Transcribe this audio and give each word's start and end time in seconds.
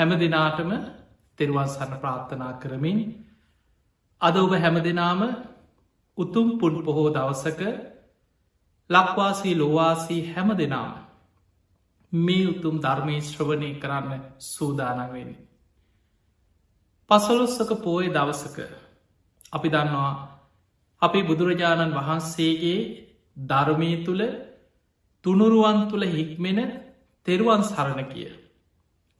හැම 0.00 0.12
දෙනාටම 0.16 0.70
තෙරුවන් 1.38 1.68
සන්න 1.68 1.98
ප්‍රාර්ථනා 1.98 2.52
කරමින් 2.58 3.00
අද 4.20 4.36
ඔබ 4.36 4.52
හැම 4.54 4.76
දෙනාම 4.78 5.20
උතුම් 6.18 6.48
පුන් 6.58 6.74
පොහෝ 6.84 7.10
දවසක 7.10 7.60
ලක්වාසී 8.90 9.54
ලොවාසී 9.54 10.22
හැම 10.30 10.48
දෙනාම 10.56 10.94
මේ 12.12 12.46
උතුම් 12.46 12.74
ධර්මී 12.78 13.20
ශ්‍රවණය 13.20 13.70
කරන්න 13.74 14.24
සූදානවෙන්නේ. 14.46 15.46
පසොලොස්සක 17.10 17.70
පෝය 17.82 18.06
දවසක 18.08 18.58
අපි 19.52 19.68
දන්නවා 19.68 20.12
අපි 21.02 21.20
බුදුරජාණන් 21.22 21.96
වහන්සේගේ 21.96 22.80
ධර්මය 23.36 23.90
තුළ 24.04 24.22
තුනුරුවන් 25.24 25.78
තුළ 25.90 26.04
හික්මෙන 26.08 26.60
තෙරුවන් 27.26 27.62
සරණ 27.64 28.02
කිය. 28.06 28.30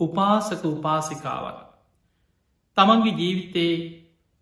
උපාසක 0.00 0.62
උපාසිකාවන්. 0.66 1.56
තමන්ගේ 2.76 3.16
ජීවිතයේ 3.16 3.74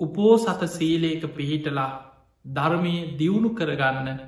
උපෝසත 0.01 0.63
සීලේක 0.69 1.23
පිහිටලා 1.35 1.93
ධර්මය 2.45 2.95
දියුණු 3.19 3.51
කරගන්න 3.53 4.21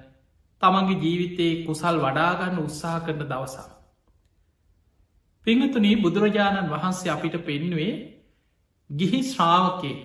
තමන්ගේ 0.62 1.02
ජීවිතයේ 1.02 1.60
කුසල් 1.66 1.96
වඩාගන්න 1.98 2.58
උත්සාහ 2.58 2.96
කරන 3.00 3.22
දවසා. 3.24 3.68
පිංහතුනී 5.46 5.96
බුදුරජාණන් 5.96 6.70
වහන්සේ 6.70 7.12
අපිට 7.12 7.36
පෙන්වේ 7.44 7.92
ගිහි 8.90 9.20
ශ්‍රාවකේ 9.24 9.96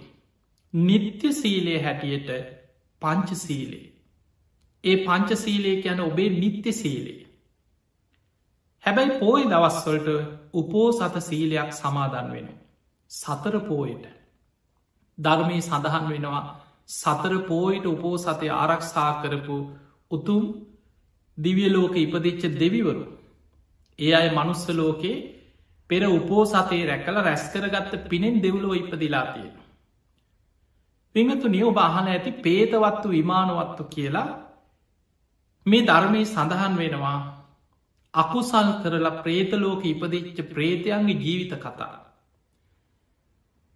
නිත්‍ය 0.74 1.30
සීලය 1.34 1.76
හැටියට 1.80 2.30
පංචසීලේ. 3.02 3.86
ඒ 4.84 4.98
පංචසීලේ 5.06 5.78
යන 5.86 6.00
ඔබේ 6.02 6.30
නිත්‍ය 6.36 6.72
සීලේ. 6.74 7.22
හැබැයි 8.84 9.20
පෝයි 9.20 9.46
දවස්වලට 9.46 10.10
උපෝ 10.56 10.90
සත 10.92 11.16
සීලයක් 11.22 11.72
සමාදන් 11.74 12.30
වෙන. 12.32 12.48
සතර 13.12 13.56
පෝයට. 13.62 14.06
ධර්මී 15.18 15.62
සඳහන් 15.62 16.06
වෙනවා 16.10 16.44
සතර 16.90 17.34
පෝයිට 17.48 17.86
උපෝ 17.86 18.16
සතය 18.18 18.48
ආරක්ෂා 18.54 19.12
කරපු 19.22 19.58
උතුම් 20.12 20.44
දිවියලෝක 21.38 21.96
ඉපදිච්ච 21.98 22.44
දෙවිවරු. 22.56 23.04
ඒ 24.00 24.14
අය 24.14 24.28
මනුස්ස 24.30 24.64
ලෝකේ 24.72 25.18
පෙර 25.90 26.02
උපෝ 26.10 26.44
සතේ 26.46 26.84
රැකල 26.86 27.18
රැස්කරගත්ත 27.20 27.94
පිනෙන් 28.10 28.36
දෙව්ලෝ 28.44 28.74
ඉපදිලා 28.74 29.26
තියෙන. 29.26 29.56
පිංහතු 31.16 31.48
නියෝ 31.48 31.72
බාහන 31.72 32.08
ඇති 32.08 32.32
පේතවත්තු 32.40 33.08
විමානවත්තු 33.10 33.84
කියලා 33.86 34.30
මේ 35.66 35.86
ධර්මය 35.86 36.22
සඳහන් 36.26 36.74
වෙනවා 36.78 37.20
අකුසල් 38.16 38.70
කරලා 38.82 39.22
ප්‍රේතලෝක 39.22 39.84
ඉපදිච්ච 39.86 40.38
ප්‍රේතයන්ගේ 40.50 41.18
ජීවිත 41.18 41.54
කතා. 41.58 41.96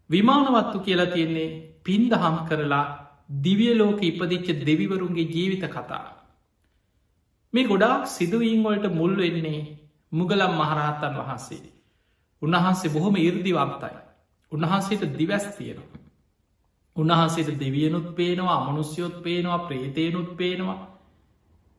විමානවත්තු 0.10 0.78
කියලා 0.80 1.14
තියෙන්නේ 1.14 1.50
පින් 1.84 2.04
දහම් 2.10 2.38
කරලා 2.50 2.86
දිවියලෝක 3.44 4.02
ඉපදිච්ච 4.04 4.48
දෙවිවරුන්ගේ 4.62 5.28
ජීවිත 5.28 5.66
කතා. 5.68 6.06
මේ 7.54 7.68
ගොඩාක් 7.68 8.04
සිදුවීන්වලට 8.08 8.86
මුල් 8.92 9.14
වෙන්නේ 9.18 9.62
මුගලම් 10.12 10.54
මහරහත්තන් 10.54 11.16
වහන්සේ. 11.18 11.70
උන්වහන්සේ 12.42 12.94
බොහොම 12.94 13.16
ඉර්දිවන්තයි. 13.18 13.98
උන්වහන්සේට 14.52 15.18
දිවැස් 15.18 15.46
තියෙනවා. 15.56 16.00
උන්වහන්සේට 16.96 17.60
දෙවියනුත් 17.60 18.08
පේනවා 18.16 18.58
අමනුස්යොත් 18.60 19.16
පේනවා 19.24 19.60
ප්‍රේතයනුත් 19.60 20.30
පේනවා. 20.38 20.80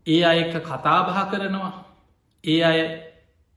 ඒ 0.07 0.23
අයක 0.25 0.55
කතාබහ 0.63 1.19
කරනවා. 1.31 1.90
ඒ 2.45 2.61
අය 2.63 2.81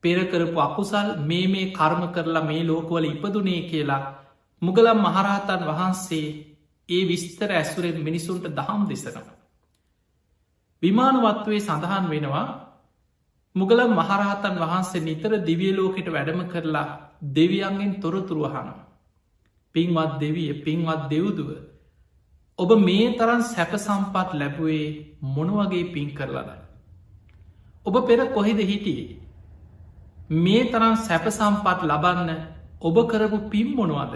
පෙරකරපු 0.03 0.59
අකුසල් 0.59 1.07
මේ 1.21 1.47
මේ 1.47 1.71
කර්ම 1.71 2.01
කරලා 2.11 2.43
මේ 2.43 2.63
ලෝකවල 2.63 3.05
ඉපදුනේ 3.05 3.61
කියලා 3.63 4.03
මුගලම් 4.61 4.99
මහරහතන් 4.99 5.61
වහන්සේ 5.69 6.27
ඒ 6.89 7.03
විස්තර 7.03 7.49
ඇසුරෙන් 7.51 7.97
මිනිසුන්ට 7.99 8.45
දහම් 8.49 8.81
දෙසනවා. 8.89 9.37
විමානවත්වේ 10.83 11.59
සඳහන් 11.59 12.05
වෙනවා 12.09 12.47
මුගලම් 13.55 13.91
මහරහතන් 13.93 14.55
වහන්සේ 14.59 15.01
නිතර 15.01 15.31
දිවියලෝකට 15.41 16.07
වැඩම 16.07 16.41
කරලා 16.47 16.87
දෙවියන්ගෙන් 17.35 17.93
තොරතුරුවහනවා. 17.95 18.81
පින්වත් 19.75 20.11
දෙවිය 20.19 20.51
පින්වත් 20.61 21.01
දෙව්දුව 21.09 21.49
ඔබ 22.59 22.69
මේ 22.79 23.07
තරන් 23.13 23.41
සැප 23.43 23.71
සම්පත් 23.77 24.29
ලැබුවේ 24.33 24.87
මොනවගේ 25.29 25.91
පින් 25.93 26.09
කරලදයි. 26.11 26.62
ඔබ 27.85 27.95
පෙර 28.07 28.19
කොහෙද 28.33 28.59
හිටියේ. 28.61 29.17
මේ 30.37 30.63
තරම් 30.71 30.95
සැප 30.97 31.25
සම්පත් 31.29 31.79
ලබන්න 31.83 32.29
ඔබ 32.81 32.97
කරපු 33.09 33.37
පින් 33.49 33.75
මොනවාද. 33.75 34.13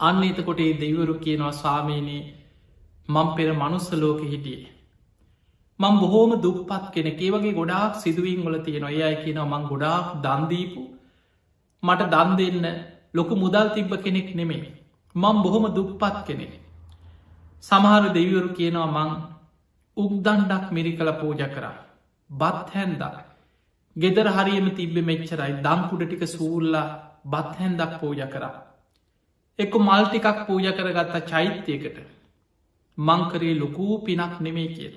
අන්න 0.00 0.22
එතකොට 0.22 0.60
ඒ 0.60 0.72
දෙවරු 0.82 1.14
කියනවා 1.24 1.52
ස්වාමීනයේ 1.52 2.24
මං 3.08 3.28
පෙර 3.36 3.48
මනුස්ස 3.54 3.88
ලෝක 3.94 4.20
හිටියේ. 4.24 4.68
මං 5.80 5.94
බොහෝම 6.02 6.34
දුප්පත් 6.42 6.84
කෙනෙ 6.94 7.12
ඒවගේ 7.16 7.54
ගොඩාක් 7.54 7.94
සිදුවීන් 8.02 8.44
වල 8.44 8.58
තියෙනවා 8.60 8.92
ඒ 8.92 9.02
අයි 9.02 9.22
කියනවා 9.24 9.52
මං 9.52 9.64
ගොඩාක් 9.70 10.06
දන්දීපු 10.24 10.82
මට 11.82 12.10
දන් 12.12 12.30
දෙන්න 12.38 12.66
ලොකු 13.14 13.34
මුදල් 13.36 13.68
තිබ්බ 13.74 13.92
කෙනෙක් 14.04 14.30
නෙමේ 14.34 14.62
මං 15.14 15.36
බොහොම 15.42 15.66
දුප්පත් 15.74 16.16
කෙනෙ. 16.26 16.46
සමහර 17.64 18.04
දෙවිවරු 18.14 18.48
කියනවා 18.58 18.94
මං 18.96 19.10
උක්දන්ඩක් 19.96 20.64
මිරි 20.72 20.92
කළ 20.98 21.12
පූජ 21.20 21.44
කරා. 21.54 21.85
බත් 22.30 22.70
හැන්දක්. 22.74 23.16
ගෙදර 23.96 24.28
හරියම 24.28 24.68
තිබ්බ 24.76 24.96
මෙච්චරයි 25.10 25.52
දම්කුඩ 25.64 26.02
ටික 26.06 26.24
සූල්ලා 26.28 26.86
බත් 27.24 27.52
හැන්දක් 27.60 27.92
පූජ 28.00 28.20
කරා. 28.32 28.54
එක්ක 29.58 29.74
මල්ටිකක් 29.78 30.46
පූජ 30.46 30.66
කරගත්තා 30.72 31.26
චෛත්‍යයකට 31.32 31.98
මංකරේ 32.98 33.58
ලොකූ 33.58 33.98
පිනක් 34.06 34.40
නෙමේ 34.40 34.68
කියල. 34.76 34.94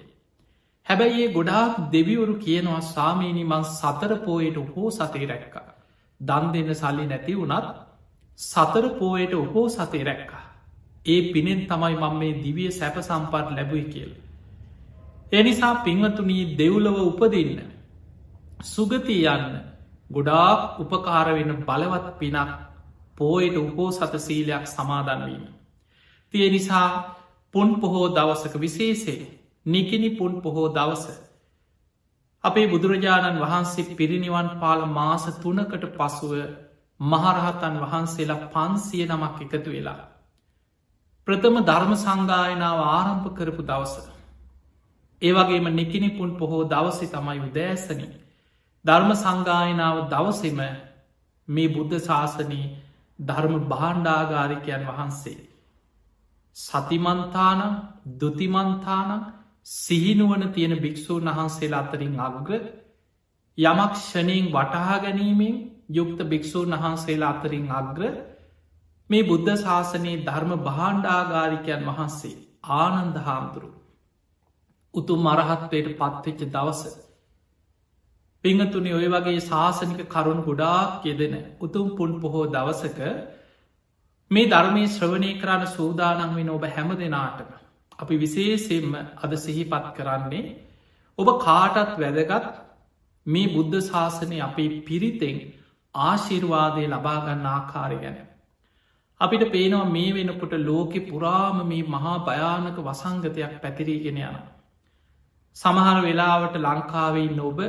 හැබැයි 0.88 1.22
ඒ 1.24 1.34
ගොඩාක් 1.34 1.74
දෙවිවරු 1.92 2.36
කියනවා 2.46 2.82
සාමීනි 2.86 3.44
මං 3.44 3.64
සතර 3.72 4.14
පෝයට 4.26 4.58
හෝ 4.72 4.90
සතේ 4.92 5.28
රැක්ක. 5.28 5.56
දන් 6.22 6.46
දෙන්න 6.54 6.76
සල්ලි 6.76 7.06
නැති 7.08 7.36
වුනත් 7.36 7.68
සතර 8.40 8.86
පෝයට 9.00 9.34
උහෝ 9.34 9.68
සතේ 9.70 10.04
රැක්කා. 10.04 10.46
ඒ 11.06 11.22
පිනෙන් 11.34 11.62
තමයි 11.68 11.96
මං 12.02 12.18
මේ 12.20 12.34
දිවිය 12.44 12.72
සැප 12.72 12.98
සම්පත් 13.02 13.48
ලැබුයි 13.58 13.86
කියල. 13.94 14.12
එනිසා 15.32 15.76
පිංවතුනී 15.78 16.58
දෙව්ලව 16.58 16.98
උපදින්න. 17.02 17.60
සුගති 18.66 19.18
යන්න 19.28 19.46
ගොඩාක් 20.10 20.80
උපකාරවෙන 20.80 21.52
බලවත් 21.64 22.08
පිනක් 22.20 22.50
පෝයට 23.16 23.56
උපෝ 23.58 23.92
සත 23.92 24.14
සීලයක් 24.18 24.66
සමාදන්වීම. 24.68 25.46
තිය 26.34 26.50
නිසා 26.50 26.88
පුන් 27.54 27.70
පොහෝ 27.76 28.08
දවසක 28.10 28.54
විශේසේ 28.58 29.20
නිකිනි 29.66 30.10
පුන් 30.12 30.42
පොහෝ 30.42 30.68
දවස. 30.70 31.06
අපේ 32.44 32.68
බුදුරජාණන් 32.68 33.42
වහන්සේ 33.42 33.96
පිරිනිවන් 33.96 34.50
පාල 34.60 34.82
මාස 34.90 35.26
තුනකට 35.38 35.84
පසුව 35.96 36.34
මහරහතන් 37.00 37.76
වහන්සේලා 37.82 38.46
පන්සිය 38.48 39.06
නමක් 39.06 39.38
එකතු 39.48 39.70
වෙලා. 39.72 40.00
ප්‍රථම 41.28 41.56
ධර්ම 41.64 41.94
සංගායනාව 41.96 42.80
ආරම්භ 42.88 43.28
කරපු 43.36 43.64
දවසක. 43.64 44.19
ඒවගේම 45.22 45.68
නිකිනිපුන් 45.72 46.32
පොහෝ 46.34 46.64
දවසි 46.66 47.08
තමයි 47.08 47.40
උදෑසන 47.42 48.02
ධර්ම 48.86 49.10
සංගායනාව 49.16 49.98
දවසෙම 50.10 50.60
මේ 51.48 51.70
බුද්ධ 51.70 51.96
ශාසනී 52.02 52.66
ධර්ම 53.20 53.56
බාණ්ඩාගාරිකයන් 53.66 54.84
වහන්සේ. 54.90 55.40
සතිමන්තාන 56.56 57.62
දුතිමන්තාන 58.16 59.12
සිහිනුවන 59.66 60.44
තියෙන 60.50 60.76
භික්‍ෂූන් 60.78 61.26
වහන්සේලා 61.30 61.82
අතරින් 61.82 62.16
අග්‍ර 62.20 62.52
යමක් 63.58 63.94
ෂණයෙන් 63.98 64.48
වටහා 64.50 64.98
ගැනීමෙන් 65.00 65.56
යුක්ත 65.90 66.20
භික්‍ෂූන් 66.26 66.72
වහන්සේලා 66.76 67.32
අතරින් 67.32 67.68
අග්‍ර 67.72 68.02
මේ 69.10 69.24
බුද්ධ 69.24 69.58
ශාසනයේ 69.58 70.24
ධර්ම 70.24 70.52
බාණ්ඩාගාරිකයන් 70.62 71.86
වහන්සේ 71.88 72.36
ආනන්ද 72.76 73.16
හාමුදුරු 73.20 73.70
උතුම් 74.94 75.20
මරහත්වයට 75.22 75.90
පත්වෙච්ච 75.96 76.42
දවස. 76.48 76.82
පිංහතුනි 78.44 78.92
ඔය 78.94 79.08
වගේ 79.08 79.42
ශාසනික 79.42 80.02
කරුණු 80.08 80.44
ගොඩාක් 80.44 81.06
යෙදෙන 81.06 81.36
උතුම් 81.60 81.88
පුන් 81.96 82.12
පොහෝ 82.22 82.46
දවසක 82.48 83.00
මේ 84.32 84.48
ධර්මය 84.48 84.84
ශ්‍රවණය 84.88 85.32
කරන්න 85.40 85.68
සූදානම් 85.70 86.36
වෙන 86.36 86.50
ඔබ 86.52 86.66
හැම 86.68 86.90
දෙනාටම. 86.96 87.52
අපි 88.00 88.16
විශේසෙන්ම 88.18 88.96
අද 88.96 89.32
සිහිපත් 89.38 89.86
කරන්නේ 89.96 90.44
ඔබ 91.20 91.30
කාටත් 91.40 91.96
වැදගත් 91.98 92.50
මේ 93.26 93.50
බුද්ධ 93.50 93.80
ශාසනය 93.84 94.38
අපේ 94.42 94.70
පිරිතෙන් 94.82 95.38
ආශිර්වාදය 95.96 96.84
ලබාගන්න 96.88 97.48
ආකාරය 97.48 97.98
ගැන. 97.98 98.18
අපිට 99.22 99.44
පේනවා 99.52 99.86
මේ 99.88 100.14
වෙනකොට 100.14 100.54
ලෝකෙ 100.62 101.00
පුරාම 101.02 101.60
මේ 101.68 101.84
මහා 101.88 102.16
භයානක 102.22 102.78
වසංගතයක් 102.82 103.54
පැතිරීගෙන 103.62 104.20
යනවා. 104.20 104.59
සමහර 105.60 105.98
වෙලාවට 106.02 106.56
ලංකාවෙන්න 106.58 107.40
ඔබ 107.42 107.60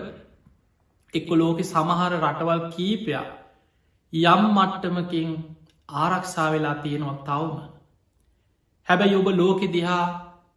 එක්ක 1.14 1.30
ලෝකෙ 1.32 1.64
සමහර 1.64 2.12
රටවල් 2.18 2.62
කීපයක් 2.70 3.30
යම් 4.12 4.42
මට්ටමකින් 4.48 5.30
ආරක්ෂා 5.88 6.50
වෙලා 6.52 6.74
තියෙනවා 6.76 7.16
තවම. 7.24 7.58
හැබැයි 8.88 9.16
ඔබ 9.16 9.28
ලෝකෙ 9.34 9.66
දිහා 9.68 10.04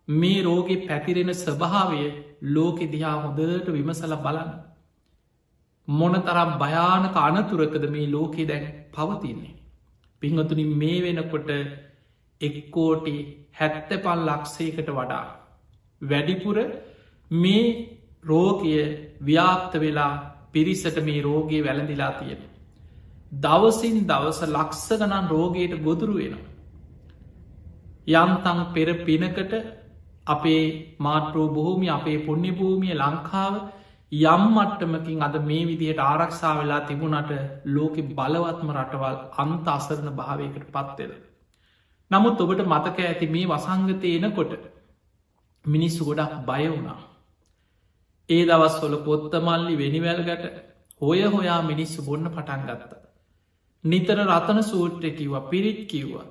මේ 0.07 0.43
රෝගෙ 0.43 0.75
පැතිරෙන 0.83 1.33
ස්වභාවය 1.35 2.03
ලෝකෙ 2.49 2.85
දිහා 2.87 3.15
හොඳට 3.17 3.67
විමසල 3.69 4.15
බලන්න. 4.17 4.53
මොන 5.87 6.15
තරම් 6.21 6.51
භයානක 6.59 7.17
අනතුරකද 7.19 7.85
මේ 7.89 8.07
ලෝකෙ 8.09 8.43
දැන් 8.45 8.65
පවතින්නේ. 8.91 9.53
පිංහතුනි 10.21 10.65
මේ 10.75 10.97
වෙනකොට 11.01 11.49
එක්කෝටි 12.41 13.15
හැත්ත 13.53 13.89
පල් 13.99 14.19
ලක්ෂයකට 14.27 14.89
වඩා. 14.91 15.25
වැඩිපුර 16.01 16.57
මේ 17.33 17.65
රෝගය 18.23 18.73
ව්‍යාප්ත 19.21 19.73
වෙලා 19.75 20.13
පිරිසට 20.51 20.97
මේ 21.01 21.21
රෝගයේ 21.21 21.63
වැළඳිලා 21.63 22.11
තියෙන. 22.13 22.41
දවසින් 23.35 23.97
දවස 24.05 24.41
ලක්ස 24.47 24.87
ගණන් 24.91 25.29
රෝගයට 25.29 25.73
ගොදුරු 25.81 26.15
වෙනවා. 26.15 26.49
යම්තං 28.07 28.59
පෙර 28.73 28.89
පිනකට 29.01 29.53
අපේ 30.25 30.95
මාට්‍රෝ 30.97 31.47
බොහෝමි 31.49 31.89
අපේ 31.89 32.17
පුුණ්‍ය 32.19 32.51
භූමිය 32.51 32.95
ලංකාව 32.95 33.55
යම් 34.11 34.43
මට්ටමකින් 34.49 35.21
අද 35.21 35.35
මේ 35.41 35.63
විදිහට 35.65 35.99
ආරක්ෂා 36.01 36.53
වෙලා 36.55 36.81
තිබුණට 36.81 37.31
ලෝකෙ 37.65 38.01
බලවත්ම 38.09 38.69
රටවල් 38.73 39.17
අන්ත 39.37 39.67
අසරණ 39.67 40.09
භාවයකට 40.11 40.67
පත්වෙල. 40.67 41.13
නමුත් 42.11 42.41
ඔබට 42.41 42.61
මතක 42.65 42.97
ඇති 43.01 43.27
මේ 43.27 43.47
වසංගතය 43.47 44.09
එනකොට 44.17 44.53
මිනිස්සු 45.65 46.05
ගොඩක් 46.05 46.33
බය 46.45 46.63
වුණා. 46.67 46.99
ඒ 48.29 48.43
දවස්වොල 48.45 48.95
පොත්තමල්ලි 49.01 49.73
වෙනිවැල්ගට 49.77 50.45
හොය 51.01 51.21
හොයා 51.29 51.61
මිනිස්සු 51.63 51.99
බොන්න 52.01 52.27
පටන් 52.27 52.61
ගත්ත. 52.67 52.93
නිතර 53.83 54.17
රතන 54.25 54.61
සූට්‍ර 54.63 55.09
කිව්ව 55.11 55.35
පිරිත් 55.49 55.81
කිව්වා. 55.87 56.27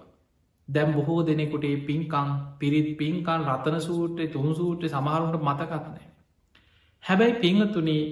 දැම් 0.69 0.93
බොහෝ 0.93 1.21
දෙනෙකුටේ 1.23 1.77
පින්කං 1.83 2.31
පිරිත් 2.59 2.89
පින්කන් 2.99 3.45
රතන 3.47 3.79
සූට්‍රය 3.81 4.27
තුන් 4.29 4.55
සූට්‍ර 4.55 4.89
සමහරුන්ට 4.89 5.37
මතකත්නෑ. 5.41 6.07
හැබැයි 7.03 7.41
පිංහතුනේ 7.41 8.03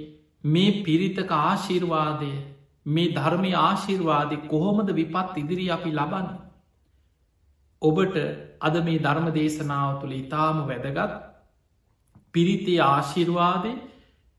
මේ 0.44 0.82
පිරිතක 0.84 1.32
ආශිර්වාදය 1.32 2.32
මේ 2.86 3.12
ධර්මය 3.12 3.52
ආශිර්වාදය 3.60 4.36
කොහොමද 4.48 4.92
විපත් 4.92 5.36
ඉදිරි 5.36 5.66
අපි 5.70 5.90
ලබන්න. 5.92 6.28
ඔබට 7.82 8.16
අද 8.60 8.74
මේ 8.84 8.98
ධර්ම 8.98 9.26
දේශනාව 9.32 10.00
තුළ 10.00 10.14
ඉතාම 10.14 10.64
වැදගත් 10.66 11.29
පිරිතේ 12.34 12.80
ආශිර්වාදය 12.82 13.72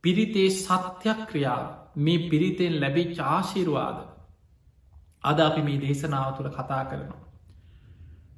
පිරිතේ 0.04 0.50
සත්‍යයක් 0.52 1.20
ක්‍රියාව 1.30 1.64
මේ 1.98 2.24
පිරිතෙන් 2.26 2.80
ලැබි 2.80 3.04
ආශිර්වාද 3.28 3.98
අද 5.24 5.38
අපි 5.40 5.62
මේ 5.62 5.80
දේශනාව 5.80 6.30
තුළ 6.38 6.50
කතා 6.50 6.84
කරනවා. 6.86 7.22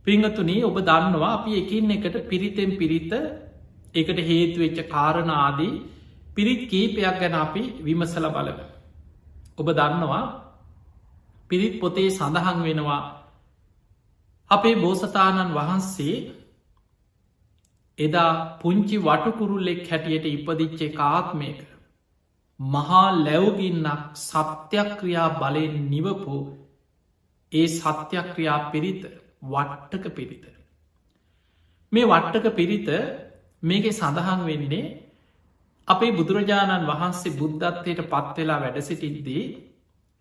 පිංහතුනේ 0.05 0.61
ඔබ 0.63 0.77
දන්නවා 0.81 1.33
අපි 1.33 1.51
එකින් 1.55 1.91
එකට 1.91 2.15
පිරිතෙන් 2.27 2.71
පිරිත 2.73 3.11
එකට 3.95 4.19
හේතුවෙච්ච 4.21 4.79
කාරණාදී 4.87 5.73
පිරිත් 6.35 6.61
කීපයක් 6.67 7.19
ගැන 7.19 7.35
අපි 7.35 7.63
විමසල 7.79 8.25
බලව. 8.27 8.59
ඔබ 9.57 9.67
දන්නවා 9.71 10.23
පිරිත් 11.49 11.75
පොතේ 11.79 12.09
සඳහන් 12.09 12.59
වෙනවා 12.61 13.01
අපේ 14.51 14.75
බෝසතාණන් 14.75 15.53
වහන්සේ 15.53 16.15
එදා 17.97 18.59
පුංචි 18.59 18.97
වටකුරුල්ලෙක් 18.99 19.81
හැටියට 19.87 20.25
ඉපදිච්චේ 20.27 20.91
කාත්මයක 20.91 21.59
මහා 22.59 23.05
ලැවගින්නක් 23.17 24.01
සත්‍යක්‍රියා 24.19 25.29
බලයෙන් 25.31 25.75
නිවපු 25.89 26.37
ඒ 27.51 27.67
සත්‍යක්‍රියා 27.69 28.59
පිරිත 28.71 29.03
වට්ටක 29.43 30.05
පිරිත. 30.11 30.45
මේ 31.91 32.05
වට්ටක 32.05 32.47
පිරිත 32.53 32.89
මේක 33.63 33.85
සඳහන් 33.91 34.41
වෙන්නේ 34.43 34.85
අපේ 35.87 36.11
බුදුරජාණන් 36.11 36.87
වහන්සේ 36.87 37.35
බුද්ධත්වයට 37.35 38.01
පත්වෙලා 38.07 38.59
වැඩසිටිද්දී 38.59 39.43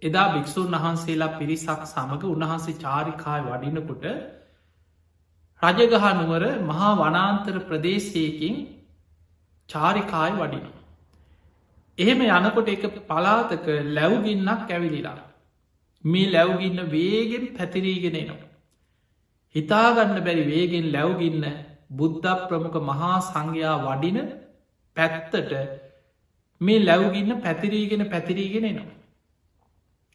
එදා 0.02 0.28
භික්‍ෂූන් 0.28 0.74
වහන්සේලා 0.74 1.36
පිරිසක් 1.38 1.82
සමඟ 1.86 2.24
උන්වහන්සේ 2.26 2.80
චාරිකාය 2.80 3.40
වඩිනකොට 3.44 4.04
රජගහනුවර 5.62 6.44
මහා 6.62 6.92
වනාන්තර 6.96 7.56
ප්‍රදේශයකින් 7.60 8.54
චාරිකාය 9.68 10.32
වඩින. 10.32 10.64
එහෙම 11.98 12.22
යනකොට 12.28 12.68
එක 12.68 12.84
පලාතක 13.06 13.66
ලැව්ගින්නක් 13.90 14.68
ඇවිලිලා. 14.68 15.18
මේ 16.04 16.30
ලැව්ගින්න 16.30 16.80
වේගෙන් 16.90 17.44
පැතිරීගෙනනවා. 17.56 18.40
හිතාගන්න 19.54 20.18
බැරි 20.20 20.44
වේගෙන් 20.46 20.86
ලැව්ගින්න 20.92 21.44
බුද්ධ 21.92 22.28
ප්‍රමුඛ 22.48 22.78
මහා 22.82 23.16
සංඝයා 23.22 23.76
වඩින 23.80 24.18
පැත්තට 24.96 25.52
මේ 26.60 26.80
ලැව්ගින්න 26.80 27.40
පැතිරීගෙන 27.40 28.02
පැතිරීගෙන 28.10 28.64
එනවා. 28.64 28.96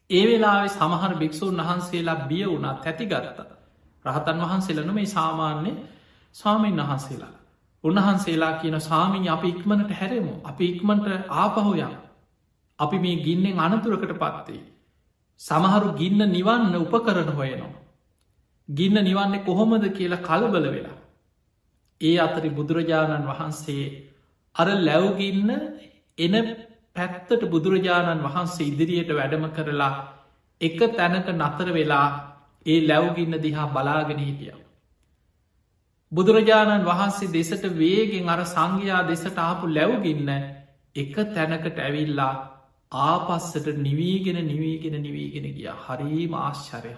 ඒ 0.10 0.26
වෙලාවේ 0.26 0.72
සමහර 0.72 1.14
භික්‍ෂූන් 1.16 1.62
වහන්සේලා 1.62 2.24
බිය 2.28 2.46
වුණා 2.46 2.76
තැතිගත්ත 2.84 3.57
රහතන් 4.08 4.42
වහන්සේලන 4.42 4.94
මේ 4.94 5.08
සාමාන්‍ය 5.08 5.72
ස්වාමීන් 6.36 6.82
වහන්සේලා. 6.82 7.34
උන්වහන්සේලා 7.84 8.54
කියන 8.54 8.78
සාමීන් 8.82 9.30
අප 9.30 9.44
ඉක්මනට 9.46 9.92
හැරෙමු 9.92 10.34
අපි 10.44 10.66
ඉක්මට 10.68 11.08
ආපහෝයම් 11.36 11.94
අපි 12.80 12.98
මේ 13.00 13.18
ගින්නෙන් 13.18 13.60
අනතුරකට 13.60 14.14
පත්තේ. 14.16 14.62
සමහරු 15.42 15.90
ගින්න 15.94 16.22
නිවන්න 16.28 16.76
උපකරන 16.78 17.30
හොයනවා. 17.32 17.76
ගින්න 18.70 18.98
නිවන්නේ 19.02 19.40
කොහොමද 19.42 19.84
කියලා 19.92 20.24
කලබල 20.24 20.66
වෙලා. 20.68 20.98
ඒ 22.02 22.18
අතරි 22.18 22.50
බුදුරජාණන් 22.52 23.28
වහන්සේ 23.28 23.86
අර 24.56 24.68
ලැව්ගින්න 24.80 25.50
එන 26.18 26.36
පැත්තට 26.96 27.42
බුදුරජාණන් 27.46 28.24
වහන්සේ 28.24 28.68
ඉදිරියට 28.68 29.12
වැඩම 29.12 29.46
කරලා 29.52 29.94
එක 30.62 30.80
තැනක 30.92 31.28
නතර 31.32 31.70
වෙලා 31.72 32.08
ඒ 32.68 32.80
ලැව්ගින්න 32.84 33.38
දිහා 33.40 33.68
බලාගෙන 33.70 34.20
හිටිය. 34.20 34.54
බුදුරජාණන් 36.12 36.86
වහන්සේ 36.86 37.32
දෙසට 37.32 37.66
වේගෙන් 37.76 38.30
අර 38.30 38.42
සංඝයා 38.46 39.02
දෙසට 39.04 39.38
ආපු 39.40 39.66
ලැව්ගින්න 39.70 40.30
එක 40.96 41.16
තැනකට 41.30 41.80
ඇවිල්ලා 41.80 42.34
ආපස්සට 42.92 43.68
නිවීගෙන 43.80 44.40
නිවීගෙන 44.44 44.96
නිවීගෙන 45.00 45.48
ගිය 45.52 45.70
හරීම 45.78 46.34
ආශ්චරය 46.36 46.94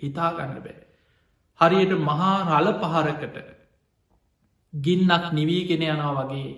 හිතාගන්න 0.00 0.56
බෑ. 0.58 0.76
හරියට 1.60 1.92
මහා 2.00 2.32
රල 2.52 2.68
පහරකට 2.74 3.36
ගින්නක් 4.72 5.26
නිවීගෙන 5.32 5.82
යනවා 5.84 6.14
වගේ 6.22 6.48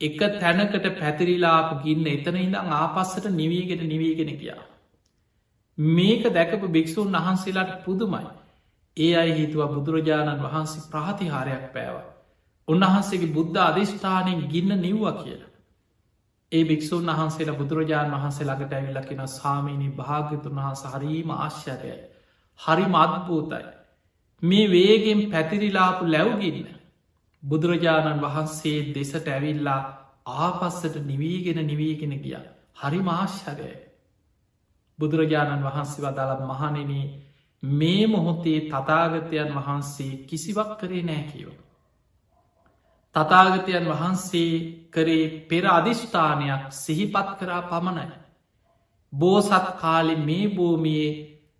එක 0.00 0.18
තැනකට 0.36 0.84
පැතිරිලාපු 0.94 1.82
ගින්න 1.84 2.06
එතන 2.08 2.36
ඉඳං 2.38 2.74
ආපස්සට 2.74 3.24
නිවීගෙන 3.32 3.82
නිවීගෙන 3.84 4.32
කියා. 4.36 4.64
මේක 5.78 6.22
දැකපු 6.28 6.68
භික්‍ෂූන් 6.68 7.12
වහන්සේලාට 7.14 7.84
පුදුමයි. 7.84 8.26
ඒ 8.96 9.16
අයි 9.16 9.34
හිතුව 9.34 9.74
බුදුරජාණන් 9.74 10.42
වහන්සේ 10.42 10.88
ප්‍රාතිහාරයක් 10.90 11.66
පෑව. 11.72 11.96
උන්වහන්සේගේ 12.68 13.32
බුද්ධ 13.32 13.60
අධිෂ්ඨානයෙන් 13.60 14.40
ගින්න 14.48 14.72
නිව්ව 14.78 15.04
කියලා. 15.18 15.52
ඒ 16.52 16.64
භික්‍ෂූන් 16.64 17.10
වහන්සේලා 17.10 17.56
බුදුරජාණන් 17.56 18.14
වහන්සේ 18.14 18.46
ළඟට 18.46 18.72
ඇවිල්ලකිෙන 18.72 19.28
සාමීනී 19.30 19.96
භාග්‍යතුන් 19.96 20.56
වහන්ස 20.56 20.82
හරීම 20.86 21.30
ආශ්චරයයි. 21.32 21.98
හරි 22.60 22.86
මත්භූතයි. 22.86 23.64
මේ 24.42 24.66
වේගෙන් 24.68 25.20
පැතිරිලාපු 25.30 26.04
ලැව්ගින්න. 26.06 26.68
බුදුරජාණන් 27.42 28.20
වහන්සේ 28.20 28.78
දෙසට 28.94 29.28
ඇවිල්ලා 29.28 29.80
ආපස්සට 30.38 30.94
නිවීගෙන 31.02 31.66
නිවීගෙන 31.66 32.14
ගිය. 32.18 32.40
හරි 32.76 33.00
මාශ්චරය. 33.02 33.87
බුදුරජාණන් 34.98 35.64
වහන්සේ 35.64 36.04
වදාළත් 36.04 36.42
මහනෙන 36.42 36.92
මේ 37.62 38.06
මොහොතේ 38.06 38.60
තතාගතයන් 38.66 39.50
වහන්සේ 39.56 40.12
කිසිවක් 40.24 40.70
කරේ 40.78 41.02
නෑ 41.02 41.24
කියව. 41.24 41.50
තතාගතයන් 43.14 43.86
වහන්සේ 43.86 44.52
කරේ 44.90 45.24
පෙර 45.48 45.64
අධිෂ්ඨානයක් 45.68 46.62
සිහිපත් 46.72 47.28
කරා 47.38 47.62
පමණයි. 47.64 48.08
බෝසත් 49.12 49.66
කාලෙ 49.76 50.14
මේ 50.18 50.46
භූමියයේ 50.50 51.16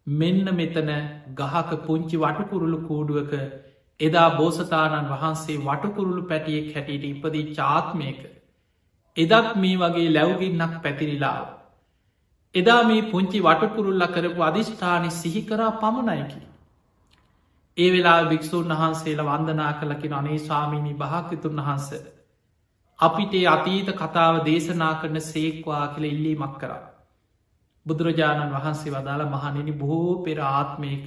මෙන්න 0.06 0.46
මෙතන 0.54 0.90
ගහක 1.34 1.70
පුංචි 1.86 2.16
වටකුරුළු 2.16 2.78
කූඩුවක 2.80 3.32
එදා 4.00 4.28
බෝසතාණන් 4.32 5.10
වහන්සේ 5.10 5.58
වටකුරුළු 5.58 6.22
පැටියෙක් 6.24 6.74
හැටියට 6.74 7.06
ඉපදී 7.06 7.54
චාත්මයක 7.54 8.20
එදත් 9.16 9.54
මේ 9.56 9.76
වගේ 9.76 10.10
ලැව්ගින්නක් 10.10 10.74
පැතිරිලාව. 10.82 11.57
එදා 12.54 12.82
මේ 12.84 13.00
පුංචි 13.04 13.40
වටකුරුල්ල 13.40 14.04
කරපු 14.08 14.42
අධිෂ්ඨානය 14.42 15.10
සිහිකරා 15.12 15.72
පමණයකි. 15.74 16.40
ඒ 17.76 17.88
වෙලා 17.92 18.20
භික්‍ෂූන් 18.24 18.70
වහන්සේලා 18.72 19.26
වන්දනා 19.30 19.72
කලකින 19.74 20.14
අනේ 20.14 20.38
ස්වාමීණී 20.40 20.94
භාකතුන් 20.96 21.58
වහන්ස. 21.58 21.88
අපිට 22.98 23.34
අතීත 23.48 23.90
කතාව 23.94 24.38
දේශනා 24.44 24.94
කරන 24.94 25.20
සේක්වා 25.22 25.84
කියල 25.88 26.04
ඉල්ලීමක් 26.04 26.54
කරා. 26.58 26.82
බුදුරජාණන් 27.86 28.54
වහන්සේ 28.54 28.92
වදාළ 28.92 29.24
මහනිනි 29.26 29.74
බොහෝ 29.74 30.14
පෙර 30.24 30.38
ආත්මයක 30.46 31.06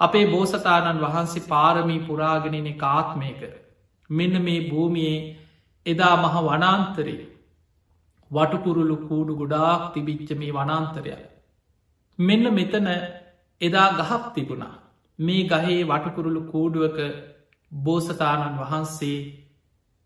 අපේ 0.00 0.26
බෝසතාණන් 0.26 1.02
වහන්සේ 1.02 1.48
පාරමී 1.48 2.00
පුරාගෙනන 2.02 2.70
කාත්මයක 2.76 3.42
මෙන්න 4.10 4.42
මේ 4.42 4.60
භූමියයේ 4.70 5.20
එදා 5.86 6.14
මහ 6.16 6.34
වනාන්තරේ 6.44 7.18
වටකුරුළු 8.30 8.96
කූඩු 9.02 9.32
ගොඩාක් 9.36 9.82
තිබිච්ච 9.94 10.30
මේ 10.34 10.52
වනාන්තරයක්. 10.52 11.20
මෙන්න 12.18 12.44
මෙතන 12.52 12.88
එදා 13.60 13.88
ගහක් 13.98 14.22
තිබුණා. 14.34 14.74
මේ 15.18 15.42
ගහේ 15.44 15.78
වටකුරුළු 15.84 16.42
කූඩුවක 16.50 16.98
බෝසතාණන් 17.72 18.58
වහන්සේ 18.60 19.18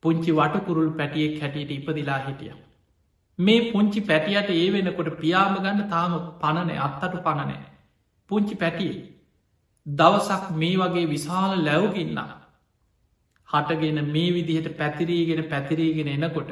පුංචි 0.02 0.30
වටකුරුල් 0.32 0.90
පැටියෙක් 0.92 1.40
හැටියට 1.40 1.70
ඉපදිලා 1.72 2.20
හිටිය. 2.20 2.54
මේ 3.38 3.66
පුංචි 3.68 4.00
පැටියට 4.02 4.50
ඒ 4.52 4.68
වෙනකොට 4.70 5.10
පියාම 5.16 5.54
ගන්න 5.56 5.88
තාම 5.88 6.12
පණනෑ 6.40 6.78
අත්තට 6.80 7.16
පණනෑ. 7.22 7.60
පුංචි 8.30 8.54
පැටියේ. 8.56 9.02
දවසක් 9.86 10.44
මේ 10.54 10.76
වගේ 10.76 11.06
විශාල 11.06 11.52
ලැව්ගින්න. 11.60 12.20
හටගෙන 13.48 13.98
මේ 14.08 14.30
විදිහට 14.32 14.76
පැතිරීගෙන 14.76 15.42
පැතිරීගෙන 15.44 16.08
එනකොට. 16.08 16.50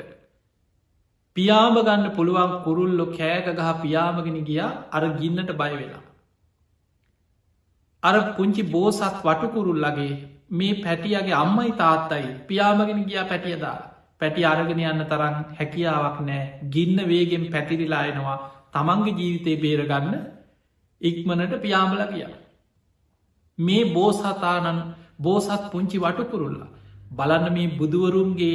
පියාම 1.36 1.76
ගන්න 1.78 2.10
පුළුවන් 2.10 2.52
කුරුල්ලො 2.64 3.06
කෑක 3.10 3.46
ගහ 3.50 3.70
පියාමගෙන 3.82 4.38
ගියා 4.44 4.70
අර 4.90 5.02
ගින්නට 5.14 5.52
බයවෙලා. 5.52 6.02
අර 8.02 8.16
පුංචි 8.34 8.62
බෝසත් 8.68 9.02
වටකුරුල්ලගේ 9.20 10.10
මේ 10.50 10.80
පැටියගේ 10.80 11.36
අම්මයි 11.36 11.72
තාත්තයි 11.74 12.28
පියාමගෙන 12.48 13.00
ගියා 13.04 13.24
පැටියදා 13.24 13.78
පැටි 14.20 14.44
අරගෙන 14.44 14.82
යන්න 14.82 15.04
තරන් 15.04 15.38
හැකියාවක් 15.54 16.18
නෑ 16.22 16.42
ගින්න 16.70 16.98
වේගෙන් 17.06 17.48
පැතිරිලා 17.50 18.04
එනවා 18.06 18.38
තමන්ගේ 18.74 19.16
ජීවිතය 19.16 19.56
බේරගන්න 19.58 20.14
ඉක්මනට 21.00 21.56
පියාමල 21.60 22.04
ගිය. 22.10 22.28
මේ 23.58 23.90
බෝසතානන් 23.90 24.84
බෝසත් 25.18 25.66
පුංචි 25.72 25.98
වටකුරුල්ලා 25.98 26.70
බලන්න 27.12 27.52
මේ 27.52 27.74
බුදුවරුන්ගේ 27.78 28.54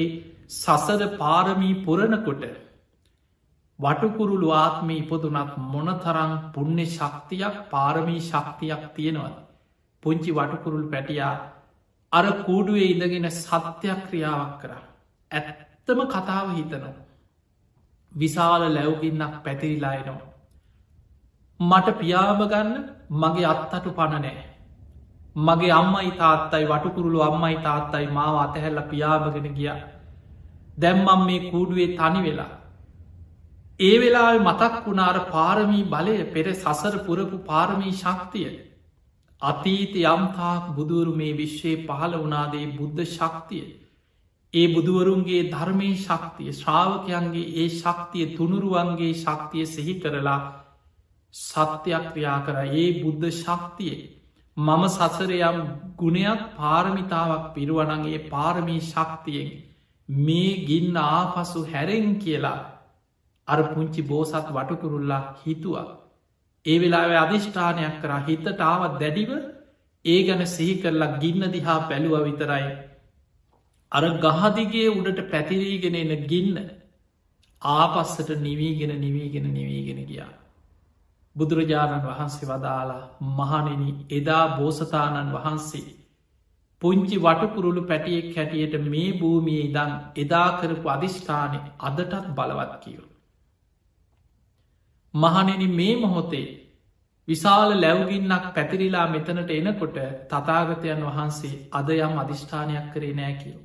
සසද 0.53 1.11
පාරමී 1.17 1.75
පුරණකොට 1.81 2.47
වටකුරුළු 3.79 4.49
ආත්ම 4.53 4.89
ඉපදුනත් 4.91 5.57
මොනතරං 5.65 6.31
පුුණ්‍ය 6.53 6.85
ශක්තියක් 6.87 7.55
පාරමී 7.71 8.21
ශක්තියක් 8.21 8.83
තියෙනවද. 8.95 9.35
පුංචි 10.03 10.31
වටකුරුල් 10.31 10.87
පැටියා 10.91 11.35
අර 12.11 12.25
කූඩුවේ 12.43 12.91
ඉඳගෙන 12.93 13.29
සත්‍යයක් 13.31 13.99
ක්‍රියාවක් 14.07 14.53
කරා. 14.61 14.83
ඇත්තම 15.31 15.99
කතාව 16.07 16.47
හිතනවා. 16.55 16.95
විශාල 18.11 18.63
ලැව්ගින්නක් 18.69 19.43
පැතිරිලායනවා. 19.43 20.27
මට 21.59 21.97
පියාම 21.99 22.41
ගන්න 22.43 22.75
මගේ 23.11 23.45
අත්තටු 23.45 23.89
පණනෑ. 23.91 24.45
මගේ 25.37 25.71
අම්මයි 25.71 26.11
තාත්තයි 26.13 26.65
වටකුරුළු 26.65 27.21
අම්මයි 27.21 27.57
තාත්තයි 27.59 28.07
මාව 28.09 28.35
අතහැල්ල 28.37 28.81
පියාමගෙන 28.83 29.55
ගිය. 29.55 29.71
දැම්මම් 30.77 31.25
මේ 31.25 31.51
කූඩුවේ 31.51 31.89
තනි 31.97 32.21
වෙලා. 32.23 32.56
ඒ 33.79 33.97
වෙලා 33.97 34.37
මතක් 34.39 34.75
වුණාර 34.83 35.17
පාරමී 35.27 35.83
බලය 35.85 36.13
පෙර 36.27 36.45
සසර 36.53 36.95
පුරපු 36.99 37.37
පාරමී 37.41 37.91
ශක්තිය. 37.93 38.51
අතීත 39.41 39.93
යම්තාක් 40.03 40.63
බුදුරු 40.73 41.11
මේ 41.13 41.35
විශ්වයේ 41.35 41.83
පහළ 41.83 42.13
වනාදේ 42.19 42.71
බුද්ධ 42.73 43.01
ශක්තිය. 43.07 43.65
ඒ 44.53 44.67
බුදුවරුන්ගේ 44.69 45.41
ධර්මය 45.47 45.89
ශක්තිය 45.97 46.53
ශ්‍රාවකයන්ගේ 46.53 47.51
ඒ 47.55 47.67
ශක්තිය 47.71 48.25
තුනුරුවන්ගේ 48.31 49.09
ශක්තිය 49.15 49.65
සිහි 49.67 49.93
කරලා 49.97 50.41
සත්‍යයක් 51.33 52.05
ක්‍රියා 52.07 52.39
කර 52.41 52.57
ඒ 52.75 52.87
බුද්ධ 52.95 53.27
ශක්තියේ 53.33 53.99
මම 54.57 54.83
සසරයම් 54.89 55.59
ගුණයක් 55.95 56.41
පාරමිතාවක් 56.55 57.45
පිරුවනගේ 57.53 58.23
පාරමී 58.25 58.81
ශක්තියෙන් 58.83 59.53
මේ 60.09 60.51
ගින්න 60.63 60.97
ආපසු 60.99 61.59
හැරෙන් 61.65 62.09
කියලා 62.19 62.76
අර 63.47 63.59
පුංචි 63.65 64.01
බෝසත් 64.03 64.49
වටකුරුල්ලා 64.49 65.23
හිතුවා. 65.41 65.87
ඒ 66.65 66.77
වෙලාව 66.79 67.11
අධිෂ්ඨානයක් 67.17 67.95
කරා 68.01 68.21
හිතට 68.21 68.61
ආවත් 68.63 68.95
දැඩිව 68.99 69.31
ඒ 70.05 70.19
ගැන 70.23 70.43
සිහි 70.47 70.73
කරලා 70.81 71.15
ගින්න 71.17 71.43
දිහා 71.51 71.79
පැළුව 71.83 72.17
විතරයි. 72.23 72.67
අර 73.91 74.03
ගහදිගේ 74.21 74.89
උඩට 74.91 75.21
පැතිරීගෙන 75.31 75.95
එන 75.95 76.13
ගින්න 76.25 76.57
ආපස්සට 77.61 78.29
නිවීගෙන 78.39 78.93
නිවීගෙන 78.97 79.47
නිවීගෙන 79.51 80.01
ගියා. 80.05 80.33
බුදුරජාණන් 81.35 82.05
වහන්සේ 82.05 82.47
වදාලා 82.47 83.03
මහනෙන 83.31 83.83
එදා 84.11 84.45
බෝසතාණන් 84.57 85.33
වහන්සේ. 85.33 85.87
පුංචි 86.81 87.17
වටකුරුළු 87.17 87.81
පැටියෙක් 87.83 88.35
හැටියට 88.35 88.75
මේ 88.85 89.09
භූමිය 89.13 89.61
ඉදන් 89.61 89.93
එදා 90.15 90.49
කරපු 90.59 90.87
අධිෂ්ඨානය 90.89 91.59
අදටත් 91.81 92.25
බලවත් 92.31 92.73
කියව. 92.83 93.03
මහනෙන 95.13 95.63
මේ 95.71 95.95
මොහොතේ 95.97 96.47
විශාල 97.27 97.71
ලැව්ගින්නක් 97.75 98.45
පැතිරිලා 98.53 99.07
මෙතනට 99.07 99.49
එනකොට 99.51 99.97
තතාගතයන් 100.27 101.01
වහන්සේ 101.05 101.55
අද 101.71 101.89
යම් 101.91 102.13
අධිෂ්ඨානයක් 102.17 102.85
කරේ 102.93 103.13
නෑ 103.13 103.33
කියව. 103.35 103.57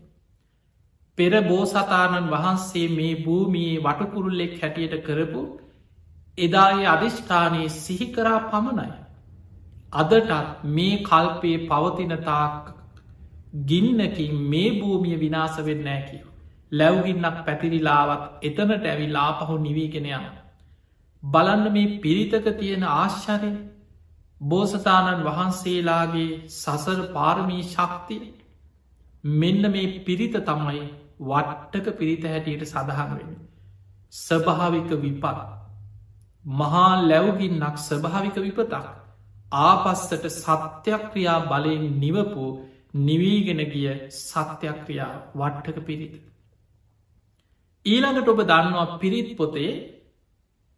පෙර 1.18 1.32
බෝසතාණන් 1.42 2.30
වහන්සේ 2.30 2.88
මේ 2.90 3.14
භූමියයේ 3.20 3.84
වටකුරුල්ලෙක් 3.84 4.54
හැටියට 4.60 4.96
කරපු 5.02 5.42
එදායේ 6.38 6.88
අධිෂ්ඨානයේ 6.88 7.68
සිහිකරා 7.76 8.40
පමණයි. 8.46 8.92
අදටත් 9.92 10.66
මේ 10.70 11.02
කල්පයේ 11.02 11.64
පවතිනතාක් 11.66 12.74
ගින්නකින් 13.66 14.36
මේ 14.46 14.68
භූමිය 14.72 15.16
විනාස 15.18 15.56
වෙන්න 15.60 15.88
ෑ 15.88 16.02
කියව. 16.02 16.26
ලැව්ගින්නක් 16.72 17.42
පැතිරිලාවත් 17.44 18.22
එතනට 18.42 18.86
ඇවිල් 18.86 19.16
ආපහු 19.18 19.58
නිවීගෙන 19.60 20.06
යන. 20.12 20.41
බලන්න 21.22 21.72
මේ 21.72 21.98
පිරිතක 21.98 22.46
තියෙන 22.56 22.84
ආශ්චරය 22.84 23.50
බෝසතාණන් 24.40 25.24
වහන්සේලාගේ 25.24 26.30
සසර 26.52 27.02
පාරමී 27.12 27.62
ශක්තිය 27.66 28.22
මෙන්න 29.24 29.70
මේ 29.70 29.92
පිරිත 30.00 30.34
තමයි 30.42 30.82
වට්ටක 31.20 31.98
පිරිත 31.98 32.24
හැටියට 32.24 32.64
සඳහන් 32.64 33.12
වෙන. 33.12 33.30
ස්භාවික 34.12 34.90
විපත් 34.98 35.38
මහා 36.44 36.90
ලැව්ගින්නක් 37.04 37.78
ස්භාවික 37.80 38.36
විපතක් 38.38 38.90
ආපස්සට 39.60 40.28
සත්‍යක්‍රියා 40.32 41.38
බලයෙන් 41.46 41.86
නිවපු 42.00 42.50
නිවීගෙන 43.00 43.62
ගිය 43.68 43.88
සත්‍යක්‍රියා 44.10 45.14
වට්ටක 45.34 45.78
පිරිත. 45.84 46.14
ඊළඟට 47.86 48.28
ඔබ 48.28 48.40
දන්නවා 48.44 48.98
පිරිත් 48.98 49.36
පොතේ 49.36 49.72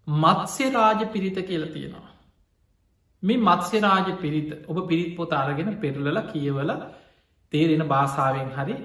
මත්ස්‍ය 0.08 0.70
රාජ 0.70 1.04
පිරිත 1.06 1.38
කියල 1.42 1.66
තියෙනවා. 1.66 2.10
මේ 3.22 3.36
මත්ස්‍ය 3.38 3.80
රාජ 3.80 4.08
පිරිත 4.20 4.68
ඔබ 4.68 4.88
පිරිත් 4.88 5.16
පොත 5.16 5.32
අරගෙන 5.32 5.80
පෙරලල 5.80 6.20
කියවල 6.24 6.72
තේරෙන 7.52 7.88
භාසාාවෙන් 7.88 8.50
හරි 8.52 8.76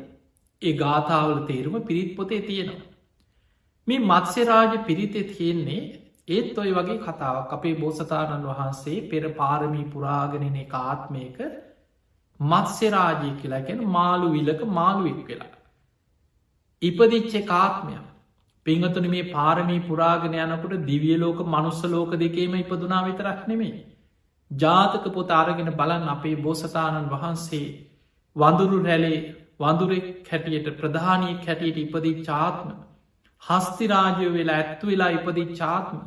ඒ 0.62 0.74
ගාථාවල 0.74 1.46
තේරුම 1.46 1.82
පිරිත් 1.84 2.16
පොතේ 2.16 2.42
තියෙනවා. 2.42 2.86
මේ 3.88 4.00
මත්ස්‍ය 4.02 4.44
රාජ 4.44 4.78
පිරිතෙ 4.86 5.24
තියෙන්නේ 5.26 5.82
ඒත් 6.28 6.58
ඔය 6.58 6.72
වගේ 6.72 7.00
කතාවක් 7.00 7.54
අපේ 7.54 7.76
බෝසතාණන් 7.76 8.48
වහන්සේ 8.48 9.08
පෙර 9.10 9.24
පාරමී 9.34 9.86
පුරාගෙනන 9.86 10.56
එක 10.58 10.74
ආත්මයක 10.82 11.38
මත්ස්‍ය 12.40 12.90
රාජය 12.90 13.32
කියලා 13.42 13.62
ගැන 13.62 13.82
මාළු 13.88 14.28
විලක 14.32 14.62
මාළුවෙක් 14.70 15.28
වෙලා. 15.28 15.54
ඉපදිච්චේ 16.82 17.44
කාත්මයක් 17.44 18.06
පිංහතුන 18.70 19.10
මේ 19.10 19.30
පාරමී 19.30 19.80
පුරාගෙන 19.84 20.40
යනකට 20.40 20.76
දිවියලෝක 20.86 21.40
මනුස්ස 21.48 21.82
ලෝක 21.88 22.12
දෙකේම 22.18 22.56
ඉපදුනා 22.56 23.06
විතරක් 23.06 23.48
නෙමේ. 23.48 23.74
ජාතක 24.52 25.06
පොත 25.12 25.32
අරගෙන 25.34 25.72
බලන් 25.74 26.08
අපේ 26.10 26.36
බෝසතාණන් 26.38 27.10
වහන්සේ 27.10 27.66
වඳුරු 28.36 28.84
රැලේ 28.84 29.18
වඳුරෙක් 29.60 30.08
හැටියට 30.28 30.70
ප්‍රධානී 30.78 31.36
හැටියට 31.40 31.80
ඉපදී 31.80 32.16
චාත්ම 32.24 32.70
හස්තිරාජය 33.44 34.32
වෙලා 34.34 34.58
ඇත්තු 34.58 34.88
වෙලා 34.88 35.12
ඉපදී 35.12 35.50
චාත්ම 35.56 36.00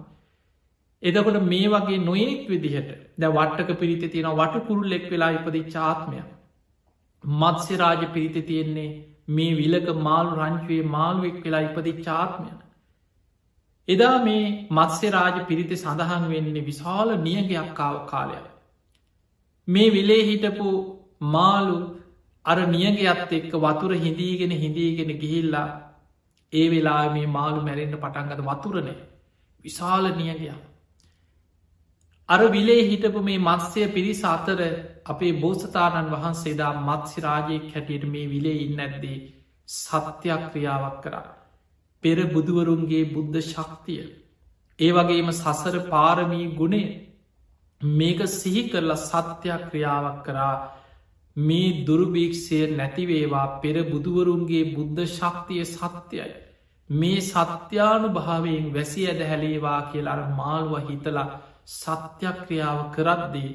එදකොට 1.02 1.38
මේ 1.44 1.68
වගේ 1.68 1.98
නොයෙක් 2.00 2.42
විදිහට 2.48 2.90
ද 3.18 3.30
වට්ටක 3.30 3.78
පිරිත 3.78 4.04
තියෙන 4.06 4.28
වටකුරුල්ලෙක් 4.32 5.06
වෙලා 5.10 5.30
ඉපදි 5.32 5.62
චාත්මය 5.68 6.20
මත්ස්‍ය 7.24 7.76
රාජ 7.76 8.04
පිරිත 8.12 8.36
තියෙන්නේ 8.46 8.90
මේ 9.32 9.54
විලක 9.54 9.88
මාළු 9.98 10.38
රංචුවේ 10.38 10.88
මාළුවෙක් 10.88 11.38
වෙලා 11.44 11.62
ඉපදි 11.68 11.92
චාත්මයන. 12.02 12.56
එදා 13.88 14.16
මේ 14.24 14.42
මත්ස්‍ය 14.70 15.10
රාජ 15.10 15.36
පිරිති 15.46 15.76
සඳහන් 15.76 16.24
වෙන්නේ 16.28 16.66
විශාල 16.66 17.14
නියගයක්කාව 17.18 17.96
කාලයක්. 18.06 18.46
මේ 19.68 19.88
විලේ 19.90 20.22
හිටපු 20.22 20.68
මාලු 21.28 21.78
අර 22.44 22.58
නියගයක්ත් 22.66 23.32
එක්ක 23.32 23.54
වතුර 23.58 23.92
හිදීගෙන 23.96 24.52
හිදීගෙන 24.56 25.10
ගිහිල්ලා 25.18 25.68
ඒ 26.52 26.66
වෙලා 26.70 27.04
මේ 27.12 27.26
මාළු 27.28 27.60
මැරෙන්ට 27.62 27.96
පටන්ගත 27.96 28.40
වතුරනය 28.42 28.94
විශාල 29.64 30.04
නියගයක්. 30.14 30.71
අර 32.32 32.40
විලේ 32.48 32.82
හිටපු 32.84 33.20
මේ 33.22 33.38
මත්ස්‍යය 33.40 33.86
පිරිස 33.90 34.22
අතර 34.26 34.60
අපේ 35.06 35.32
බෝසතාණන් 35.36 36.12
වහන්සේදා 36.12 36.72
මත්සිරාජයෙක් 36.80 37.64
හැටියට 37.72 38.04
මේ 38.06 38.26
විලේ 38.28 38.58
ඉන්න 38.60 38.80
ඇද්දේ 38.80 39.16
සත්‍යයක් 39.68 40.42
ක්‍රියාවක් 40.48 40.98
කරා. 41.02 41.24
පෙර 42.02 42.18
බුදුවරුන්ගේ 42.26 43.04
බුද්ධ 43.06 43.40
ශක්තිය. 43.44 44.04
ඒ 44.78 44.92
වගේම 44.92 45.28
සසර 45.32 45.76
පාරමී 45.88 46.46
ගුණේ 46.52 46.92
මේක 47.80 48.20
සිහි 48.30 48.62
කරලා 48.68 49.02
සත්‍යයක් 49.02 49.62
ක්‍රියාවක් 49.68 50.18
කරා 50.24 50.54
මේ 51.36 51.84
දුරුභීක්ෂය 51.84 52.58
නැතිවේවා 52.72 53.46
පෙර 53.60 53.76
බුදුවරුන්ගේ 53.84 54.64
බුද්ධ 54.72 55.06
ශක්තිය 55.08 55.64
සත්‍යයි. 55.66 56.32
මේ 56.90 57.20
සත්‍යානු 57.22 58.08
භාවයෙන් 58.10 58.66
වැසි 58.72 59.06
ඇද 59.06 59.20
හැලේවා 59.24 59.80
කියලාර 59.90 60.20
මාල්ව 60.34 60.72
හිතලා 60.82 61.30
සත්‍යක්‍රියාව 61.68 62.78
කරද්දී 62.94 63.50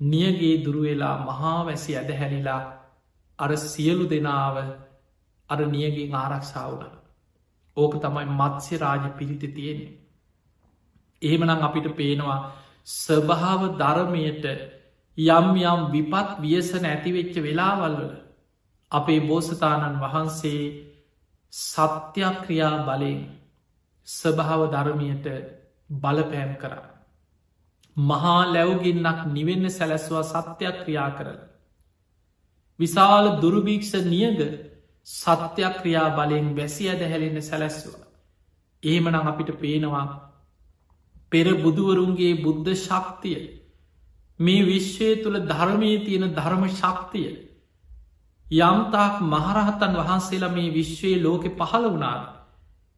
නියගේ 0.00 0.56
දුරුවෙලා 0.64 1.16
මහා 1.20 1.58
වැසි 1.64 1.96
ඇද 1.96 2.10
හැලිලා 2.12 2.62
අර 3.38 3.50
සියලු 3.64 4.04
දෙනාව 4.06 4.56
අර 5.50 5.60
නියගෙන් 5.66 6.14
ආරක්ෂාවුණ. 6.14 6.92
ඕක 7.76 7.94
තමයි 7.96 8.26
මත්ස්‍ය 8.30 8.74
රාජ 8.76 9.04
පිරිති 9.12 9.48
තියෙන්නේ. 9.48 9.98
එහෙමනම් 11.22 11.62
අපිට 11.62 11.88
පේනවා 11.96 12.40
ස්වභාව 12.86 13.62
ධර්මයට 13.76 14.44
යම් 15.18 15.46
යම් 15.62 15.80
විපත් 15.92 16.28
වියසන 16.38 16.84
ඇතිවෙච්ච 16.84 17.34
වෙලාවල්වල 17.38 18.12
අපේ 18.92 19.20
බෝසතාණන් 19.22 20.00
වහන්සේ 20.00 20.62
සත්‍යක්‍රියා 21.52 22.76
බලයෙන් 22.80 23.20
ස්වභාව 24.08 24.62
ධර්මයට 24.70 25.26
බලපෑම් 25.90 26.52
කරා. 26.56 26.89
මහා 27.96 28.42
ලැව්ගින්නක් 28.46 29.20
නිවෙන්න 29.28 29.70
සැලැස්වා 29.70 30.24
සත්‍යයක් 30.24 30.76
ක්‍රියා 30.80 31.10
කරල. 31.12 31.38
විශාල 32.78 33.26
දුරුභීක්ෂ 33.40 33.92
නියග 34.06 34.38
සත්‍යයක් 35.06 35.74
ක්‍රියා 35.76 36.08
බලයෙන් 36.10 36.48
වැසි 36.54 36.88
ඇද 36.88 37.02
හැලෙන්න 37.02 37.42
සැලැස්වා. 37.42 38.06
ඒමනං 38.82 39.16
අපිට 39.22 39.50
පේනවා 39.56 40.06
පෙර 41.32 41.46
බුදුවරුන්ගේ 41.56 42.32
බුද්ධ 42.36 42.70
ශක්තිය 42.76 43.40
මේ 44.40 44.64
විශ්වය 44.64 45.08
තුළ 45.22 45.38
ධර්මය 45.42 45.90
තියෙන 46.00 46.26
ධර්ම 46.30 46.64
ශක්තිය 46.70 47.30
යම්තාක් 48.46 49.14
මහරහතන් 49.24 49.94
වහන්සේලා 49.98 50.50
මේ 50.50 50.70
විශ්වයේ 50.70 51.22
ලෝකෙ 51.22 51.50
පහළ 51.50 51.86
වුණාද 51.86 52.24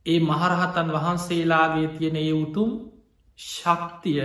ඒ 0.06 0.20
මහරහතන් 0.22 0.88
වහන්සේලාගේ 0.90 1.88
තියෙන 1.88 2.16
ඒ 2.16 2.32
උතුම් 2.34 2.70
ශක්තිය 3.38 4.22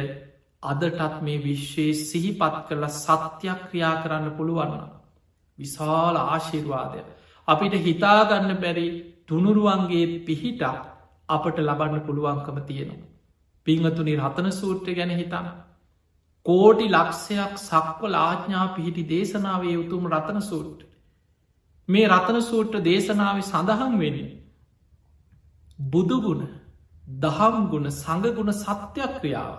අදටත් 0.67 1.21
මේ 1.21 1.37
විශ්වයේ 1.39 1.99
සිහිපත් 2.01 2.55
කරලා 2.67 2.93
සත්‍යයක් 2.95 3.59
ක්‍රියා 3.65 3.95
කරන්න 4.01 4.31
පුළුවන්න. 4.31 4.83
විශාල 5.59 6.15
ආශිර්වාදය. 6.17 7.01
අපිට 7.47 7.75
හිතාගන්න 7.81 8.55
බැරි 8.57 8.87
තුනුරුවන්ගේ 9.27 10.07
පිහිට 10.21 10.63
අපට 11.29 11.57
ලබන්න 11.59 12.01
පුළුවන්කම 12.01 12.57
තියෙනවා. 12.63 13.07
පිංහතුනි 13.67 14.13
රතන 14.17 14.51
සූට්‍ර 14.53 14.93
ගැන 14.93 15.11
හිතන්න. 15.11 15.47
කෝටි 16.45 16.85
ලක්ෂයක් 16.87 17.53
සක්වල 17.59 18.13
ආඥා 18.17 18.67
පිහිටි 18.69 19.03
දේශනාවේ 19.05 19.77
උතුම් 19.77 20.03
රතන 20.07 20.41
සූට්. 20.41 20.79
මේ 21.89 22.07
රතන 22.07 22.39
සූට්‍ර 22.41 22.83
දේශනාව 22.83 23.41
සඳහන් 23.43 23.99
වෙන්නේ. 23.99 24.29
බුදුගුණ 25.79 26.43
දහම්ගුණ 27.19 27.91
සඟගුණ 27.91 28.53
සත්‍යක්‍රියාව. 28.55 29.55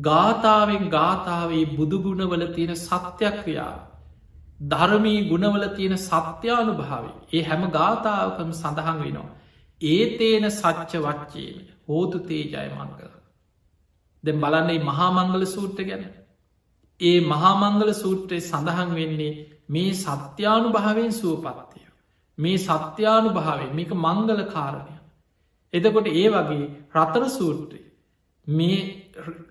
ගාථාවෙන් 0.00 0.88
ගාථාවේ 0.88 1.64
බුදුගුණවල 1.68 2.44
තියෙන 2.48 2.76
සත්‍යක්‍රියාව. 2.76 3.78
ධර්මී 4.64 5.28
ගුණවල 5.28 5.64
තියෙන 5.76 5.98
සත්‍යානු 5.98 6.72
භාව 6.74 7.04
ඒ 7.32 7.42
හැම 7.42 7.62
ගාථාවකම 7.70 8.50
සඳහන් 8.52 8.98
වෙනවා. 8.98 9.30
ඒතේන 9.80 10.50
සච්ච 10.50 10.92
වච්චේන 10.98 11.58
හෝතු 11.88 12.18
තේජය 12.20 12.68
මංගල. 12.70 13.12
දැ 14.24 14.34
බලන්නේ 14.34 14.80
මහාමංගල 14.80 15.44
සූට්‍ර 15.46 15.84
ගැන. 15.84 16.04
ඒ 17.00 17.20
මහාමංගල 17.22 17.90
සූත්‍රය 17.94 18.40
සඳහන් 18.40 18.90
වෙන්නේ 18.94 19.32
මේ 19.68 19.92
සත්‍යානු 19.96 20.68
භාවෙන් 20.70 21.12
සුවපත්තිය. 21.12 21.86
මේ 22.38 22.58
සත්‍යානු 22.58 23.30
භාවේ 23.30 23.70
මේක 23.72 23.92
මංගල 23.96 24.42
කාරණය. 24.46 24.94
එදකොට 25.74 26.08
ඒ 26.12 26.28
වගේ 26.28 26.66
රතර 26.94 27.24
සූත්‍රය 27.28 27.80
මේ 28.46 28.78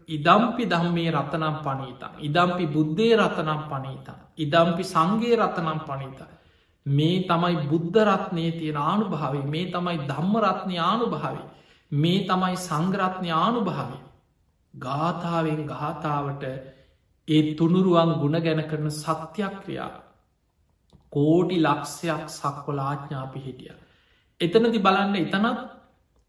ඉදම්පි 0.08 0.66
දම්මේ 0.66 1.12
රතනම් 1.12 1.56
පනීතා. 1.60 2.12
ඉදම්පි 2.20 2.68
බුද්ධේ 2.68 3.16
රතනම් 3.16 3.62
පනීතා. 3.64 4.20
ඉදම්පි 4.38 4.84
සංගේ 4.84 5.36
රතනම් 5.36 5.80
පනීතා. 5.82 6.30
මේ 6.86 7.24
තමයි 7.24 7.68
බුද්ධ 7.68 7.98
රත්නය 8.04 8.46
තියෙන 8.52 8.78
ආනු 8.80 9.06
භාවේ 9.08 9.46
මේ 9.46 9.66
තමයි 9.68 9.98
ධම්ම 10.08 10.36
රත්නය 10.40 10.78
ආනු 10.80 11.06
භාවේ 11.08 11.48
මේ 11.92 12.26
තමයි 12.26 12.56
සංග්‍රත්නය 12.58 13.30
ආනු 13.32 13.62
භාවේ 13.62 14.02
ගාථාවෙන් 14.74 15.66
ගාථාවට 15.66 16.44
ඒ 17.28 17.42
තුනුරුවන් 17.56 18.12
ගුණ 18.20 18.38
ගැන 18.40 18.64
කරන 18.64 18.88
සත්‍යක්‍රියා 18.94 19.92
කෝටි 21.12 21.58
ලක්ෂයක් 21.60 22.26
සක්වල 22.30 22.80
ආඥාපි 22.80 23.40
හිටිය. 23.40 23.74
එතනති 24.42 24.80
බලන්න 24.80 25.16
එතනත් 25.18 25.60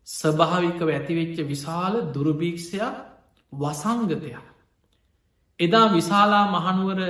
ස්භාවිකව 0.09 0.88
ඇතිවෙච්ච 0.88 1.38
විශාල 1.47 1.95
දුරභීක්ෂයක් 2.12 3.12
වසංගතයක්. 3.52 4.44
එදා 5.60 5.86
විශාලා 5.90 6.44
මහනුවර 6.50 7.00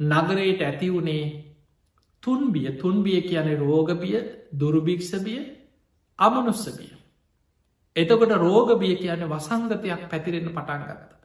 නගරයට 0.00 0.60
ඇති 0.62 0.88
වුණේ 0.88 1.24
තුන්බිය 2.22 2.68
තුන්බිය 2.74 3.20
කියන 3.22 3.48
රෝගබිය 3.58 4.16
දුරුභික්ෂබිය 4.52 5.40
අමනුස්සබිය. 6.18 6.92
එතකොට 7.96 8.32
රෝගබිය 8.38 8.94
කියන 8.96 9.22
වසංගතයක් 9.26 10.02
පැතිරෙන 10.10 10.48
පටන් 10.48 10.82
ගත්ත. 10.84 11.18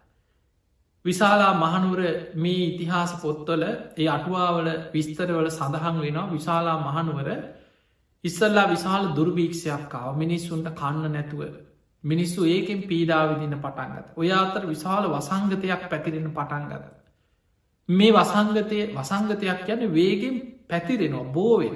විශාලා 1.05 1.53
මහනුවර 1.55 2.01
මේ 2.35 2.63
ඉතිහාස 2.67 3.11
පොත්තොල 3.15 3.63
ඒ 3.63 4.07
අටුවාවල 4.07 4.69
විස්තරවල 4.93 5.49
සඳහන් 5.49 5.97
වෙනවා 5.99 6.31
විශාලා 6.31 6.77
මහනුවර 6.81 7.29
ඉස්සල්ලා 8.23 8.67
විශාල 8.67 9.03
දුර්භීක්ෂයක්කාව 9.15 10.11
මිනිස්සුන්ට 10.15 10.67
කන්න 10.71 11.11
නැතුව 11.11 11.41
මිනිස්සු 12.03 12.45
ඒකෙන් 12.45 12.81
පීඩාවිදින්න 12.83 13.55
පටන්ගත 13.57 14.07
ඔය 14.15 14.29
අතර 14.33 14.63
විශාල 14.65 15.07
වසංගතයක් 15.09 15.87
පැතිරෙන 15.89 16.29
පටන්ගත 16.31 16.85
මේ 17.89 18.11
වසංගතය 18.11 18.79
වසංගතයක් 18.93 19.69
යන 19.69 19.81
වේගෙන් 19.91 20.35
පැතිරෙනවා 20.67 21.31
බෝවෙන 21.31 21.75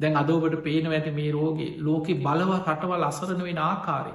දැන් 0.00 0.16
අදෝකට 0.16 0.62
පේන 0.62 0.86
ඇති 0.88 1.10
මේ 1.10 1.32
රෝගේ 1.32 1.76
ලෝකෙ 1.78 2.14
බලව 2.16 2.50
රටවල් 2.56 3.04
අසරන 3.04 3.42
වෙන 3.42 3.58
ආකාරය. 3.60 4.12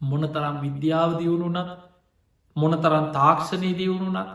මොනතරම් 0.00 0.56
විද්‍යාව 0.60 1.10
දියුණුනත් 1.18 1.70
මොනතරම් 2.56 3.06
තාක්ෂණය 3.12 3.70
දියුණුනත් 3.74 4.30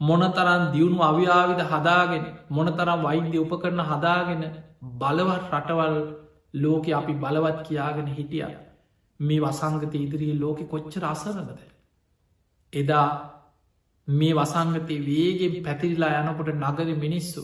මොනතරම් 0.00 0.62
දියුණු 0.72 1.00
අව්‍යාවිධ 1.02 1.64
හදාගෙන 1.68 2.24
මොනතරම් 2.50 3.00
වෛද්‍ය 3.02 3.38
උපකරන 3.38 3.80
හදාගෙන 3.82 4.42
බලවත් 4.98 5.44
රටවල් 5.50 5.96
ලෝක 6.54 6.84
අපි 6.90 7.12
බලවත් 7.14 7.58
කියාගෙන 7.66 8.06
හිටිය. 8.08 8.69
මේ 9.20 9.40
වසංගත 9.40 9.94
ඉදිරියේ 9.96 10.40
ලෝකෙ 10.40 10.64
කොච්චර 10.64 11.04
අසරනද 11.06 11.50
එදා 12.72 13.08
මේ 14.08 14.34
වසංගතය 14.34 14.96
වේගෙන් 15.02 15.54
පැතිරිලා 15.62 16.20
යනකොට 16.22 16.50
නගර 16.54 16.88
මිනිස්සු 16.96 17.42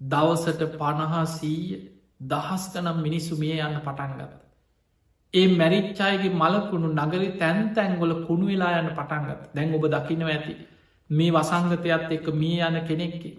දවසට 0.00 0.62
පණහා 0.72 1.24
සීය 1.28 1.76
දහස්කනම් 2.22 2.98
මිනිස්සු 3.02 3.36
මිය 3.36 3.60
යන්න 3.60 3.78
පටන්ගත. 3.80 4.32
ඒ 5.34 5.46
මැරිච්චායගේ 5.50 6.34
මලකුණු 6.34 6.88
නගරි 6.98 7.28
තැන් 7.38 7.58
තැන්ගොල 7.74 8.14
කුණු 8.26 8.46
වෙලා 8.46 8.72
යන්න 8.80 8.90
පටන්ගත් 8.90 9.42
දැන් 9.54 9.74
ඔබ 9.74 9.86
දකිනව 9.88 10.28
ඇති 10.28 10.54
මේ 11.10 11.32
වසංගතයත් 11.32 12.12
එක්ක 12.12 12.28
මිය 12.34 12.60
යන 12.60 12.78
කෙනෙක්කි. 12.82 13.30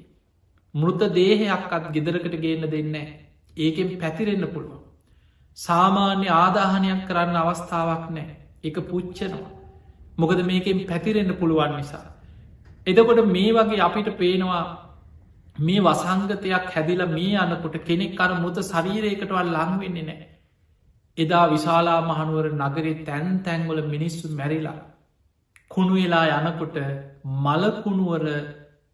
මෘත 0.73 1.01
දේහයක්කත් 1.11 1.93
ගෙදරකට 1.93 2.35
ගේන්න 2.37 2.69
දෙන්න 2.69 2.95
ඒකෙන් 3.57 3.89
පැතිරෙන්න 3.99 4.47
පුළුවන්. 4.47 4.83
සාමාන්‍ය 5.57 6.27
ආදාහනයක් 6.31 7.01
කරන්න 7.07 7.37
අවස්ථාවක් 7.37 8.03
නෑ 8.09 8.35
එක 8.63 8.77
පුච්චනවා. 8.85 9.53
මොකද 10.17 10.39
මේකෙන් 10.43 10.79
පැතිරෙන්න 10.85 11.31
පුළුවන් 11.35 11.73
නිසා. 11.75 12.05
එදකොට 12.87 13.21
මේ 13.27 13.51
වගේ 13.53 13.81
අපිට 13.81 14.09
පේනවා 14.17 14.65
මේ 15.59 15.79
වසංගතයක් 15.81 16.67
හැදිල 16.67 17.01
මේ 17.07 17.33
අනකොට 17.35 17.77
කෙනෙක් 17.81 18.19
අර 18.19 18.31
මුත 18.35 18.57
ශරීරයකටවල් 18.63 19.49
ලංවෙන්නේ 19.55 20.05
නෑ. 20.05 20.27
එදා 21.17 21.45
විශාලා 21.47 21.99
මහනුවර 22.01 22.47
නගරේ 22.53 22.95
තැන් 23.03 23.27
තැන්වල 23.39 23.81
මිනිස්සු 23.85 24.25
මැරිලා. 24.31 24.77
කුණු 25.71 25.95
වෙලා 25.95 26.27
යනකොට 26.37 26.77
මලකුණුවර 27.43 28.25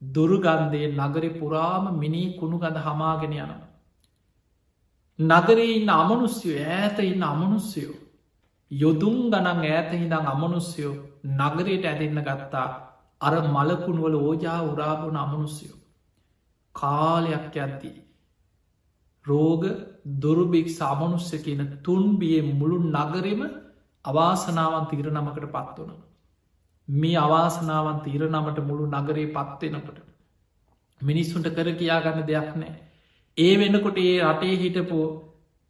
දුරුගන්දය 0.02 0.82
නගර 0.92 1.26
පුරාම 1.38 1.86
මිනී 1.98 2.28
කුණු 2.40 2.58
ගඳ 2.58 2.78
හමාගෙන 2.80 3.34
යනවා. 3.36 3.73
නගරේ 5.20 5.66
ඉන්න 5.78 5.90
අමනුස්්‍යයෝ 5.92 6.64
ඈත 6.68 7.00
ඉන්න 7.02 7.24
අමනුස්්‍යයෝ. 7.24 7.96
යොදුම් 8.72 9.18
ගනන් 9.32 9.48
ඈතහිදං 9.48 10.14
අමනුස්්‍යයෝ 10.28 10.96
නගරයට 11.32 11.86
ඇදෙන්න 11.86 12.22
ගත්තා 12.22 12.70
අර 13.22 13.36
මලකුණුවල 13.48 14.16
ඕජා 14.18 14.62
උරාපුන 14.64 15.18
අමනුස්්‍යයෝ. 15.18 15.78
කාලයක් 16.76 17.56
යද්දී. 17.58 17.98
රෝග 19.26 19.64
දුරුභික් 20.22 20.70
සාමනුස්්‍ය 20.70 21.38
කියන 21.38 21.62
තුන්බිය 21.84 22.42
මුළු 22.52 22.78
නගරෙම 22.92 23.42
අවාසනාවන් 24.06 24.88
තීර 24.88 25.08
නමකට 25.12 25.46
පත් 25.48 25.78
වන. 25.80 25.94
මේ 26.88 27.18
අවාසනාවන් 27.18 28.02
තීර 28.02 28.24
නමට 28.30 28.66
මුළු 28.70 28.86
නගරේ 28.94 29.28
පත්වෙනකට. 29.28 30.00
මිනිස්සුන්ට 31.02 31.48
කර 31.50 31.70
කියාගන්න 31.80 32.28
දෙයක් 32.28 32.52
නෑ. 32.56 32.74
ඒ 33.38 33.54
වෙනකොට 33.58 33.98
ඒ 34.00 34.18
රටේ 34.24 34.56
හිටපු 34.58 35.00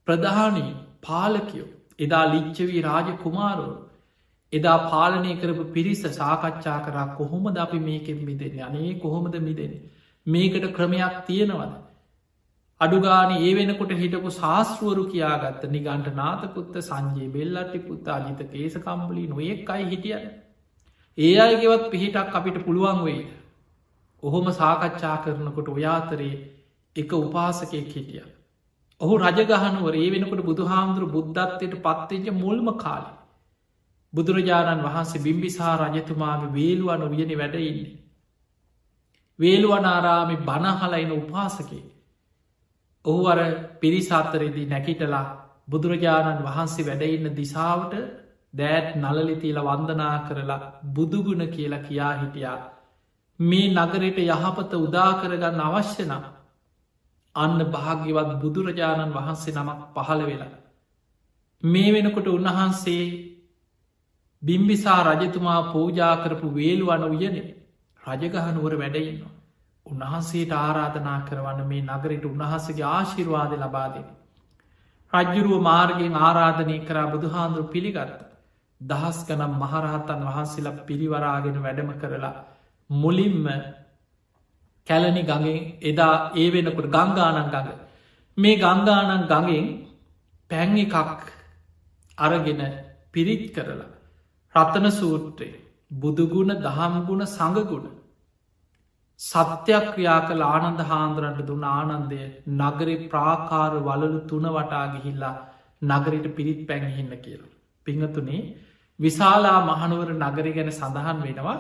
ප්‍රධානී 0.08 0.70
පාලකයෝ 1.02 1.70
එදා 2.00 2.26
ලිච්චවී 2.26 2.82
රාජ 2.82 3.10
කුමාරුව 3.18 3.74
එදා 4.54 4.78
පාලනය 4.90 5.34
කරපු 5.36 5.66
පිරිස 5.72 6.04
සාකච්ඡා 6.12 6.78
කරා 6.86 7.08
කොහොමද 7.18 7.58
අපි 7.58 7.80
මේකෙන් 7.80 8.20
මිදෙන්නේ? 8.22 8.64
අනේ 8.64 8.94
කොහොමද 8.96 9.36
මිදෙන 9.42 9.74
මේකට 10.28 10.66
ක්‍රමයක් 10.74 11.18
තියෙනවද? 11.26 11.74
අඩුගාන 12.82 13.36
ඒ 13.38 13.54
වෙනකොට 13.54 13.94
හිටපු 13.96 14.34
ශාස්ෘුවරු 14.34 15.06
කියාගත්ත 15.08 15.64
නිගන්ට 15.70 16.10
නාතපුත්ත 16.16 16.76
සංජයේ 16.82 17.30
බෙල්ලටි 17.30 17.80
පුත්ත 17.82 18.10
අජිත 18.10 18.42
කේසකම්බලි 18.50 19.24
නොයෙක් 19.28 19.70
අයි 19.70 19.86
හිටිය. 19.86 20.20
ඒ 21.18 21.36
අයගෙවත් 21.40 21.88
පිහිටක් 21.90 22.36
අපිට 22.36 22.60
පුළුවන් 22.66 23.02
වෙයිද? 23.04 23.32
ඔහොම 24.24 24.52
සාකච්ඡා 24.54 25.16
කරනකොට 25.24 25.70
ඔයාතරයේ 25.70 26.36
එක 26.96 27.12
උපාසකයෙක් 27.16 27.90
හිටිය. 27.90 28.24
ඔහු 29.02 29.14
රජගහනුවර 29.20 29.96
ඒ 29.96 30.10
වෙනකොට 30.10 30.44
බුදුහාමුදුරු 30.44 31.08
බුද්ධත්වයට 31.08 31.76
පත්වෙච්ච 31.80 32.28
මුල්ම 32.36 32.68
කාලි 32.78 33.12
බුදුරජාණන් 34.14 34.84
වහන්සේ 34.84 35.22
බිම්බිසා 35.22 35.76
රජතුමාගේ 35.80 36.54
වේලුවන 36.54 37.04
වියන 37.12 37.32
වැඩඉන්නේ 37.36 37.94
වේලුවනාරාමි 39.40 40.36
බණහලයින 40.42 41.14
උපාසකේ 41.14 41.84
ඔහු 43.06 43.24
අර 43.28 43.40
පිරිසාත්තරෙදී 43.80 44.66
නැකිටලා 44.66 45.26
බුදුරජාණන් 45.70 46.44
වහන්සේ 46.44 46.86
වැඩඉන්න 46.86 47.36
දිසාාවට 47.36 47.96
දෑත් 48.54 48.88
නලලිතිීල 48.98 49.60
වන්දනා 49.62 50.16
කරලා 50.28 50.62
බුදුගුණ 50.94 51.44
කියලා 51.48 51.80
කියා 51.80 52.14
හිටියා. 52.14 52.60
මේ 53.40 53.68
නගරයට 53.70 54.18
යහපත 54.26 54.74
උදා 54.78 55.12
කරගන්න 55.16 55.62
අවශ්‍ය 55.62 56.06
නම් 56.06 56.24
අන්න 57.36 57.60
භාග්‍යවත් 57.68 58.32
බුදුරජාණන් 58.40 59.14
වහන්සේ 59.14 59.56
නමක් 59.56 59.80
පහළ 59.96 60.24
වෙලා 60.24 60.54
මේ 61.64 61.92
වෙනකොට 61.92 62.28
උන්වහන්සේ 62.30 63.06
බිම්බිසා 64.44 65.02
රජතුමා 65.06 65.62
පූජා 65.70 66.16
කරපු 66.18 66.48
වේල්ුවන 66.52 67.06
උයනේ 67.10 67.48
රජගහනුවර 68.02 68.76
වැඩඉන්නවා 68.78 69.34
උන්වහන්සේට 69.86 70.52
ආරාධනා 70.56 71.20
කරවන්න 71.22 71.68
මේ 71.68 71.82
නගරට 71.84 72.26
උන්වහසගේ 72.26 72.86
ආශිර්වාද 72.88 73.54
ලබාදෙන. 73.58 74.06
රජ්ජුරුව 75.14 75.62
මාර්ගෙන් 75.62 76.16
ආරාධනය 76.18 76.78
කරා 76.82 77.08
බුදුහාන්දුරු 77.08 77.66
පිළිගත්ත. 77.68 78.20
දහස් 78.82 79.20
ගනම් 79.28 79.54
මහරහතන් 79.58 80.22
වහන්සේලා 80.24 80.84
පිරිවරාගෙන 80.84 81.58
වැඩම 81.60 81.90
කරලා 81.96 82.36
මුලින්ම 82.90 83.46
කැලනි 84.88 85.24
ගඟෙන් 85.24 85.60
එදා 85.84 86.16
ඒ 86.36 86.48
වෙනකට 86.50 86.88
ගංගානන් 86.88 87.40
ගඟ 87.48 87.72
මේ 88.38 88.56
ගංගානන් 88.58 89.12
ගඟෙන් 89.24 89.68
පැං 90.52 90.78
එකක් 90.78 90.96
අරගෙන 92.18 92.62
පිරිත් 93.12 93.44
කරලා 93.54 93.92
රත්තන 94.56 94.88
සූත්‍රය 94.92 95.50
බුදුගුණ 95.92 96.54
දහම්ගුණ 96.60 97.24
සඟගුණ 97.28 97.88
සත්‍යක්‍රියා 99.20 100.20
කළ 100.22 100.44
ආනන්ද 100.44 100.82
හාන්දුරන්ට 100.84 101.42
දුන්න 101.44 101.66
ආනන්දය 101.70 102.20
නගරේ 102.52 102.98
ප්‍රාකාර 103.08 103.74
වලලු 103.82 104.20
තුන 104.26 104.46
වටා 104.50 104.86
ගිහිල්ලා 104.94 105.36
නගරට 105.82 106.28
පිරිත් 106.32 106.62
පැඟහින්න 106.68 107.14
කියලා. 107.18 107.54
පිංහතුනේ 107.86 108.42
විශාලා 109.00 109.60
මහනුවර 109.64 110.10
නගර 110.16 110.48
ගැන 110.50 110.72
සඳහන් 110.72 111.20
වෙනවා 111.22 111.58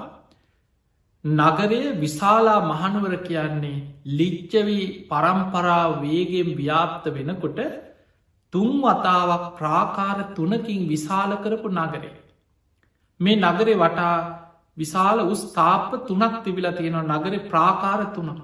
නගරය 1.24 1.80
විශාලා 1.98 2.60
මහනුවර 2.64 3.16
කියන්නේ 3.20 3.84
ලිච්චවී 4.12 5.08
පරම්පරා 5.08 6.02
වේගෙන් 6.02 6.50
ව්‍යාප්ත 6.54 7.06
වෙනකොට 7.10 7.60
තුන් 8.54 8.72
වතාවක් 8.82 9.46
ප්‍රාකාර 9.58 10.18
තුනකින් 10.36 10.82
විශාල 10.86 11.32
කරපු 11.38 11.70
නගරේ. 11.72 12.14
මේ 13.20 13.36
නගරේ 13.38 13.76
වටා 13.76 14.16
විශාල 14.78 15.18
උස් 15.26 15.42
තාප 15.54 16.08
තුනක් 16.08 16.44
තිබිලා 16.44 16.72
තියෙනවා 16.72 17.10
නගර 17.10 17.34
ප්‍රාකාර 17.44 18.02
තුනක්. 18.14 18.40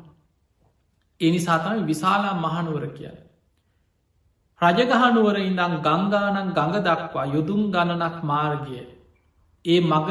එනිසාතම 1.21 1.85
විශාලා 1.85 2.35
මහනුවර 2.35 2.85
කියල. 2.89 3.17
රජගහනුවර 4.61 5.37
ඉඳං 5.41 5.73
ගංගානන් 5.79 6.53
ගඟ 6.53 6.75
දක්වා 6.81 7.27
යුදුම් 7.27 7.61
ගණනක් 7.71 8.17
මාර්ගය. 8.23 8.81
ඒ 9.65 9.81
මග 9.81 10.07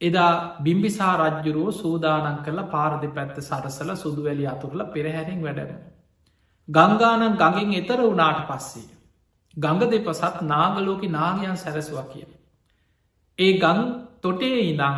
එදා 0.00 0.32
බිම්බිසා 0.58 1.14
රජ්ජුරුව 1.18 1.68
සූදානන් 1.74 2.38
කළ 2.44 2.60
පාරදි 2.68 3.08
පැත්ත 3.10 3.36
සරසල 3.40 3.90
සුදු 3.96 4.22
වැලි 4.22 4.46
අතුරල 4.46 4.80
පෙරහැරින් 4.88 5.40
වැඩම. 5.40 5.70
ගංගානන් 6.68 7.24
ගඟින් 7.36 7.72
එතර 7.74 8.00
වනාට 8.06 8.40
පස්සේ. 8.48 8.88
ගඟ 9.54 9.82
දෙපසත් 9.88 10.42
නාගලෝක 10.44 11.02
නාගයන් 11.10 11.56
සැරසවා 11.56 12.06
කිය. 12.06 12.26
ඒ 13.38 13.52
ගං 13.58 13.80
තොටේ 14.20 14.60
ඉදං 14.64 14.96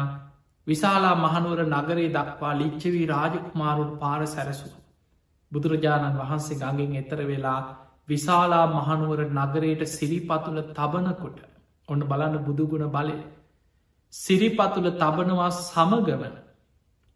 විශාලා 0.67 1.17
මහනුවර 1.17 1.61
නගරේ 1.67 2.09
දක්වා 2.11 2.55
ලිච්චවී 2.55 3.07
රාජකුමාරුන් 3.07 3.93
පාර 3.99 4.21
සැරසු. 4.29 4.69
බුදුරජාණන් 5.53 6.19
වහන්සේ 6.19 6.59
ගඟෙන් 6.59 6.93
එතර 6.97 7.21
වෙලා 7.25 7.61
විශාලා 8.09 8.67
මහනුවර 8.69 9.21
නගරයට 9.31 9.83
සිරිපතුල 9.89 10.59
තබනකොට 10.71 11.39
ඔන්න 11.89 12.03
බලන්න 12.05 12.37
බුදුගුණ 12.41 12.87
බලය. 12.89 13.17
සිරිපතුල 14.13 14.87
තබනවා 14.93 15.51
සමගවන 15.51 16.35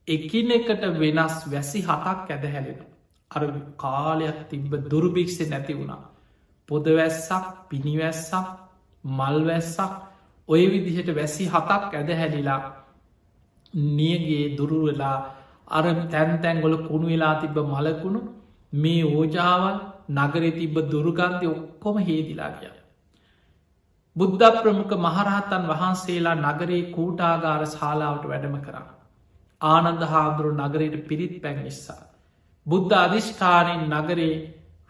එකින 0.08 0.50
එකට 0.50 0.82
වෙනස් 0.94 1.36
වැසි 1.46 1.80
හතක් 1.82 2.30
ඇදහැලෙන. 2.30 2.80
අර 3.30 3.42
කාලයක් 3.76 4.38
තිබ්බ 4.50 4.72
දුරුභික්ෂ 4.84 5.38
නැති 5.46 5.74
වුණා. 5.74 6.02
පොදවැස්සක් 6.68 7.44
පිණිවැස්සක් 7.68 8.46
මල්වැස්සක් 9.04 9.92
ඔය 10.48 10.62
විදිහට 10.66 11.10
වැසි 11.14 11.44
හතක් 11.46 11.92
ඇද 11.94 12.10
හැලිලා 12.12 12.60
නියගේ 13.74 14.56
දුරුවෙලා 14.56 15.18
අර 15.68 15.84
තැන් 16.08 16.32
තැන්ගොල 16.38 16.76
කුණු 16.88 17.06
වෙලා 17.06 17.34
තිබ්බ 17.40 17.56
මලකුණු 17.66 18.20
මේ 18.72 19.04
ඕජාවල් 19.10 19.76
නගරෙ 20.16 20.50
තිබ්බ 20.52 20.76
දුරුගන්ධය 20.90 21.46
ඔක්කොම 21.48 21.96
හේදිලා 22.00 22.50
කිය. 22.52 22.74
බුද්ධ 24.16 24.44
ප්‍රමුඛ 24.56 24.94
මහරහතන් 24.98 25.64
වහන්සේලා 25.66 26.36
නගරේ 26.42 26.82
කූටාගාර 26.90 27.62
ශාලාවට 27.68 28.24
වැඩම 28.24 28.54
කරා. 28.60 28.86
ආනන්ද 29.60 30.02
හාමුදුරු 30.04 30.52
නගරයට 30.54 30.96
පිරිත් 31.08 31.34
පැංනිස්සා. 31.42 32.02
බුද්ධ 32.66 32.94
අධිෂ්ඨානයෙන් 32.96 33.82
නගරේ 33.90 34.30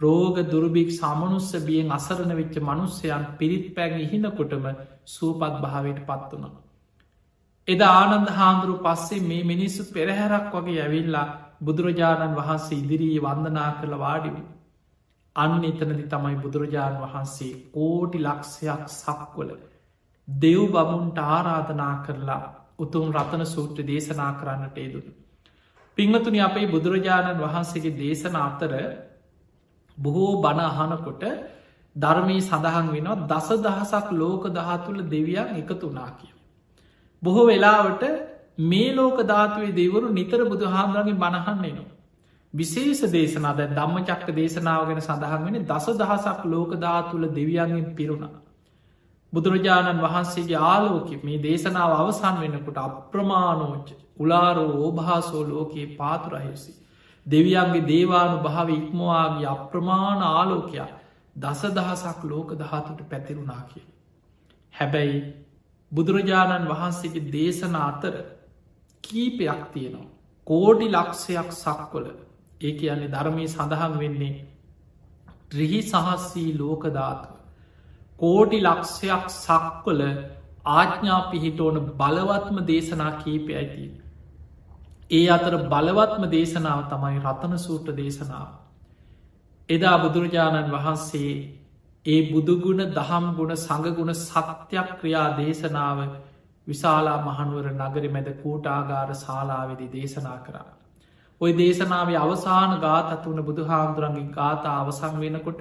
රෝග 0.01 0.37
දුරභික් 0.45 0.91
සමනුස්ස 0.93 1.51
බියෙන් 1.63 1.91
අසරණ 1.91 2.33
වෙච්ච 2.35 2.57
මනුස්සයන් 2.61 3.27
පිරිත් 3.39 3.67
පැන් 3.75 3.99
ඉහිනකොටම 3.99 4.65
සූපත් 5.07 5.59
භාවයට 5.61 6.01
පත් 6.03 6.31
වුණ. 6.33 6.55
එද 7.69 7.81
ආනන්ද 7.83 8.29
හාමුදුරු 8.31 8.77
පස්සේ 8.81 9.23
මේ 9.23 9.45
මිනිස්සු 9.45 9.83
පෙරහැරක් 9.91 10.53
වගේ 10.55 10.83
ඇවිල්ලා 10.83 11.33
බුදුරජාණන් 11.61 12.37
වහන්සේ 12.37 12.79
ඉදිරී 12.79 13.19
වන්දනා 13.21 13.71
කළ 13.79 13.95
වාඩිවි. 13.99 14.43
අන්න 15.37 15.65
එතනදි 15.65 16.05
තමයි 16.07 16.37
බුදුරජාණන් 16.39 17.03
වහන්සේ 17.03 17.53
කෝටි 17.73 18.19
ලක්ෂයක් 18.21 18.85
සක්වල 18.91 19.51
දෙව් 20.29 20.61
බමුන්ට 20.69 21.19
ආරාධනා 21.27 21.95
කරලා 22.05 22.45
උතුම් 22.79 23.07
රතන 23.13 23.45
සූත්‍ර 23.47 23.83
දේශනා 23.85 24.33
කරන්නට 24.35 24.77
ඒදුන. 24.77 25.07
පිංහතුනි 25.99 26.41
අපේ 26.41 26.67
බුදුරජාණන් 26.67 27.41
වහන්සේගේ 27.41 27.97
දේශන 27.97 28.37
අතර 28.39 28.73
බොහෝ 29.99 30.33
බණ 30.43 30.71
අහනකොට 30.73 31.25
ධර්මී 31.97 32.41
සඳහන් 32.43 32.89
වෙනවා 32.91 33.27
දස 33.27 33.49
දහසක් 33.61 34.09
ලෝක 34.13 34.45
දහතුළ 34.51 35.01
දෙවියන් 35.07 35.53
එකතුනා 35.57 36.11
කිය. 36.13 36.33
බොහෝ 37.23 37.47
වෙලාවට 37.47 38.03
මේ 38.63 38.91
ලෝක 38.93 39.19
ධාතුවේ 39.25 39.73
දෙවරු 39.73 40.07
නිතර 40.11 40.41
බුදු 40.45 40.65
හාමුදුරගේ 40.67 41.15
බණහන්නේනවා. 41.15 41.96
විශේෂ 42.57 43.01
දේශනාද 43.11 43.61
ධම්ම 43.69 43.97
චක්ක 44.03 44.35
දේශනාව 44.35 44.83
ගැන 44.89 45.01
සඳහන් 45.01 45.47
වෙන 45.47 45.65
දස 45.65 45.87
දහසක් 45.95 46.45
ලෝක 46.47 46.75
ධාතුළ 46.77 47.27
දෙවියන්ගෙන් 47.31 47.87
පිරුණා. 47.95 48.35
බුදුරජාණන් 49.33 50.01
වහන්සේගේ 50.01 50.61
ආලෝක 50.65 51.11
මේ 51.23 51.39
දේශනාව 51.41 51.95
අවසන් 51.95 52.37
වෙනකොට 52.41 52.79
අප්‍රමාණෝච 52.81 53.89
උලාරෝ 54.19 54.71
ඕභාසෝ 54.79 55.43
ලෝකයේ 55.45 55.89
පාතුරහිසි. 55.97 56.73
දෙවියන්ගේ 57.27 57.87
දේවානු 57.87 58.37
භාව 58.43 58.69
ඉක්මවාගේ 58.71 59.49
අප්‍රමාණ 59.49 60.23
ආලෝකයා 60.25 60.91
දස 61.37 61.63
දහසක් 61.73 62.21
ලෝක 62.25 62.55
දහතුට 62.55 63.01
පැතිරුණා 63.11 63.63
කිය. 63.71 63.87
හැබැයි 64.75 65.19
බුදුරජාණන් 65.93 66.69
වහන්සේගේ 66.69 67.27
දේශන 67.33 67.75
අතර 67.81 68.15
කීපයක් 69.05 69.63
තියෙනවා. 69.73 70.13
කෝඩි 70.47 70.87
ලක්ෂයක් 70.91 71.51
සක්වල 71.55 72.07
ඒ 72.61 72.73
කියන්නේ 72.73 73.09
ධර්මය 73.09 73.49
සඳහන් 73.49 73.99
වෙන්නේ 73.99 74.35
ත්‍රිහි 75.51 75.81
සහස්සී 75.83 76.51
ලෝකධාතුව. 76.55 77.35
කෝටි 78.19 78.59
ලක්ෂයක් 78.61 79.25
සක්වල 79.33 80.03
ආඥා 80.71 81.21
පිහිට 81.31 81.61
ඕන 81.61 81.77
බලවත්ම 81.95 82.59
දේශනා 82.67 83.13
කීපය 83.15 83.53
ඇතිී. 83.55 83.91
ඒ 85.11 85.27
අතර 85.31 85.55
බලවත්ම 85.65 86.25
දේශනාව 86.31 86.81
තමයි 86.87 87.19
රතන 87.21 87.59
සූට්‍ර 87.59 87.93
දේශනාව. 87.95 88.49
එදා 89.69 89.97
බුදුරජාණන් 89.99 90.73
වහන්සේ 90.73 91.33
ඒ 92.07 92.21
බුදුගුණ 92.31 92.83
දහම් 92.93 93.27
ගුණ 93.35 93.57
සඟගුණ 93.57 94.15
සත්‍යයක් 94.17 94.91
ක්‍රියා 95.01 95.29
දේශනාව 95.37 96.01
විශාලා 96.67 97.19
මහනුවර 97.21 97.69
නගරි 97.75 98.09
මැද 98.09 98.29
කූටාගාර 98.41 99.11
ශාලාවෙදි 99.17 99.93
දේශනා 99.93 100.39
කරා. 100.41 100.76
ඔය 101.41 101.53
දේශනාවේ 101.53 102.19
අවසාන 102.19 102.73
ගාතත්වන 102.81 103.41
බුදු 103.43 103.65
හාමුදුරන්ගේ 103.65 104.29
ගාතා 104.33 104.77
අවසං 104.79 105.19
වෙනකොට 105.21 105.61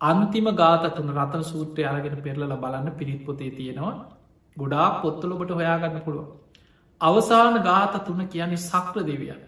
අන්තිම 0.00 0.46
ගාතතුන 0.54 1.10
රතන 1.14 1.44
සූත්‍රය 1.44 1.84
අරගෙන 1.84 2.16
පෙරලල 2.22 2.54
බලන්න 2.56 2.88
පිරිත්පොතේ 2.92 3.50
තියෙනවා 3.50 3.94
ගොඩා 4.56 4.88
පොත්තලොබට 5.00 5.52
හොයාගන්න 5.52 6.00
පුළුව. 6.00 6.26
අවසාන 7.00 7.62
ගාත 7.62 7.94
තුන 8.04 8.20
කියන්නේ 8.26 8.64
සක්‍ර 8.64 9.04
දෙවියන්. 9.04 9.42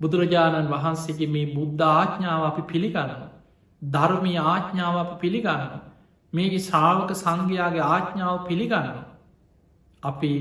බුදුරජාණන් 0.00 0.70
වහන්සේගේ 0.70 1.28
මේ 1.28 1.52
බුද්ධ 1.54 1.84
ආඥාව 1.88 2.42
අපි 2.44 2.62
පිළිගන්නවා. 2.64 3.30
ධර්මී 3.82 4.38
ආඥාව 4.44 4.96
අප 4.96 5.12
පිළිගන්නවා. 5.20 5.82
මේගේ 6.32 6.58
ශ්‍රාවක 6.60 7.10
සංඝයාගේ 7.14 7.84
ආඥාව 7.84 8.36
පිළිගන්නවා. 8.48 9.06
අපි 10.02 10.32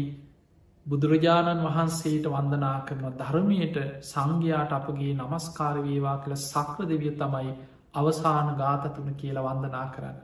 බුදුරජාණන් 0.85 1.61
වහන්සේට 1.61 2.25
වන්දනා 2.27 2.77
කරන 2.81 3.13
ධර්මයට 3.13 3.77
සංඝයාට 4.03 4.73
අපගේ 4.73 5.13
නමස්කාරවේවා 5.15 6.17
කළ 6.17 6.35
සක්‍ර 6.41 6.87
දෙවිය 6.87 7.13
තමයි 7.13 7.53
අවසාන 7.93 8.49
ගාතතුන 8.55 9.13
කියලා 9.15 9.45
වන්දනා 9.45 9.85
කරන්න. 9.89 10.17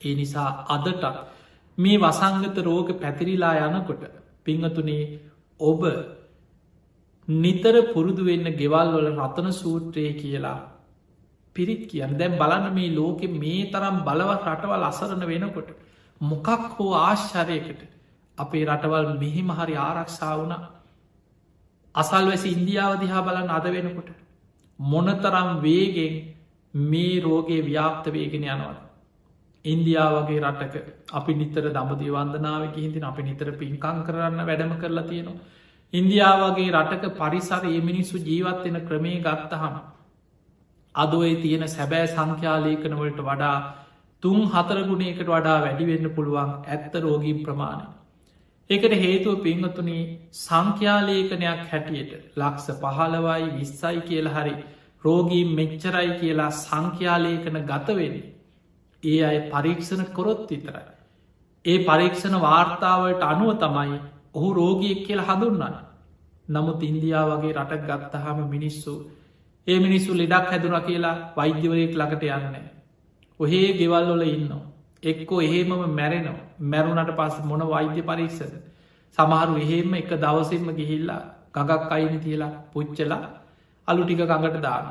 ඒ 0.00 0.14
නිසා 0.14 0.50
අදටත් 0.68 1.04
මේ 1.78 1.98
වසංගත 1.98 2.56
රෝග 2.60 2.88
පැතිරිලා 2.96 3.56
යනකොට 3.66 4.04
පිංහතුනේ 4.44 5.02
ඔබ 5.60 5.82
නිතර 7.28 7.74
පුරුදු 7.88 8.22
වෙන්න 8.24 8.48
ගෙවල් 8.54 8.88
වල 8.92 9.10
රතන 9.16 9.50
සූත්‍රය 9.54 10.06
කියලා 10.14 10.58
පිරිත් 11.56 11.82
කියන්න 11.88 12.14
දැම් 12.14 12.34
බලන්න 12.34 12.74
මේ 12.74 12.90
ලෝකෙ 12.92 13.26
මේ 13.34 13.68
තරම් 13.70 13.98
බලවත් 14.04 14.42
රටවල් 14.46 14.84
අසරණ 14.84 15.26
වෙනකොට 15.26 15.70
මොකක් 16.20 16.48
හෝ 16.72 16.92
ආශ්චරයකට 16.96 17.80
අපේ 18.38 18.64
රටවල් 18.66 19.08
මෙහිම 19.18 19.50
හරි 19.52 19.76
ආරක්ෂා 19.78 20.34
වුණ 20.36 20.54
අසල්වැසි 21.94 22.48
ඉන්දියාව 22.50 22.94
දිහා 23.00 23.22
බලන්න 23.22 23.50
අද 23.50 23.66
වෙනකොට 23.70 24.10
මොනතරම් 24.78 25.50
වේගෙන් 25.60 26.14
මේ 26.74 27.20
රෝගේ 27.20 27.62
ව්‍යාප්ත 27.62 28.06
වේගෙන 28.08 28.44
යනවද? 28.46 28.78
ඉන්දියාවගේ 29.64 30.40
රටක 30.42 30.74
අපි 31.12 31.32
නිතර 31.34 31.64
දමදී 31.70 32.12
වන්දනාව 32.12 32.62
හිහිතින් 32.68 33.04
අපි 33.04 33.22
නිතර 33.22 33.48
පින්කං 33.54 33.98
කරන්න 34.04 34.40
වැඩම 34.42 34.72
කරලා 34.76 35.04
තියෙනවා. 35.04 35.40
ඉන්දියාවගේ 35.92 36.70
රටක 36.72 37.04
පරිසර 37.14 37.64
ඒ 37.66 37.80
මිනිස්සු 37.82 38.16
ජීවත්වෙන 38.20 38.78
ක්‍රමේ 38.82 39.18
ගත්තහම 39.20 39.74
අදොය 40.94 41.32
තියෙන 41.36 41.68
සැබෑ 41.68 42.06
සංඛ්‍යාලේකනවලට 42.08 43.20
වඩා 43.22 43.58
තුන් 44.22 44.40
හතරගුණයකට 44.46 45.26
වඩා 45.26 45.58
වැඩිවෙන්න 45.60 46.10
පුළුවන් 46.10 46.50
ඇත්ත 46.66 46.94
රෝගීම් 46.98 47.40
ප්‍රමාණය. 47.42 47.86
ඒකට 48.70 48.94
හේතුව 48.96 49.42
පිංහතුනී 49.42 50.02
සංඛ්‍යාලේකනයක් 50.34 51.60
හැටියට 51.70 52.12
ලක්ස 52.36 52.66
පහලවයි 52.80 53.44
විස්සයි 53.52 54.00
කියල 54.02 54.28
හරි 54.28 54.54
රෝගී 55.04 55.44
මෙච්චරයි 55.52 56.10
කියලා 56.20 56.50
සංඛ්‍යාලේකන 56.56 57.58
ගතවෙන්නේ. 57.62 58.32
ඒ 59.02 59.20
අය 59.24 59.38
පරීක්ෂණ 59.50 60.04
කොරොත් 60.12 60.42
විතරයි. 60.50 60.86
ඒ 61.64 61.78
පරීක්ෂණ 61.84 62.36
වාර්තාවට 62.40 63.22
අනුව 63.24 63.52
තමයි 63.56 64.00
ඔහු 64.34 64.48
රෝගියෙක් 64.52 65.00
කියල 65.06 65.20
හඳුන්නන්න. 65.20 65.76
නමුත් 66.48 66.82
ඉන්දයා 66.82 67.24
වගේ 67.30 67.54
රටක් 67.54 67.86
ගත්තහම 67.88 68.38
මිනිස්සු 68.48 68.94
ඒ 69.66 69.78
මිනිස්සු 69.80 70.10
ලෙඩක් 70.14 70.50
හැදුන 70.50 70.76
කියලා 70.82 71.16
වෛද්‍යවරයෙක් 71.36 71.92
ළඟට 71.94 72.24
යන්න. 72.24 72.66
ඔහේ 73.40 73.68
ගෙවල්ලොල 73.72 74.22
ඉන්නවා. 74.24 74.64
එක්කෝ 75.02 75.40
එහෙමම 75.40 75.72
මැරෙනවා 75.92 76.44
මැරුණට 76.64 77.12
පස් 77.12 77.36
මොන 77.44 77.62
වෛද්‍ය 77.66 78.02
පරීක්ෂද. 78.02 78.54
සමහරු 79.18 79.56
එහෙම 79.58 79.94
එක 79.94 80.10
දවසෙන්ම 80.16 80.68
ගිහිල්ලා 80.72 81.22
ගගක් 81.54 81.90
අයිනි 81.90 82.18
තියලා 82.18 82.52
පුච්චලා 82.72 83.24
අලු 83.88 84.02
ටික 84.04 84.22
ගඟට 84.22 84.62
දාන. 84.62 84.86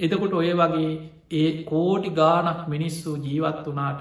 එතකොට 0.00 0.34
ඔය 0.34 0.50
වගේ 0.54 0.90
ඒ 1.32 1.64
කෝටි 1.64 2.10
ගානක් 2.12 2.68
මිනිස්සු 2.68 3.16
ජීවත් 3.18 3.66
වනාට 3.66 4.00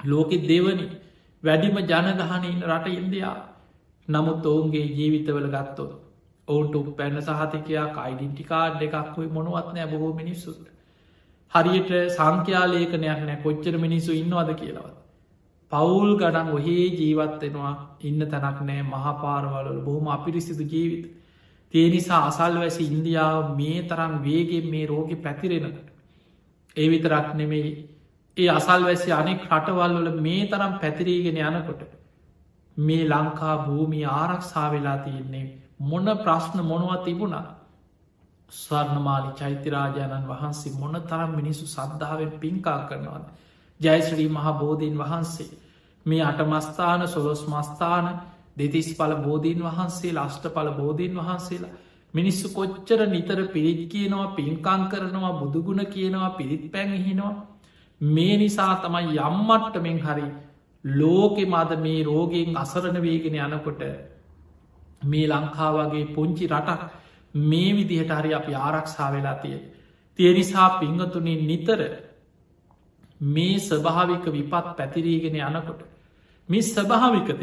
ලෝකෙ 0.00 0.36
දෙවනි 0.42 0.86
වැඩිම 1.42 1.76
ජනගහනඉන්න 1.82 2.66
රට 2.68 2.86
ඉන්දයා 2.94 3.36
නමුත් 4.08 4.46
ඔවුන්ගේ 4.46 4.86
ජීවිතවල 4.88 5.48
ගත්තොත් 5.48 5.92
ඔවුන්ට 6.48 6.96
පැන්න 6.96 7.18
සහතිකයා 7.20 7.86
අයිඩින්ටිකාඩ් 7.98 8.82
එකක් 8.82 9.16
වයි 9.16 9.30
මොනුවත්නෑ 9.30 9.86
බොහෝ 9.86 10.12
මිනිස්සුට 10.14 10.64
හරියට 11.52 11.90
සංඛ්‍යාලේකනයක් 12.10 13.02
නෑ. 13.20 13.38
කොච්චර 13.38 13.74
මිනිස්සු 13.76 14.12
ඉන්නවද 14.12 14.50
කියලවත්. 14.54 14.96
පවුල් 15.72 16.12
ගඩන් 16.16 16.50
ඔහේ 16.50 16.86
ජීවත්වෙනවා 16.94 17.74
ඉන්න 18.00 18.26
තැනක් 18.26 18.60
නෑ. 18.62 18.82
මහපාරවලල 18.84 19.80
බොහොම 19.80 20.08
අපිරිසිදු 20.08 20.64
ජීවිත. 20.64 21.04
තිය 21.74 21.86
නිසා 21.90 22.20
අසල් 22.26 22.58
වැසි 22.58 22.82
ඉන්දියාව 22.86 23.54
මේ 23.56 23.78
තරම් 23.84 24.18
වේගෙන් 24.22 24.66
මේ 24.70 24.86
රෝග 24.86 25.14
පැතිරෙනකට. 25.22 25.86
ඒ 26.76 26.88
විතරක් 26.88 27.34
නෙමෙයි. 27.34 27.70
ඒ 28.36 28.50
අසල් 28.50 28.82
වැසි 28.84 29.12
අනෙක් 29.12 29.40
රටවල් 29.48 29.96
වල 29.98 30.20
මේ 30.20 30.42
තරම් 30.46 30.74
පැතිරීගෙන 30.80 31.40
යනකොට 31.44 31.82
මේ 32.76 33.04
ලංකා 33.06 33.56
භූමි 33.58 34.04
ආරක්ෂා 34.12 34.68
වෙලා 34.72 34.98
තියෙන්නේ 34.98 35.46
මොන 35.80 36.06
ප්‍රශ්න 36.18 36.58
මොනවත් 36.64 37.04
තිබුණා 37.04 37.46
ස්වර්ණමාලි 38.52 39.30
චෛත්‍යරාජාණන් 39.34 40.28
වහන්සේ 40.28 40.72
මොන 40.74 40.96
තරම් 41.02 41.32
මිනිසු 41.36 41.66
සද්ධාවෙන් 41.66 42.32
පින්කා 42.38 42.80
කරනවාද? 42.84 43.24
ජයශ්‍රී 43.80 44.28
මහා 44.30 44.52
බෝධීන් 44.54 44.96
වහන්සේ 44.98 45.50
මේ 46.06 46.22
අටමස්ථාන 46.22 47.08
සොලොස් 47.08 47.42
මස්ථාන 47.46 48.06
දෙතිස් 48.56 48.88
පල 48.94 49.14
බෝධීන් 49.18 49.62
වහන්සේ 49.62 50.12
ලාෂ්ට 50.12 50.44
පල 50.48 50.70
බෝධීන් 50.72 51.14
වහන්සේලා 51.16 51.76
මිනිස්සු 52.14 52.48
කොච්චර 52.50 53.00
නිතර 53.06 53.40
පිරිත් 53.48 53.82
කියනවා 53.88 54.26
පින්කං 54.30 54.82
කරනවා 54.88 55.32
බුදුගුණ 55.34 55.82
කියනවා 55.86 56.30
පිරිත් 56.30 56.64
පැන්හිනවා 56.72 57.34
මේ 58.00 58.36
නිසා 58.36 58.74
තමයි 58.76 59.18
යම්මට්ටමෙන් 59.18 59.98
හරි 60.00 60.26
ලෝකෙ 60.84 61.44
මද 61.44 61.78
මේ 61.78 62.00
රෝගෙන් 62.02 62.56
අසරණ 62.56 63.02
වේගෙන 63.02 63.36
යනකොට 63.38 63.82
මේ 65.04 65.26
ලංකා 65.26 65.70
වගේ 65.74 66.06
පුංචි 66.14 66.46
රටක් 66.46 66.80
මේ 67.34 67.70
විදිහට 67.72 68.12
හරි 68.12 68.34
අපි 68.34 68.54
ආරක්ෂා 68.56 69.12
වෙලා 69.12 69.34
තිය. 69.36 69.58
තියනිසා 70.18 70.68
පිංහතුනින් 70.72 71.46
නිතර 71.46 71.80
මේ 73.20 73.58
ස්වභාවික 73.60 74.24
විපත් 74.28 74.66
පැතිරීගෙන 74.76 75.36
යනකොට 75.38 75.80
මේ 76.48 76.62
ස්වභාවිකතයක් 76.64 77.40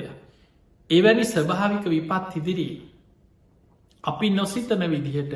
එවැනි 0.90 1.26
ස්වභාවික 1.26 1.86
විපත් 1.86 2.36
ඉදිරී 2.36 2.76
අපි 4.04 4.30
නොසිතන 4.32 4.82
විදිහට 4.86 5.34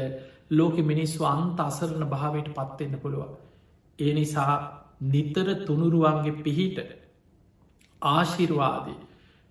ලෝක 0.52 0.76
මිනිස්ව 0.82 1.22
අන්ත 1.26 1.60
අසරණ 1.60 2.06
භාවයට 2.06 2.50
පත්වෙන්න 2.50 3.00
පුළුව. 3.00 3.30
ඒ 4.00 4.14
නිසා 4.14 4.56
නිතර 5.04 5.48
තුනුරුවන්ගේ 5.66 6.40
පිහිට 6.40 6.78
ආශිර්වාදී 8.02 9.00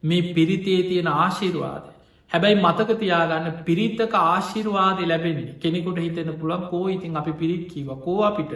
මේ 0.03 0.35
පිරිතේ 0.35 0.83
තියෙන 0.83 1.09
ආශිර්වාද 1.09 1.85
හැබැයි 2.31 2.59
මතක 2.59 2.99
තියාගන්න 2.99 3.59
පිරිත්තක 3.64 4.14
ආශිර්වාද 4.16 5.01
ලැබෙන්නේ 5.05 5.57
කෙනෙකුට 5.59 5.99
හිතෙන 5.99 6.31
පුළන් 6.35 6.69
කෝ 6.69 6.85
ඉතින් 6.88 7.16
අපි 7.16 7.33
පිරිත් 7.35 7.64
කීව 7.69 7.90
කෝ 8.01 8.19
අපිට 8.23 8.53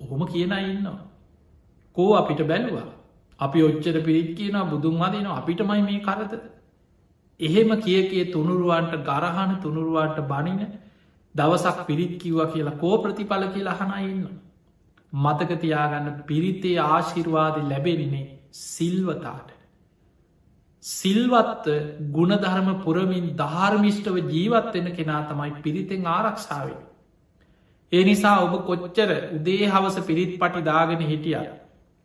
ඔහොම 0.00 0.22
කියන 0.26 0.54
ඉන්නවා 0.62 0.98
කෝ 1.96 2.10
අපිට 2.14 2.42
බැලවා 2.44 2.86
අපි 3.40 3.62
ඔච්චර 3.62 3.96
පිරිත් 4.02 4.30
කියන 4.34 4.58
බුදුන් 4.70 4.98
වදින 4.98 5.26
අපිටමයි 5.32 5.82
මේ 5.82 6.00
කරතද 6.00 6.42
එහෙම 7.40 7.70
කිය 7.80 8.00
කිය 8.08 8.24
තුනුරුවන්ට 8.30 8.98
ගරහන 9.04 9.52
තුනුරුවන්ට 9.62 10.20
බනින 10.26 10.60
දවසක් 11.34 11.86
පිරිත් 11.86 12.12
කිව්ව 12.18 12.40
කියලා 12.52 12.78
කෝ 12.78 12.96
ප්‍රතිඵල 12.98 13.44
කියලා 13.48 13.76
හනඉන්න. 13.80 14.22
මතක 15.12 15.60
තියාගන්න 15.60 16.08
පිරිතේ 16.24 16.78
ආශිර්වාද 16.80 17.56
ලැබෙන්නේ 17.64 18.24
සිල්වතාට. 18.52 19.48
සිල්වත්ත 20.86 21.66
ගුණධර්ම 22.12 22.68
පුරමින් 22.82 23.26
ධර්මිෂ්ටව 23.36 24.18
ජීවත්වෙන 24.28 24.88
කෙනා 24.94 25.22
තමයි 25.24 25.62
පිරිතෙන් 25.62 26.06
ආරක්ෂාවේ. 26.08 26.80
ඒ 27.92 28.04
නිසා 28.04 28.36
ඔබ 28.40 28.54
කොච්චර 28.66 29.10
උදේ 29.34 29.62
හවස 29.66 29.96
පිරිත් 30.06 30.32
පටි 30.38 30.62
දාගෙන 30.62 31.02
හිටිය 31.04 31.46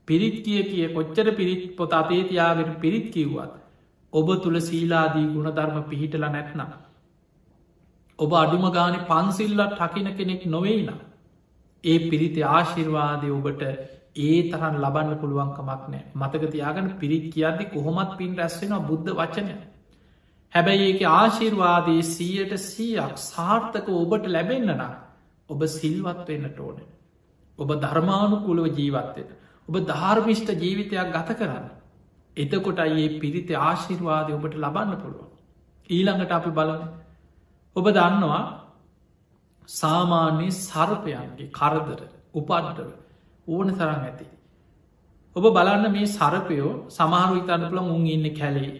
පිරිත් 0.07 0.37
කිය 0.45 0.63
කිය 0.63 0.87
කොච්චර 0.89 1.27
පිරිත් 1.35 1.63
පොත 1.75 1.93
අතේ 1.93 2.23
තියාගෙන 2.23 2.73
පිරිත් 2.75 3.07
කිව්වත් 3.13 3.53
ඔබ 4.13 4.27
තුළ 4.43 4.59
සීලාදී 4.61 5.27
ගුණධර්ම 5.27 5.77
පිහිටල 5.85 6.25
නැත්නම්. 6.27 6.71
ඔබ 8.19 8.31
අඩුම 8.33 8.65
ගාන 8.71 8.99
පන්සිල්ලත් 9.05 9.73
ටකින 9.73 10.11
කෙනෙක් 10.15 10.43
නොවෙයිනම්. 10.47 10.99
ඒ 11.83 11.97
පිරිති 12.09 12.41
ආශිර්වාදය 12.49 13.29
ඔබට 13.31 13.63
ඒ 14.15 14.51
තරන් 14.51 14.75
ලබන්න 14.77 15.19
පුළුවන්කමක් 15.19 15.83
නෑ 15.87 16.03
මතක 16.15 16.51
තියාගන 16.51 16.87
පිරිත් 16.97 17.27
කියද්දි 17.33 17.65
කොහොමත් 17.67 18.17
පින් 18.17 18.31
රැස්වෙනවා 18.35 18.79
බුද්ධ 18.81 19.11
වචනය. 19.13 19.51
හැබැයි 20.53 20.87
ඒක 20.87 21.01
ආශිර්වාදයේ 21.09 22.03
සීයට 22.05 22.53
සීයක් 22.59 23.13
සාර්ථක 23.25 23.87
ඔබට 23.95 24.25
ලැබෙන්න්න 24.27 24.71
නම් 24.71 24.93
ඔබ 25.49 25.61
සිල්වත් 25.69 26.27
වෙන්නට 26.27 26.59
ඕන. 26.59 26.79
ඔබ 27.59 27.69
ධර්මානුකුලව 27.77 28.65
ජීවත්වෙන. 28.69 29.29
ඔබ 29.69 29.75
ධර්මිෂ්ට 29.85 30.49
ජීවිතයක් 30.55 31.13
ගත 31.13 31.37
කරන්න. 31.37 31.67
එතකොට 32.37 32.79
ඒ 32.81 33.07
පිරිත 33.17 33.49
ආශිර්වාදය 33.59 34.33
ඔබට 34.33 34.55
ලබන්න 34.55 34.97
පුළුවන්. 34.97 35.29
ඊළඟට 35.89 36.31
අපි 36.31 36.51
බලන. 36.51 36.81
ඔබ 37.75 37.85
දන්නවා 37.89 38.43
සාමාන්‍යයේ 39.69 40.57
සර්පයන්ගේ 40.59 41.51
කරදර 41.51 42.01
උපද්දව 42.33 42.91
ඕන 43.47 43.67
තරම් 43.71 44.01
ඇති. 44.01 44.25
ඔබ 45.35 45.43
බලන්න 45.49 45.91
මේ 45.91 46.07
සරපයෝ 46.07 46.71
සමාරු 46.89 47.35
ඉතන්න 47.37 47.67
පුළ 47.67 47.81
මුන් 47.83 48.07
ඉන්න 48.07 48.27
කැලේ 48.33 48.71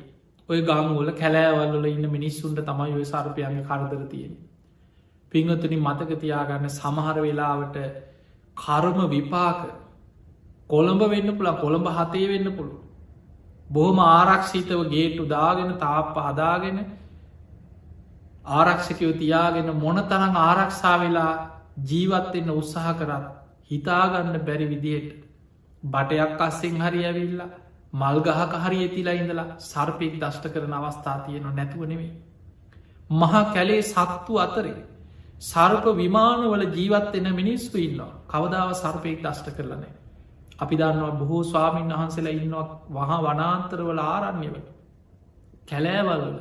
ඔය 0.49 0.61
ගංගුවල 0.61 1.11
කැලෑවල්ල 1.13 1.85
ඉන්න 1.87 2.07
මිනිස්සුන්ට 2.09 2.61
තමයි 2.61 2.93
ඔය 2.93 3.05
සර්පයන්ගේ 3.05 3.65
කරදර 3.65 4.05
තියෙන. 4.07 4.33
පිංහතුනි 5.31 5.77
මතක 5.77 6.19
තියාගන්න 6.19 6.69
සමහර 6.69 7.17
වෙලාවට 7.19 7.77
කර්ම 8.57 8.99
විපාක 9.09 9.61
කොළඹ 10.69 11.03
වෙන්න 11.07 11.29
පුළා 11.33 11.57
කොළඹ 11.57 11.87
හතේ 11.89 12.27
වෙන්න 12.27 12.53
පුළුව. 12.53 12.79
බොහොම 13.69 13.99
ආරක්ෂිතව 14.01 14.81
ගේටු 14.89 15.27
දාගෙන 15.27 15.77
තාප්ප 15.79 16.15
හදාගෙන 16.19 16.79
ආරක්ෂකයෝ 18.45 19.13
තියාගෙන 19.15 19.69
මොන 19.77 19.97
තරං 20.05 20.35
ආරක්ෂා 20.39 20.97
වෙලා 20.99 21.33
ජීවත්වෙන්න 21.85 22.51
උත්සාහ 22.51 22.93
කරත් 22.95 23.40
හිතාගන්න 23.71 24.37
බැරි 24.41 24.67
විදියට 24.67 25.09
බටයක් 25.83 26.41
අස්සෙන් 26.41 26.77
හරි 26.79 27.01
ඇවිල්ලා 27.05 27.49
මල්ගහක 27.93 28.53
හරි 28.57 28.77
ඇතිලා 28.79 29.15
ඉඳලා 29.15 29.47
සර්පයෙක් 29.61 30.15
දෂ්ට 30.17 30.45
කරන 30.49 30.73
අවස්ථා 30.73 31.17
තියෙන 31.19 31.47
නැතුව 31.51 31.83
නෙවේ. 31.85 32.11
මහා 33.11 33.43
කැලේ 33.47 33.81
සත්තු 33.83 34.33
අතරේ 34.37 34.79
සර්ප 35.41 35.85
විමානවල 35.95 36.63
ජීවත්වෙන 36.69 37.27
මිනිස්සු 37.33 37.77
ඉන්නවා 37.79 38.13
කවදාව 38.27 38.69
සර්පයෙක් 38.75 39.19
දෂ්ට 39.21 39.47
කරලනෑ. 39.51 39.93
අපි 40.59 40.75
දන්නවා 40.77 41.11
බොහෝ 41.13 41.43
ස්වාමීන් 41.45 41.93
වහන්සේලා 41.93 42.35
ඉන්නවා 42.35 42.67
වහා 42.91 43.19
වනාන්තරවල 43.23 44.01
ආරන්නේව 44.01 44.55
කැලෑවල්ල 45.65 46.37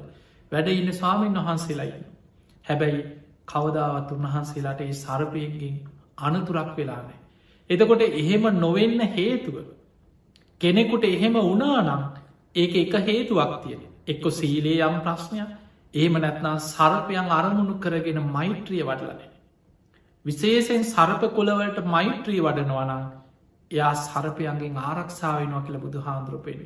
වැඩ 0.53 0.69
ඉන්න 0.71 0.93
ස්වාමීන් 0.95 1.39
වහන්සේලායි. 1.39 2.05
හැබැයි 2.65 3.01
කවදාවත් 3.47 4.13
උන්වහන්සේලාට 4.13 4.81
ඒ 4.81 4.93
සර්පයගෙන් 4.95 5.77
අනතුරක් 6.19 6.71
වෙලානේ. 6.77 7.20
එතකොට 7.71 8.03
එහෙම 8.03 8.45
නොවෙන්න 8.57 9.01
හේතුව 9.11 9.57
කෙනෙකුට 10.61 11.05
එහෙම 11.07 11.35
වනානම් 11.43 12.03
ඒක 12.55 12.75
එක 12.77 12.95
හේතුවක් 13.05 13.53
තියෙන 13.63 13.83
එක්කො 14.07 14.31
සීලේ 14.33 14.81
යම් 14.83 14.97
ප්‍රශ්නයක් 15.01 15.51
එහෙම 15.95 16.15
නැත්නා 16.17 16.57
සර්පයන් 16.65 17.31
අරමුණු 17.31 17.75
කරගෙන 17.79 18.21
මෛත්‍රිය 18.29 18.83
වඩලන. 18.83 19.21
විශේෂෙන් 20.25 20.85
සර්ප 20.87 21.23
කොළවලට 21.31 21.79
මෛත්‍රී 21.87 22.41
වඩනවනම් 22.41 23.05
එයා 23.71 23.95
සර්පයන්ගෙන් 23.97 24.77
ආරක්ෂාවෙනවා 24.81 25.63
කියල 25.63 25.79
බුදු 25.79 25.99
හාන්දුරපෙන. 26.01 26.61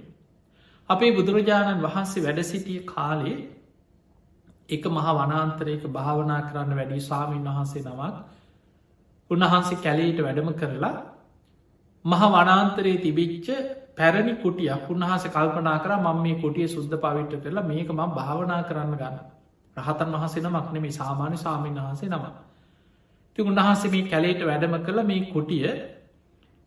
අපේ 0.89 1.13
බුදුරජාණන් 1.13 1.83
වහන්සේ 1.83 2.25
වැඩ 2.25 2.41
සිටිය 2.45 2.81
කාලේ 2.87 3.39
එක 4.69 4.85
මහ 4.87 5.07
වනාන්තරයක 5.15 5.85
භාවනා 5.91 6.41
කරන්න 6.43 6.77
වැඩි 6.77 7.01
ස්වාමීන් 7.03 7.47
වහන්සේ 7.47 7.85
නමක් 7.85 8.17
උන්වහන්සේ 9.31 9.79
කැලේට 9.79 10.19
වැඩම 10.21 10.51
කරලා 10.55 10.95
මහ 12.05 12.23
වනාන්තරයේ 12.33 12.99
තිබිච්ච 12.99 13.47
පැරණි 13.95 14.35
කුටියක් 14.37 14.89
උන්හස 14.89 15.25
කල්පනා 15.27 15.79
කර 15.79 15.93
මම 15.97 16.19
මේ 16.23 16.37
කොටිය 16.37 16.69
සුද්ද 16.69 16.93
පවිට්ට 16.97 17.43
කරලා 17.43 17.65
මේක 17.65 17.89
ම 17.91 18.01
භාවනා 18.11 18.63
කරන්න 18.63 18.95
ගන්න. 18.95 19.17
රහතන් 19.77 20.15
වහසේ 20.15 20.43
නමක් 20.43 20.69
නෙමේ 20.73 20.93
සාමාන්‍ය 20.93 21.37
සාමීන් 21.39 21.79
වහන්සේ 21.79 22.09
නම 22.11 22.25
ති 23.39 23.41
උන්වහන්සේ 23.43 23.91
මේ 23.91 24.05
කැලේට 24.05 24.41
වැඩම 24.43 24.75
කළ 24.81 25.01
මේ 25.05 25.27
කුටිය. 25.27 25.67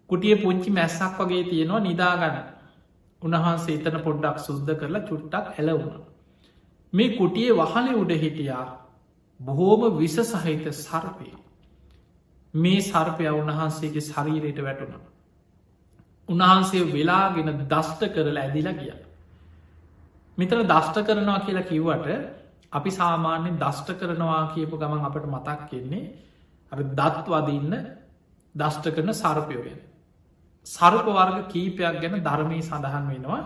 කුටිය 0.10 0.36
පුංචි 0.38 0.70
මැස්සක් 0.72 1.18
වගේ 1.20 1.44
තියෙනවා 1.46 1.82
නිදාගන්න 1.82 2.38
උන්වහන්සේ 3.22 3.76
එතන 3.78 3.98
පොඩ්ඩක් 4.02 4.38
සුද්ද 4.40 4.70
කරලා 4.76 5.04
චුට්ටක් 5.04 5.46
හැලවුණ 5.56 6.04
මේ 6.94 7.10
කුටියේ 7.12 7.58
වහලි 7.62 7.94
උඩ 7.96 8.12
හිටියා 8.18 8.66
බොහෝම 9.40 9.82
විස 9.98 10.18
සහිත 10.24 10.66
සර්පය 10.76 11.30
මේ 12.54 12.82
සර්පය 12.82 13.30
උන්වහන්සේගේ 13.32 14.02
ශරීරයට 14.04 14.60
වැටුණ 14.62 14.96
උන්වහන්සේ 16.30 16.84
වෙලාගෙන 16.88 17.50
දෂ්ට 17.66 18.02
කරලා 18.10 18.44
ඇදිලා 18.44 18.74
ගිය. 18.74 18.94
මෙතන 20.38 20.64
දෂ්ට 20.64 20.98
කරනවා 21.04 21.40
කියලා 21.40 21.64
කිව්වට 21.64 22.08
අපි 22.72 22.92
සාමාන්‍යෙන් 22.92 23.56
දෂ්ට 23.56 23.90
කරනවා 23.96 24.52
කියපු 24.54 24.78
ගමන් 24.78 25.02
අපට 25.02 25.26
මතක් 25.26 25.60
කෙන්නේ 25.70 26.04
අ 26.72 26.76
දත්වදන්න 26.76 27.74
දෂ්ට 28.56 28.86
කරන 28.92 29.14
සර්පයෝගෙන. 29.14 29.80
සර්ප 30.68 31.08
වර්ග 31.08 31.38
කීපයක් 31.48 32.02
ගැන 32.02 32.20
ධර්මී 32.22 32.62
සඳහන් 32.62 33.06
වෙනවා 33.08 33.42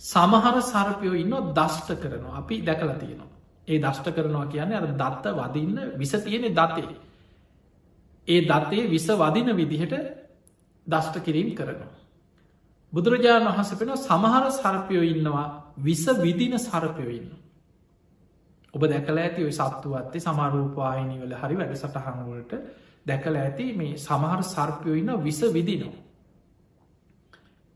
සමහර 0.00 0.56
සර්පයෝ 0.64 1.14
ඉන්න 1.14 1.34
දෂ්ට 1.52 1.90
කරනවා 1.96 2.36
අපි 2.36 2.62
දැකල 2.62 2.92
තියෙනවා. 2.94 3.32
ඒ 3.68 3.78
දෂ්ට 3.78 4.08
කරනවා 4.12 4.46
කියන්නේ 4.46 4.76
අර 4.76 4.86
දත්ත 4.94 5.24
වදින්න 5.34 5.76
විස 5.96 6.12
තියෙනෙ 6.14 6.50
දතේ. 6.50 7.05
ඒ 8.28 8.40
දත්තේ 8.42 8.88
විස 8.88 9.06
වදින 9.14 9.56
විදිහට 9.56 9.94
දෂ්ට 10.86 11.16
කිරීම් 11.20 11.54
කරනවා. 11.54 11.92
බුදුරජාණන් 12.92 13.48
වහස 13.48 13.70
පෙන 13.74 13.90
සමහර 13.98 14.44
සර්පයෝ 14.52 15.04
ඉන්නවා 15.04 15.46
විස 15.78 16.04
විදින 16.18 16.58
සරපයෝ 16.58 17.10
ඉන්න. 17.10 17.30
ඔබ 18.74 18.82
දැකල 18.84 19.18
ඇති 19.18 19.44
ඔය 19.44 19.52
සත්තුවත්තේ 19.52 20.20
සමරූපවාහිනිවල 20.20 21.34
හරි 21.34 21.56
වැඩ 21.56 21.74
සටහන්වලට 21.74 22.52
දැකල 23.06 23.36
ඇති 23.36 23.66
මේ 23.72 23.96
සමහර 23.98 24.42
සර්පයෝ 24.44 24.94
ඉන්න 24.94 25.12
විස 25.22 25.40
විදිනවා. 25.52 26.02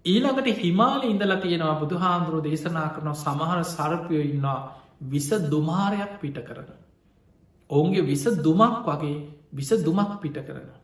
ඊළඟට 0.05 0.49
හිමාල 0.59 1.03
ඉඳලා 1.05 1.41
තියෙනවා 1.41 1.81
බුදු 1.81 1.97
හාන්දුරුව 1.97 2.45
දේශනා 2.45 2.89
කරනවා 2.89 3.15
සමහර 3.17 3.59
සරපයෝ 3.67 4.23
ඉන්නවා 4.25 4.59
විස 5.03 5.29
දුමාරයක් 5.51 6.13
පිට 6.21 6.39
කරන. 6.39 6.71
ඔවුන්ගේ 7.71 8.03
විස 8.03 8.25
දුමක් 8.39 8.87
වගේ 8.87 9.19
විස 9.53 9.71
දුමක් 9.81 10.21
පිට 10.21 10.39
කරනවා. 10.41 10.81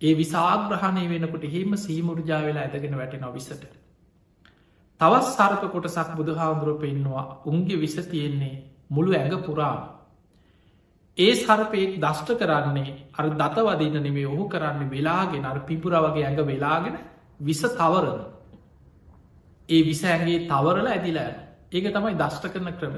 ඒ 0.00 0.14
විසාග්‍රහණය 0.14 1.04
වෙනකොට 1.08 1.44
හෙම 1.46 1.76
සීමුරජා 1.76 2.42
වෙලා 2.42 2.64
ඇදගෙන 2.64 2.96
වැටෙන 2.96 3.26
විසට. 3.32 3.64
තවත් 5.00 5.24
සර්ප 5.28 5.62
කොටසක් 5.68 6.10
බුදු 6.16 6.34
හාමුදුරුව 6.34 6.80
පෙන්නවා 6.80 7.24
උන්ගේ 7.46 7.78
විස 7.78 7.96
තියෙන්නේ 8.04 8.54
මුළු 8.90 9.12
ඇඟ 9.12 9.42
පුරාම. 9.42 9.80
ඒ 11.18 11.32
සර්පයෙක් 11.36 11.94
දෂ්ට 11.98 12.30
කරන්නේ 12.40 12.92
අර 13.12 13.26
දත 13.32 13.56
වදින්න 13.60 13.96
නෙමේ 14.00 14.26
ඔහු 14.26 14.44
කරන්න 14.48 14.88
වෙලාගෙන 14.88 15.44
අර 15.44 15.58
පිපුර 15.60 15.92
වගේ 15.94 16.24
ඇඟ 16.24 16.42
වෙලාගෙන 16.42 16.96
විස 17.40 17.62
තවරන. 17.62 18.20
ඒ 19.68 19.82
විස 19.82 20.02
ඇගේ 20.04 20.46
තවරල 20.46 20.86
ඇදිලා 20.88 21.30
ඒක 21.70 21.86
තමයි 21.90 22.14
දෂ්ට 22.16 22.46
කරන 22.48 22.72
ක්‍රම. 22.74 22.94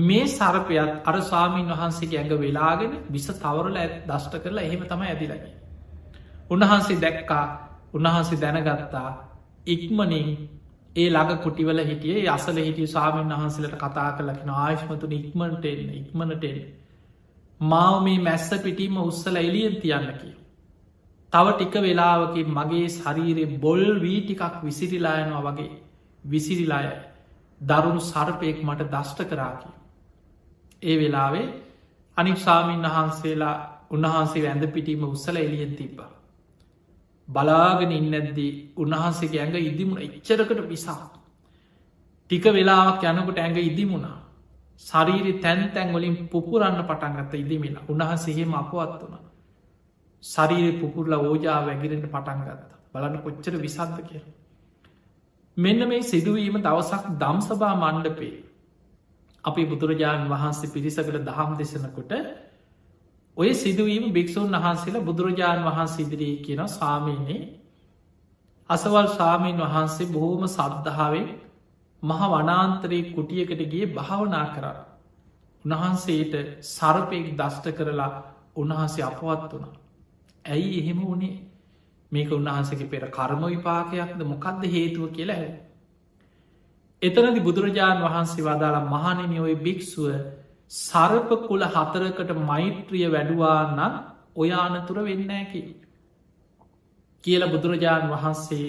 මේ 0.00 0.26
සර්පයත් 0.28 0.78
අර 1.04 1.20
සාමීන් 1.22 1.68
වහන්සේ 1.68 2.08
ඇඟ 2.14 2.34
වෙලාගෙන 2.38 2.92
විස 3.08 3.26
තවරල 3.28 3.78
දෂ්ට 4.06 4.42
කරලා 4.42 4.62
එහෙම 4.62 4.82
තමයි 4.84 5.06
ඇදිලගේ. 5.06 5.54
උන්වහන්සේ 6.50 7.00
දැක්කා 7.00 7.44
උන්වහන්සේ 7.94 8.40
දැනගත්තා 8.40 9.08
ඉක්මනින් 9.66 10.28
ඒ 10.96 11.08
ළඟ 11.08 11.40
කුටිවල 11.40 11.80
හිටිය 11.82 12.28
අසල 12.28 12.58
හිටිය 12.58 12.88
සාමීන් 12.88 13.32
වහන්සලට 13.32 13.76
කතා 13.76 14.10
කලකින 14.12 14.50
ආශ්මතුන 14.56 15.12
ඉක්මට 15.12 15.64
එන්න 15.66 15.90
ඉක්මනට 15.92 16.44
එන්න. 16.44 16.60
මාව 17.60 17.96
මේ 18.02 18.18
මැස්ස 18.20 18.50
පිටීම 18.58 18.96
උත්සල 18.98 19.36
එලියෙන් 19.38 19.76
තියන්න 19.76 20.12
කිය. 20.14 20.34
තව 21.32 21.46
ටික 21.52 21.74
වෙලාවකින් 21.82 22.48
මගේ 22.50 22.88
ශරීරයේ 22.90 23.58
බොල් 23.58 23.84
වී 24.00 24.20
ටිකක් 24.22 24.62
විසිරිලායනවා 24.62 25.42
වගේ 25.48 25.70
විසිරිලාය 26.24 26.88
දරුණු 27.60 28.02
සර්පයෙක් 28.02 28.62
මට 28.62 28.90
දෂ්ට 28.90 29.26
කරාකි. 29.26 29.75
ඒ 30.82 30.96
වෙලාවේ 30.96 31.46
අනික් 32.16 32.38
සාමීන් 32.38 32.82
වහන්සේලා 32.84 33.56
උන්වහන්සේ 33.90 34.42
වැඳ 34.42 34.64
පිටීම 34.68 35.02
උත්සල 35.04 35.36
එලියෙන් 35.38 35.74
තිබ්බා. 35.74 36.10
බලාගෙන 37.28 37.92
ඉන්නැද්දී 37.92 38.52
උන්වහන්සේගේ 38.76 39.40
ඇඟ 39.40 39.56
ඉදිමුණ 39.62 40.02
එච්චරකට 40.02 40.68
විසා. 40.68 41.02
ටික 42.30 42.44
වෙලාවක් 42.50 43.02
යනකොට 43.04 43.38
ඇඟ 43.38 43.58
ඉදිමුණා. 43.60 44.18
ශරීරි 44.82 45.32
තැන් 45.34 45.60
තැන්වලින් 45.70 46.16
පුපුරන්න 46.28 46.80
පටන්ගත්ත 46.82 47.34
ඉදිමිලා 47.34 47.84
උන්වහන්සේහෙම 47.88 48.54
අපවත් 48.54 49.02
වුණ. 49.02 49.24
ශරීරය 50.24 50.72
පුපුරල 50.74 51.12
ඕජා 51.14 51.60
වැගිරෙන්ට 51.62 52.08
පටන්ගත්ත. 52.08 52.70
බලන්න 52.92 53.22
කොච්චර 53.22 53.54
විසද්ද 53.58 53.98
කිය. 54.02 54.22
මෙන්න 55.56 55.88
මේ 55.88 56.02
සිදුවීම 56.04 56.56
දවසක් 56.58 57.04
දම්සභා 57.18 57.74
මණ්ඩපේ 57.74 58.34
අපි 59.46 59.62
බුදුරජාණන් 59.66 60.28
වහන්සේ 60.28 60.72
පිරිසකට 60.72 61.18
දහම් 61.24 61.52
දෙසනකොට 61.56 62.12
ඔය 63.36 63.50
සිදුවීම 63.54 64.06
භික්‍ෂූන් 64.12 64.56
වහන්සේලා 64.56 65.02
බුදුරජාණන් 65.02 65.66
වහන්සේ 65.66 66.04
ඉදිරී 66.04 66.36
කියන 66.40 66.62
සාමීන්නේ 66.70 67.42
අසවල් 68.70 69.08
සාමීන් 69.12 69.58
වහන්සේ 69.58 70.06
බොහෝම 70.08 70.44
සද්ධාවෙන් 70.48 71.28
මහ 72.02 72.22
වනාන්තරයේ 72.30 73.10
කුටියකට 73.10 73.60
ගිය 73.66 73.86
භාවනා 73.88 74.46
කරන්න. 74.48 74.78
උන්වහන්සේට 75.64 76.34
සරපයෙක් 76.64 77.28
දෂ්ට 77.34 77.66
කරලා 77.72 78.12
උන්වහන්සේ 78.56 79.04
අපවත් 79.04 79.52
වුණ. 79.52 79.70
ඇයි 80.44 80.78
එහෙම 80.80 81.00
වනේ 81.04 81.36
මේක 82.12 82.30
උන්වහන්සගේ 82.30 82.88
පෙර 82.88 83.04
කර්ම 83.10 83.42
විපාකයක්ද 83.46 84.20
මොකක්ද 84.24 84.62
හේතුව 84.66 85.04
කියලා 85.10 85.36
හැ. 85.36 85.50
එතනදි 87.02 87.40
බුදුරජාණන් 87.40 88.04
වහන්සේ 88.04 88.44
වදාලා 88.44 88.84
මහනෙන 88.86 89.32
ඔය 89.40 89.54
භික්‍ෂුව 89.56 90.06
සරප 90.70 91.30
කුල 91.46 91.62
හතරකට 91.66 92.30
මෛත්‍රිය 92.42 93.06
වැඩුවාන්න 93.08 93.80
ඔයානතුර 94.36 94.98
වෙන්න 95.00 95.30
ඇකි. 95.30 95.62
කියල 97.24 97.42
බුදුරජාණන් 97.46 98.12
වහන්සේ 98.12 98.68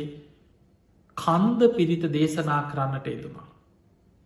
කන්ද 1.18 1.62
පිරිත 1.72 2.04
දේශනා 2.10 2.62
කරන්නට 2.66 3.08
එතුමා. 3.08 3.48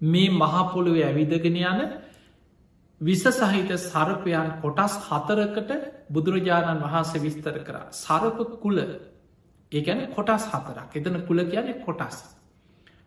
මේ 0.01 0.29
මහපොළුව 0.31 0.97
ඇවිදගෙන 0.99 1.57
යන 1.63 1.79
විස 3.01 3.23
සහිත 3.23 3.71
සරපයන් 3.79 4.51
කොටස් 4.61 4.93
හතරකට 5.05 5.71
බුදුරජාණන් 6.09 6.83
වහන්සේ 6.83 7.21
විස්තර 7.21 7.57
කර 7.61 7.77
සරප 7.93 8.37
කුල 8.59 8.77
ඒගැන 9.71 10.01
කොටස් 10.11 10.43
හතරක් 10.49 10.95
එතන 10.95 11.25
කුල 11.27 11.39
කියන 11.45 11.73
කොටස්. 11.85 12.40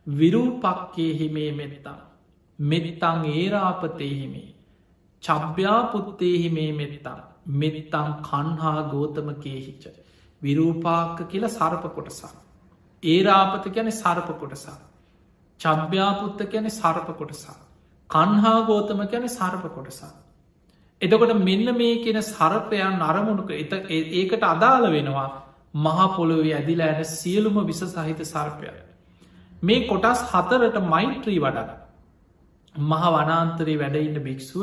විරූපක්කේ 0.06 1.12
හිමේ 1.14 1.52
මෙත්තා. 1.52 2.00
මෙත්තං 2.58 3.24
ඒරාපතේහිමේ 3.32 4.48
චබ්‍යාපුත්තේහි 5.22 6.48
මේ 6.50 6.72
මෙත්තම් 6.74 7.20
මෙත්තං. 7.54 8.10
කන්හා 8.22 8.80
ගෝතම 8.90 9.28
කේහිච්ච 9.36 9.84
විරූපාක්ක 10.42 11.28
කියල 11.28 11.46
සරප 11.48 11.84
කොටසා 11.90 12.32
ඒරාපත 13.02 13.68
ගැන 13.68 13.92
සරප 13.92 14.28
කොටසා 14.38 14.76
චබ්‍යාපුත්ත 15.60 16.44
ගැන 16.48 16.70
සරප 16.70 17.08
කොටසා 17.14 17.56
කන්හා 18.10 18.58
ගෝතම 18.62 19.02
ගැන 19.06 19.28
සරප 19.28 19.64
කොටසා 19.70 20.12
එතකොට 21.00 21.34
මෙන්න 21.40 21.70
මේ 21.74 21.94
කියෙන 21.98 22.20
සරපයන් 22.22 23.02
අරමුණක 23.02 23.50
එත 23.52 23.72
ඒකට 23.90 24.44
අදාළ 24.44 24.88
වෙනවා 24.88 25.28
මහපොළොවේ 25.78 26.54
ඇදිලා 26.54 26.90
ඇන 26.92 27.04
සියලුම 27.12 27.60
විස 27.66 27.84
සහිත 27.88 28.24
සර්පය 28.26 28.74
මේ 29.64 29.86
කොටස් 29.88 30.20
හතරට 30.32 30.76
මෛත්‍රී 30.86 31.38
වඩන 31.38 31.70
මහ 32.74 33.04
වනාන්තරයේ 33.14 33.80
වැඩඉන්න 33.80 34.20
භික්‍ෂුව 34.20 34.62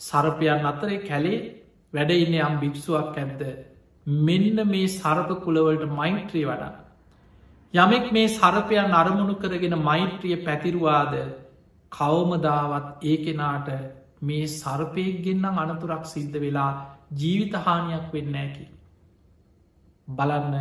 සරපයන් 0.00 0.66
අතරේ 0.66 1.04
කැලේ 1.04 1.44
වැඩඉන්න 1.92 2.36
යම් 2.40 2.58
භික්ෂුවක් 2.60 3.16
ඇද්ද 3.16 3.42
මෙන්න 4.06 4.56
මේ 4.66 4.88
සරප 4.88 5.30
කුලවලට 5.40 5.84
මෛත්‍රී 5.90 6.44
වඩා. 6.44 6.72
යමෙක් 7.74 8.12
මේ 8.12 8.28
සරපයන් 8.30 8.92
අරමුණු 8.92 9.34
කරගෙන 9.36 9.76
මෛත්‍රිය 9.80 10.36
පැතිරුවාද 10.38 11.14
කවමදාවත් 11.92 12.88
ඒ 13.02 13.16
කෙනාට 13.18 13.68
මේ 14.20 14.46
සර්පයක් 14.48 15.22
ගෙන්න්නම් 15.24 15.58
අනතුරක් 15.58 16.04
සිද්ධ 16.06 16.38
වෙලා 16.38 16.70
ජීවිතහානියක් 17.12 18.06
වෙන්න 18.12 18.34
ඇකි. 18.36 18.66
බලන්න 20.08 20.54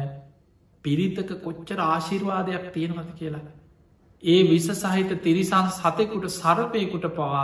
පිරිතක 0.86 1.30
කොච්චර 1.40 1.78
ආශිර්වාදයක් 1.82 2.66
තියෙනවද 2.74 3.12
කියලා. 3.16 3.44
ඒ 4.24 4.40
විස 4.46 4.68
සහිත 4.76 5.12
තිරිසන් 5.22 5.68
සතෙකුට 5.72 6.26
සරපයකුට 6.32 7.08
පවා 7.12 7.44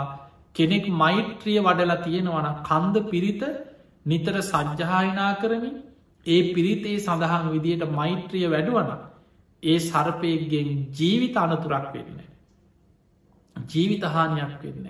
කෙනෙක් 0.54 0.86
මෛත්‍රිය 0.94 1.58
වඩලා 1.60 2.02
තියෙනවන 2.02 2.48
කන්ද 2.62 3.04
පිරිත 3.06 3.42
නිතර 4.06 4.34
සජ්්‍යහායනා 4.42 5.32
කරමින් 5.40 5.76
ඒ 6.26 6.40
පිරිතේ 6.50 6.96
සඳහන් 6.98 7.46
විදියට 7.50 7.84
මෛත්‍රිය 7.92 8.46
වැඩුවන 8.48 8.90
ඒ 9.62 9.78
සර්පයගෙන් 9.80 10.68
ජීවිත 10.92 11.36
අනතුරක් 11.36 11.86
වෙන්න. 11.94 12.20
ජීවිතහානයක් 13.56 14.62
වෙන්න. 14.62 14.86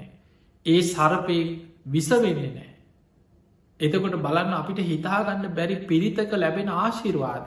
ඒ 0.67 0.83
සරපය 0.85 1.39
විස 1.87 2.11
වෙන්නේ 2.11 2.51
නෑ. 2.51 2.71
එතකොට 3.81 4.17
බලන්න 4.19 4.55
අපිට 4.55 4.81
හිතාගන්න 4.85 5.49
බැරි 5.53 5.77
පිරිතක 5.85 6.33
ලැබෙන 6.35 6.69
ආශිර්වාද. 6.71 7.47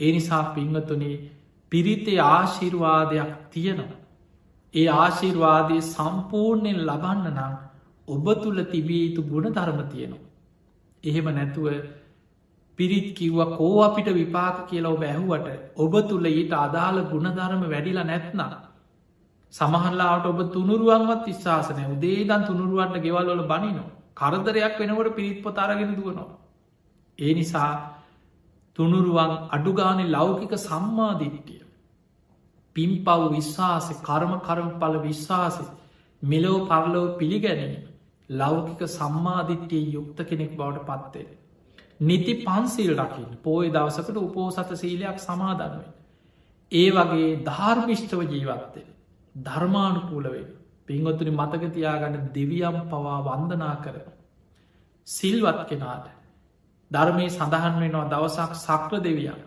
ඒ 0.00 0.12
නිසා 0.12 0.42
පිංහතුනේ 0.54 1.16
පිරිතේ 1.72 2.18
ආශිර්වාදයක් 2.20 3.30
තියෙනවා. 3.50 4.00
ඒ 4.74 4.88
ආශිර්වාදය 4.94 5.78
සම්පූර්ණයෙන් 5.84 6.80
ලබන්න 6.86 7.28
නම් 7.32 7.54
ඔබ 8.08 8.26
තුළ 8.42 8.60
තිබිය 8.64 9.02
යුතු 9.06 9.22
ගුණ 9.24 9.48
ධර්ම 9.50 9.80
තියෙනවා. 9.86 10.24
එහෙම 11.04 11.28
නැතුව 11.30 11.66
පිරිත් 12.78 13.08
කිව්ව 13.14 13.56
කෝ 13.56 13.74
අපිට 13.82 14.08
විපාක 14.12 14.56
කියලා 14.68 14.92
ඔබ 14.92 15.02
ඇහුවට 15.02 15.48
ඔබ 15.76 15.94
තුළ 16.08 16.26
ඊට 16.26 16.52
අදාළ 16.58 16.98
ගුණධර්ම 17.04 17.62
වැඩිලා 17.64 18.04
නැත්නම්. 18.04 18.54
සමහල්ලාට 19.52 20.26
ඔබ 20.26 20.40
තුනුරුවන්වත් 20.52 21.26
විශවාසනය 21.26 21.84
උදේදන් 21.88 22.42
තුනුරුවන්ට 22.44 23.02
ගෙවල්වල 23.02 23.44
බනිනවා 23.44 23.92
කරදරයක් 24.14 24.78
වෙනවට 24.78 25.14
පිරිත් 25.14 25.42
පොතාරගෙන 25.42 25.96
දුවනවා. 25.96 26.28
ඒ 27.18 27.34
නිසා 27.34 27.95
තුනුරුවන් 28.76 29.32
අඩුගානෙ 29.50 30.04
ලෞකික 30.08 30.52
සම්මාධිට්ටිය 30.58 31.62
පිම්පව් 32.76 33.22
විශ්වාසය 33.30 33.94
කර්ම 34.02 34.32
කරම 34.40 34.70
පල 34.78 34.96
විශ්වාසය 35.00 35.64
මෙලෝ 36.22 36.58
පරලෝ 36.66 37.06
පිළිගැනීම 37.18 37.84
ලෞකික 38.30 38.82
සම්මාධිට්්‍යය 38.88 39.92
යුක්ත 39.92 40.18
කෙනෙක් 40.22 40.52
බවට 40.56 40.86
පත්තේ. 40.86 41.26
නිති 42.00 42.34
පන්සිල් 42.42 42.92
රකිින් 42.94 43.30
පෝය 43.38 43.70
දවසකට 43.70 44.16
උපෝසත 44.18 44.74
සීලයක් 44.74 45.18
සමාදන්වෙන්. 45.18 45.86
ඒ 46.72 46.90
වගේ 46.90 47.30
ධර්මිෂ්ඨව 47.44 48.22
ජීවත්තේ. 48.26 48.86
ධර්මානුකූලවේ 49.34 50.44
පින්ගොතුනි 50.86 51.32
මතකතියාගන්න 51.32 52.28
දෙවියම් 52.34 52.78
පවා 52.90 53.18
වන්දනා 53.22 53.76
කරන. 53.78 54.06
සිල්වත් 55.06 55.60
කෙනාට 55.68 56.15
ධර්මය 56.90 57.26
සඳහන් 57.28 57.76
වෙනවා 57.80 58.08
දවසක් 58.08 58.52
සක්‍ර 58.56 59.02
දෙවියන් 59.02 59.40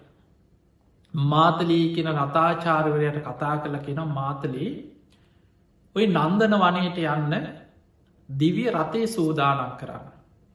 මාතලී 1.13 1.95
කෙන 1.95 2.07
රතාචාරවරයට 2.15 3.19
කතා 3.23 3.55
කළ 3.57 3.77
කෙන 3.79 3.99
මාතලේ 4.09 4.71
ඔය 5.95 6.05
නන්දන 6.07 6.53
වනයට 6.55 6.97
යන්න 6.97 7.35
දිවිය 8.29 8.69
රතේ 8.69 9.07
සූදානන් 9.07 9.77
කරන්න. 9.77 10.05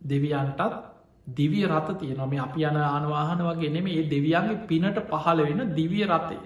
දෙවියන්ටත් 0.00 0.60
දිවිය 1.26 1.66
රත 1.66 1.98
තිය 1.98 2.14
නොම 2.14 2.32
අපි 2.38 2.62
යන 2.62 2.76
ආනවාහන 2.78 3.40
වගේ 3.40 3.70
නෙම 3.70 3.86
ඒ 3.88 4.04
දෙවියන්ගේ 4.06 4.66
පිනට 4.68 4.98
පහළ 5.02 5.40
වෙන 5.40 5.74
දිවිය 5.74 6.04
රතේ 6.06 6.42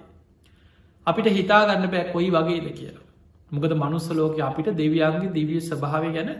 අපිට 1.07 1.27
හිතාගන්න 1.29 1.91
බෑ 1.91 2.13
කොයි 2.13 2.31
වගේද 2.31 2.69
කියලා. 2.73 3.07
මොකද 3.53 3.73
මනුස්සලෝක 3.75 4.41
අපිට 4.41 4.69
දෙවියන්ගේ 4.75 5.33
දිවිය 5.33 5.61
ස්භාවය 5.63 6.13
ගැන 6.13 6.31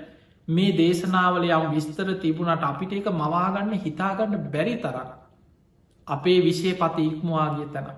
මේ 0.49 0.73
දේශනාවල 0.73 1.45
යම් 1.47 1.65
විස්තර 1.75 2.09
තිබුණට 2.23 2.63
අපිට 2.63 2.93
එක 2.93 3.09
මවාගන්න 3.13 3.73
හිතාගන්න 3.85 4.51
බැරි 4.53 4.77
තරක් 4.79 5.09
අපේ 6.07 6.41
විෂය 6.41 6.75
පත 6.75 6.99
ඉක්මවාගිය 7.01 7.69
තැන. 7.73 7.89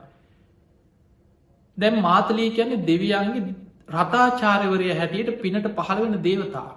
දැම් 1.79 2.01
මාතලී 2.03 2.51
කියන්නේ 2.51 2.85
දෙවියන්ගේ 2.85 3.55
රතාචාරවරය 3.91 4.89
හැටියට 4.93 5.41
පිනට 5.43 5.67
පහළ 5.77 6.01
වෙන 6.03 6.23
දේවතා. 6.23 6.71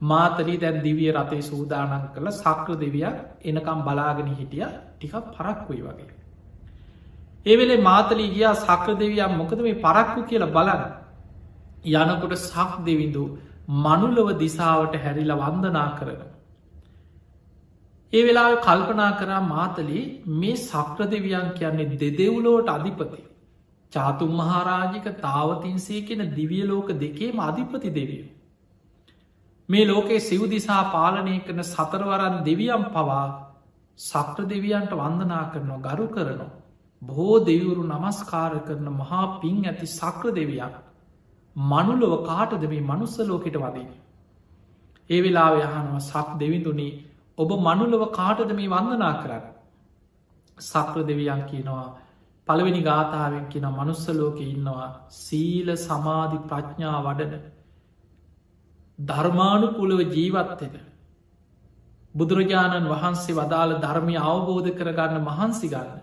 මාතලී 0.00 0.58
දැන් 0.58 0.82
දිවිය 0.82 1.12
රතේ 1.12 1.42
සූදානන් 1.42 2.08
කළ 2.14 2.28
සක්‍ර 2.32 2.76
දෙවියක් 2.76 3.16
එනකම් 3.44 3.80
බලාගෙන 3.86 4.28
හිටිය 4.30 4.66
ටිකක් 4.66 5.14
පරක්කුයි 5.34 5.82
වගේ. 5.82 6.10
ඒවෙලේ 7.46 7.80
මාතලී 7.80 8.28
ගියා 8.34 8.54
සක්‍ර 8.56 8.92
දෙවියම් 8.96 9.38
මොකද 9.38 9.58
මේ 9.60 9.74
පරක්කු 9.76 10.20
කියලා 10.24 10.54
බලන්න. 10.56 10.84
යනකොට 11.84 12.36
සක් 12.38 12.70
දෙවිඳු 12.84 13.24
මනුලව 13.68 14.38
දිසාවට 14.38 14.94
හැරිල 14.96 15.32
වන්දනා 15.32 15.96
කරන. 15.98 16.22
ඒ 18.12 18.22
වෙලා 18.22 18.56
කල්පනා 18.58 19.18
කරා 19.18 19.40
මාතලි 19.42 20.22
මේ 20.26 20.56
සක්‍ර 20.58 21.06
දෙවියන් 21.06 21.52
කියන්නේ 21.52 21.90
දෙදෙව්ලෝට 21.94 22.68
අධිපති. 22.68 23.22
චාතුම් 23.92 24.30
මහාරාජික 24.32 25.04
තාවතින්සේ 25.20 26.02
කියෙන 26.02 26.34
දිවියලෝක 26.34 26.88
දෙකේම 26.96 27.38
අධිපති 27.40 27.90
දෙවිය. 27.90 28.24
මේ 29.68 29.86
ලෝකේ 29.86 30.20
සිව් 30.20 30.42
දිසා 30.50 30.90
පාලනය 30.90 31.40
කරන 31.40 31.62
සතරවරන් 31.64 32.44
දෙවියම් 32.44 32.84
පවා 32.86 33.26
සක්‍ර 33.98 34.44
දෙවියන්ට 34.46 34.92
වන්දනා 34.92 35.44
කරනවා 35.52 35.82
ගරු 35.86 36.06
කරනවා. 36.08 36.50
බොහෝ 37.02 37.38
දෙවුරු 37.40 37.82
නමස්කාර 37.84 38.54
කරන 38.66 38.88
මහා 38.92 39.40
පින් 39.40 39.64
ඇති 39.64 39.86
සක්‍ර 39.88 40.32
දෙවියක් 40.32 40.74
මනුලොව 41.56 42.14
කාටද 42.26 42.64
මේ 42.66 42.80
මනුස්ස 42.82 43.18
ලෝකට 43.20 43.56
වදී. 43.56 43.88
ඒ 45.10 45.20
වෙලා 45.22 45.50
යහනවා 45.56 46.00
සක් 46.00 46.28
දෙවිඳුනී 46.38 46.92
ඔබ 47.38 47.50
මනුලව 47.60 48.02
කාටද 48.10 48.50
මේ 48.52 48.68
වන්දනා 48.68 49.14
කරන්න. 49.22 49.44
සක්‍ර 50.58 50.98
දෙවියන් 51.02 51.42
කියනවා 51.44 51.88
පළවෙනි 52.48 52.82
ගාථාවෙන් 52.82 53.48
කියන 53.48 53.66
මනුස්සලෝක 53.70 54.38
ඉන්නවා 54.42 54.88
සීල 55.10 55.68
සමාධි 55.78 56.38
ප්‍රඥා 56.44 56.98
වඩන 57.00 57.44
ධර්මානුකුලව 58.98 60.00
ජීවත්වෙන 60.08 60.74
බුදුරජාණන් 62.14 62.88
වහන්සේ 62.88 63.34
වදාළ 63.34 63.72
ධර්මය 63.80 64.16
අවබෝධ 64.22 64.70
කරගන්න 64.72 65.22
මහන්සි 65.22 65.68
ගන්න 65.68 66.00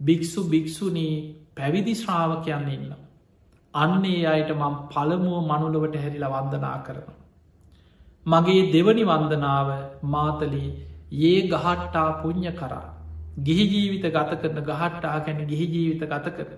භික්‍ෂු 0.00 0.40
භික්‍ෂුණී 0.44 1.14
පැවිදි 1.56 1.94
ශ්‍රාවකයන්න 1.94 2.68
ඉන්න. 2.68 2.90
අන්නේ 3.74 4.26
අයට 4.26 4.50
මං 4.52 4.74
පළමුුව 4.88 5.44
මනුලවට 5.44 5.96
හැරිලා 5.96 6.30
වන්දනා 6.34 6.78
කරන. 6.80 7.08
මගේ 8.26 8.62
දෙවනි 8.72 9.04
වන්දනාව 9.04 9.68
මාතලී 10.04 10.70
ඒ 11.12 11.36
ගහට්ටා 11.44 12.22
පුං්ඥ 12.22 12.52
කරා. 12.52 12.94
ගිහි 13.40 13.64
ජීවිත 13.66 14.06
ගත 14.08 14.40
කරන 14.42 14.58
ගහට්ටා 14.62 15.20
ගැන 15.20 15.46
ගිහි 15.46 15.66
ජීවිත 15.66 16.02
ගත 16.04 16.26
කර. 16.30 16.50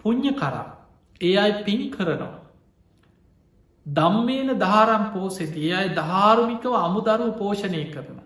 පුං්ඥ 0.00 0.32
කරා. 0.34 0.66
ඒ 1.20 1.36
අයි 1.36 1.64
පින් 1.64 1.90
කරනවා. 1.90 2.40
දම්මේන 3.86 4.58
ධාරම් 4.58 5.04
පෝසෙති 5.12 5.72
අයි 5.72 5.94
ධාර්මිකව 5.94 6.74
අමුදරු 6.76 7.32
පෝෂණය 7.34 7.84
කරන. 7.86 8.20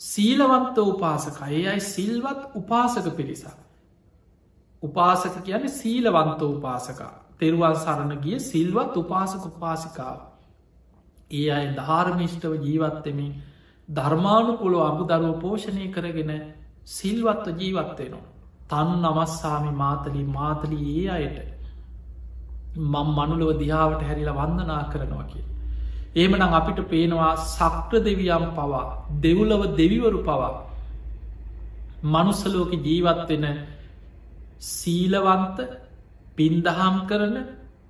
සීලවන්ත 0.00 0.78
උපාසක 0.80 1.42
ඒ 1.42 1.66
අයි 1.66 1.80
සිල්වත් 1.82 2.40
උපාසක 2.54 3.06
පිරිසා. 3.16 3.56
උපාසක 4.82 5.36
කියන 5.40 5.68
සීලවන්ත 5.70 6.42
උපාසකා 6.44 7.12
තෙරුවන් 7.38 7.76
සරණ 7.76 8.12
ගිය 8.18 8.38
සිල්වත් 8.40 8.96
උපාසක 8.96 9.44
උපාසිකාව. 9.46 10.18
ඒ 11.30 11.48
අයි 11.50 11.68
ධාර්මිෂ්ටව 11.76 12.52
ජීවත්තෙමින් 12.60 13.32
ධර්මානුකුළො 13.88 14.78
අබුදරුව 14.82 15.40
පෝෂණය 15.40 15.86
කරගෙන 15.88 16.32
සිල්වත්ව 16.88 17.56
ජීවත්වෙනවා. 17.58 18.28
තන් 18.70 18.90
නමස්සාමි 19.02 19.72
මාතලී 19.74 20.26
මාතලී 20.30 20.84
ඒ 20.96 21.08
අයට 21.10 21.38
මං 22.84 23.08
මනුලව 23.10 23.50
දිහාාවට 23.58 24.02
හැරිලා 24.02 24.38
වන්දනා 24.40 24.82
කරනවා 24.92 25.24
කිය. 25.24 25.44
ඒමනම් 26.16 26.52
අපිට 26.52 26.80
පේනවා 26.86 27.32
සක්‍ර 27.48 27.94
දෙවියම් 28.00 28.46
පවා 28.52 28.84
දෙවුලව 29.20 29.62
දෙවිවරු 29.76 30.18
පවා 30.20 30.52
මනුස්සලෝක 32.04 32.72
ජීවත්වෙන 32.80 33.46
සීලවන්ත 34.62 35.58
පින්දහම් 36.36 36.96
කරන 37.08 37.36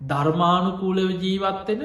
ධර්මානුකූලව 0.04 1.10
ජීවත්වෙන 1.18 1.82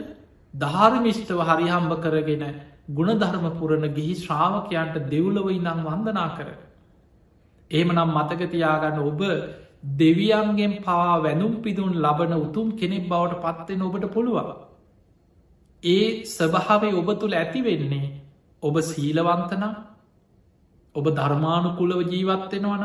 ධාර්මිෂ්ටව 0.54 1.40
හරිහම්බ 1.42 1.92
කරගෙන 2.00 2.44
ගුණධර්ම 2.90 3.46
පුරණ 3.54 3.86
ගිහි 3.94 4.14
ශ්‍රාවකයන්ට 4.16 4.96
දෙව්ලව 5.08 5.48
ඉනම් 5.52 5.82
වන්දනා 5.86 6.30
කර. 6.38 6.50
ඒමනම් 7.72 8.14
මතකතියාගන්න 8.14 9.00
ඔබ 9.02 9.22
දෙවියන්ගෙන් 9.96 10.74
පවා 10.80 11.16
වැනුම් 11.20 11.54
පිදුන් 11.58 11.92
ලබන 11.96 12.34
උතුම් 12.36 12.68
කෙනෙක් 12.74 13.04
බවට 13.06 13.44
පත්වෙන 13.44 13.82
ඔබට 13.84 14.08
පුළුවන්. 14.10 14.50
ඒ 15.84 16.24
ස්වභාවේ 16.28 16.94
ඔබ 16.94 17.10
තුළ 17.16 17.34
ඇති 17.34 17.62
වෙන්නේ 17.62 18.14
ඔබ 18.64 18.76
සීලවන්තනම් 18.84 19.76
ඔබ 20.96 21.06
ධර්මානුකුලව 21.12 22.00
ජීවත්වෙනවන 22.06 22.84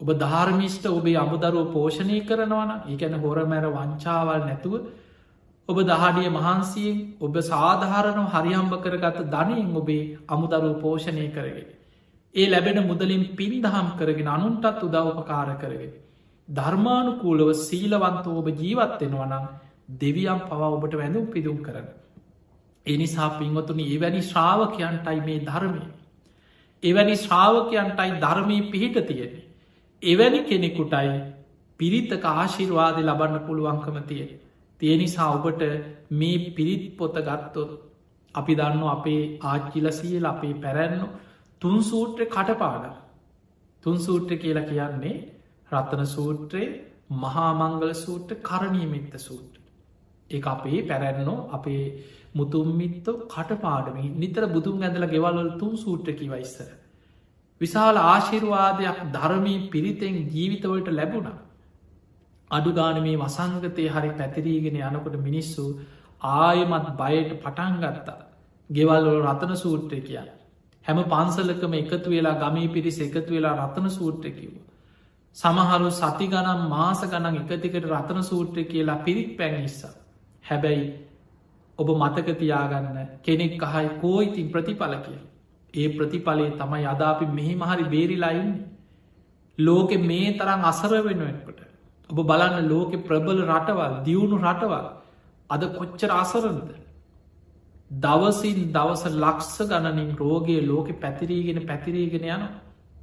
ඔබ 0.00 0.08
ධර්මිෂ්ට 0.16 0.86
ඔබේ 0.88 1.16
අමුදරුව 1.16 1.72
පෝෂණය 1.72 2.18
කරනවන 2.22 2.70
ඒකැන 2.86 3.14
හොර 3.16 3.38
මැර 3.46 3.64
වංචාවල් 3.68 4.42
නැතුව 4.42 4.74
ඔබ 5.68 5.78
දහඩිය 5.84 6.30
මහන්සියෙන් 6.30 7.00
ඔබ 7.20 7.34
සාධාරනව 7.44 8.28
හරිහම්භ 8.28 8.76
කරගත 8.78 9.18
ධනයෙන් 9.28 9.76
ඔබේ 9.76 10.04
අමුදරුව 10.28 10.80
පෝෂණය 10.80 11.26
කරගෙන. 11.30 11.68
ඒ 12.34 12.46
ලැබෙන 12.46 12.80
මුදලින් 12.84 13.24
පින් 13.34 13.52
දහම් 13.60 13.88
කරගෙන 13.96 14.28
අනුන්ටත් 14.28 14.82
උදව්පකාර 14.82 15.50
කරගෙන. 15.58 15.92
ධර්මානුකූලව 16.48 17.50
සීලවන්තෝ 17.58 18.38
ඔබ 18.38 18.48
ජීවත්වෙනවනම් 18.54 19.44
දෙවියම් 19.96 20.40
පවා 20.44 20.70
ඔබට 20.70 20.94
වැඳුම් 20.94 21.26
පිදුම් 21.28 21.58
කරන. 21.58 21.86
එනිසා 22.86 23.30
පින්වතුනි 23.32 23.84
එවැනි 23.90 24.22
ශ්‍රාවකයන්ටයි 24.22 25.20
මේ 25.20 25.38
ධර්මය. 25.42 25.84
එවැනි 26.82 27.16
ශ්‍රාවකයන්ටයි 27.18 28.10
ධර්මී 28.18 28.62
පිහිට 28.68 28.98
තියෙන්නේ. 29.06 29.39
එවැනි 30.02 30.40
කෙනෙකුටයි 30.44 31.10
පිරිත්තක 31.80 32.24
ආශිර්වාදය 32.26 33.02
ලබන්න 33.02 33.46
පුළුවන්කම 33.46 33.98
තියෙන. 34.04 34.30
තියනිසා 34.80 35.30
ඔබට 35.30 35.62
මේ 36.12 36.50
පිරිත් 36.50 36.84
පොත 36.96 37.16
ගත්තොත් 37.20 37.70
අපි 38.34 38.54
දන්න 38.54 38.82
අපේ 38.88 39.22
ආච්චිලසියල 39.42 40.24
අපේ 40.26 40.54
පැරැන්නු 40.56 41.08
තුන් 41.62 41.76
සූට්‍ර 41.82 42.24
කටපාඩ 42.26 42.84
තුන් 43.84 43.98
සූට්‍ර 43.98 44.36
කියලා 44.36 44.64
කියන්නේ 44.64 45.16
රත්තන 45.70 46.06
සූත්‍රයේ 46.08 46.70
මහාමංගල 47.16 47.92
සූට්‍ර 47.96 48.34
කරණීමිත්ත 48.42 49.14
සූට්‍ර 49.18 49.60
ඒ 50.30 50.42
අපේ 50.46 50.80
පැරැන්නෝ 50.82 51.38
අපේ 51.52 51.84
මුතුම්මිත්තෝ 52.34 53.16
කටපාඩම 53.26 53.98
නිතර 54.16 54.44
බුදුන් 54.48 54.82
ඇඳල 54.82 55.06
ගෙවල්වල 55.06 55.50
තුන් 55.58 55.72
සූට්‍රකි 55.76 56.26
වයිස්සර. 56.28 56.70
විශාල 57.60 57.96
ආශිර්වාදයක් 57.98 58.98
ධර්මී 59.12 59.60
පිරිතෙන් 59.70 60.16
ජීවිතවලට 60.28 60.88
ලැබුණා. 60.90 61.38
අඩුගාන 62.50 63.02
මේ 63.02 63.16
වසංගතය 63.16 63.86
හරි 63.88 64.10
පැතිරීගෙන 64.12 64.80
යනකොට 64.80 65.16
මිනිස්සු 65.20 65.64
ආයමත් 66.22 66.88
බයට 66.96 67.30
පටන්ගත්තා. 67.38 68.18
ගෙවල්වල 68.70 69.20
රතන 69.24 69.54
සූට්‍රය 69.56 70.00
කිය. 70.00 70.18
හැම 70.84 70.98
පන්සලකම 71.04 71.72
එකතු 71.74 72.10
වෙලා 72.10 72.40
ගමී 72.40 72.68
පිරිස 72.68 72.98
එකතු 73.00 73.30
වෙලා 73.30 73.54
රතන 73.58 73.88
සූට්‍ර 73.90 74.30
කිව්ව. 74.30 74.56
සමහරු 75.36 75.90
සති 75.92 76.26
ගනම් 76.26 76.62
මාස 76.68 77.02
ගනන් 77.04 77.36
එකතිකට 77.42 77.86
රතන 77.86 78.22
සූට්‍ර 78.22 78.64
කියලා 78.64 78.98
පිරිත් 79.00 79.36
පැනිස්සා. 79.36 79.94
හැබැයි 80.44 80.86
ඔබ 81.78 81.88
මතකතියාගන්න 81.94 82.98
කෙනෙක් 83.22 83.62
අහයි 83.62 83.90
කෝයිතින් 84.00 84.48
ප්‍රතිඵල 84.50 84.96
කිය. 85.00 85.20
ඒ 85.74 85.88
ප්‍රතිඵලේ 85.90 86.50
තමයි 86.52 86.86
අදාපි 86.86 87.26
මෙහි 87.28 87.54
මහරි 87.56 87.84
බේරිලයින්න. 87.86 88.52
ලෝකෙ 89.58 89.96
මේ 90.00 90.30
තරම් 90.34 90.64
අසර 90.64 90.92
වෙනුවෙන්කට. 91.00 91.60
ඔබ 92.10 92.18
බලන්න 92.24 92.68
ලෝකෙ 92.68 92.96
ප්‍රබල 93.00 93.42
රටවල් 93.46 93.98
දියුණු 94.04 94.38
රටවල් 94.38 94.86
අද 95.50 95.62
කොච්චර 95.74 96.10
අසරද. 96.12 96.70
දවසින් 97.98 98.72
දවස 98.72 99.04
ලක්ෂ 99.16 99.56
ගණනින් 99.66 100.16
රෝගයේ 100.16 100.64
ලෝකෙ 100.64 100.92
පැතිරීගෙන 100.94 101.66
පැතිරීගෙන 101.66 102.26
යන 102.26 102.48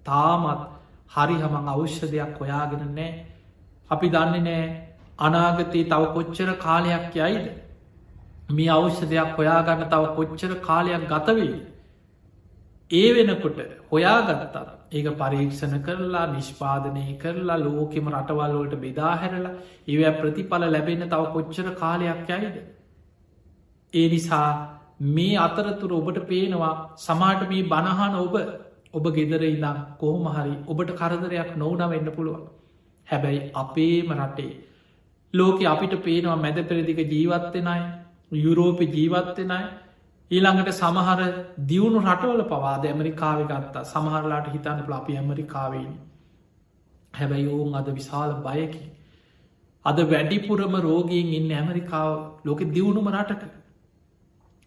තාමත් 0.06 0.68
හරි 1.10 1.36
හමං 1.36 1.68
අවශ්‍ය 1.68 2.08
දෙයක් 2.08 2.38
හොයාගෙන 2.40 2.84
නෑ 2.92 3.10
අපි 3.90 4.10
දන්නේ 4.10 4.42
නෑ 4.42 4.68
අනාගතයේ 5.20 5.86
තව 5.86 6.04
කොච්චර 6.14 6.50
කාලයක් 6.58 7.16
යයිද 7.16 7.48
මේ 8.52 8.70
අවශ්‍යදයක් 8.70 9.36
හොයාගන්න 9.36 9.84
තව 9.86 10.04
කොච්චර 10.16 10.56
කාලයක් 10.62 11.04
ගතවෙයි 11.06 11.54
ඒ 12.92 13.08
වෙනකොට 13.14 13.58
හොයාගත්තා 13.92 14.66
ඒක 14.92 15.08
පරීක්ෂණ 15.16 15.82
කරලා 15.82 16.26
නිෂ්පාදනය 16.28 17.04
කරලා 17.18 17.58
ලෝකෙම 17.58 18.06
රටවල්ලෝට 18.10 18.76
බෙදාහැරලා 18.78 19.54
ඒව 19.88 20.04
ප්‍රතිඵල 20.20 20.64
ලැබෙන 20.68 21.04
තව 21.06 21.24
කොච්චර 21.34 21.68
කාලයක් 21.76 22.30
යයිද? 22.30 22.58
ඒ 23.94 24.08
නිසා 24.10 24.50
මේ 25.10 25.36
අතරතුර 25.38 25.92
ඔබට 25.94 26.20
පේනවා 26.28 26.76
සමාට 26.98 27.44
මේ 27.50 27.66
බණහන 27.66 28.16
ඔබ 28.18 28.36
ඔබ 28.94 29.06
ගෙදර 29.14 29.44
ඉදම් 29.46 29.82
කොහොම 30.00 30.30
හරි 30.30 30.56
ඔබට 30.68 30.94
කරදරයක් 30.94 31.52
නොවන 31.58 31.84
වෙන්න 31.90 32.10
පුළුවන්. 32.12 32.48
හැබැයි 33.08 33.42
අපේම 33.56 34.16
රටේ 34.18 34.54
ලෝක 35.34 35.60
අපිට 35.66 35.98
පේනවා 36.04 36.38
මැද 36.38 36.64
පෙරදික 36.66 37.04
ජීවත්වෙනයි 37.06 37.84
යුරෝප 38.38 38.80
ජීවත්වෙනයි 38.90 39.60
ඊළඟට 40.32 40.72
සමහර 40.74 41.20
දියුණු 41.66 42.00
රටවල 42.02 42.44
පවාද 42.46 42.86
ඇමරිකාව 42.86 43.40
ගත්තා. 43.44 43.84
සමහරලාට 43.86 44.48
හිතන්න 44.50 44.82
ලපි 44.86 45.18
ඇමරිකාවේන 45.18 45.92
හැබැයි 47.14 47.48
ඔවුන් 47.50 47.76
අද 47.76 47.88
විශාල 47.92 48.34
බයකි 48.42 48.82
අද 49.86 50.00
වැඩිපුරම 50.06 50.76
රෝගීන් 50.82 51.30
ඉන්න 51.34 51.54
ඇමරිකාව 51.54 52.12
ලෝක 52.46 52.64
දියුණුම 52.70 53.08
රටක. 53.10 53.44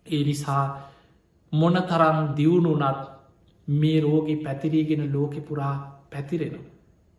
ඒ 0.06 0.22
නිසා 0.24 0.64
මොන 1.52 1.76
තරම් 1.84 2.18
දියුණුනත් 2.34 3.00
මේ 3.68 4.00
රෝගී 4.00 4.38
පැතිරීගෙන 4.38 5.12
ලෝකෙ 5.12 5.40
පුරා 5.42 5.74
පැතිරෙනවා. 6.10 6.68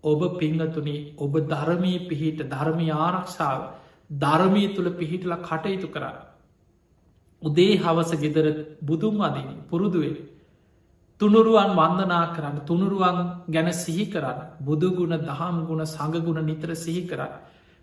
ඔබ 0.04 0.22
පිංහතුනි 0.36 0.96
ඔබ 1.18 1.34
ධර්මී 1.46 2.00
පිහිට 2.08 2.44
ධර්මී 2.50 2.92
ආරක්ෂාව 3.00 3.62
ධර්මී 4.18 4.68
තුළ 4.76 4.90
පිහිටල 4.94 5.34
කටයුතු 5.42 5.88
කරන්න. 5.88 6.31
උදේ 7.42 7.78
හවස 7.78 8.12
ගෙදර 8.16 8.46
බුදුන් 8.82 9.22
අදින 9.22 9.50
පුරුදුවේ. 9.68 10.18
තුනුරුවන් 11.22 11.72
වන්දනා 11.74 12.26
කරන්න 12.36 12.58
තුනුරුවන් 12.66 13.18
ගැන 13.48 13.70
සිහි 13.76 14.06
කරන්න 14.08 14.40
බුදුගුණ 14.62 15.16
දහම් 15.20 15.58
ගුණ 15.68 15.84
සඟගුණ 15.86 16.42
නිතර 16.44 16.70
සිහි 16.76 17.02
කරන්න. 17.06 17.34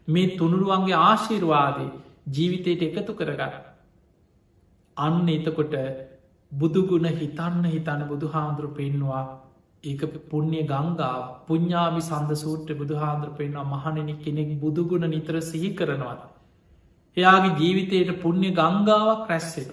මේ 0.08 0.36
තුනුරුවන්ගේ 0.36 1.00
ආශීර්වාදේ 1.00 1.90
ජීවිතයට 2.28 2.82
එකතු 2.84 3.12
කරගන්න. 3.14 3.54
අන්න 4.96 5.28
එතකොට 5.28 5.74
බුදුගුණ 6.52 7.06
හිතන්න 7.12 7.62
හිතන්න 7.66 8.02
බුදු 8.06 8.26
හාමුදුරු 8.28 8.70
පෙන්වා 8.72 9.24
ඒක 9.84 10.02
පුුණ්්‍ය 10.26 10.62
ගංගා 10.64 11.44
පුඤ්ඥාමි 11.46 12.02
සන්ද 12.02 12.30
සූට්‍ර 12.36 12.74
බුදුහාන්ද්‍ර 12.74 13.30
පෙන්වා 13.32 13.66
මහණෙනි 13.66 14.14
කෙනෙක් 14.16 14.50
බුදුගුණ 14.58 15.06
නිතර 15.08 15.36
සිහි 15.42 15.70
කරනවද. 15.72 16.20
එයාගේ 17.18 17.56
ජීවිතයට 17.56 18.10
පුුණ්්‍ය 18.16 18.50
ගංගාවක් 18.52 19.28
රැස්සෙන. 19.28 19.70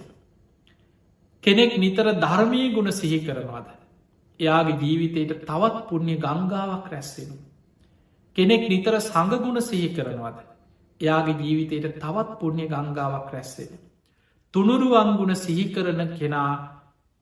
කෙනෙක් 1.44 1.72
නිතර 1.76 2.06
ධර්මය 2.16 2.62
ගුණ 2.74 2.92
සිහි 2.92 3.18
කරනවාද. 3.20 3.66
එයාගේ 4.40 4.80
ජීවිතයට 4.80 5.32
තවත් 5.42 5.76
පුුණ්්‍ය 5.88 6.16
ගංගාවක් 6.16 6.86
රැස්සෙන. 6.88 7.30
කෙනෙක් 8.36 8.68
නිතර 8.68 8.94
සඟගුණ 9.00 9.60
සිහි 9.62 9.88
කරනවාද. 9.90 10.38
එයාගේ 11.00 11.40
ජීවිතයට 11.40 11.98
තවත් 11.98 12.38
පුුණ්්‍ය 12.40 12.66
ගංගාවක් 12.66 13.28
රැස්සෙන. 13.30 13.72
තුනුරුවන්ගුණ 14.54 15.36
සිහි 15.36 15.64
කරන 15.68 16.02
කෙනා 16.10 16.52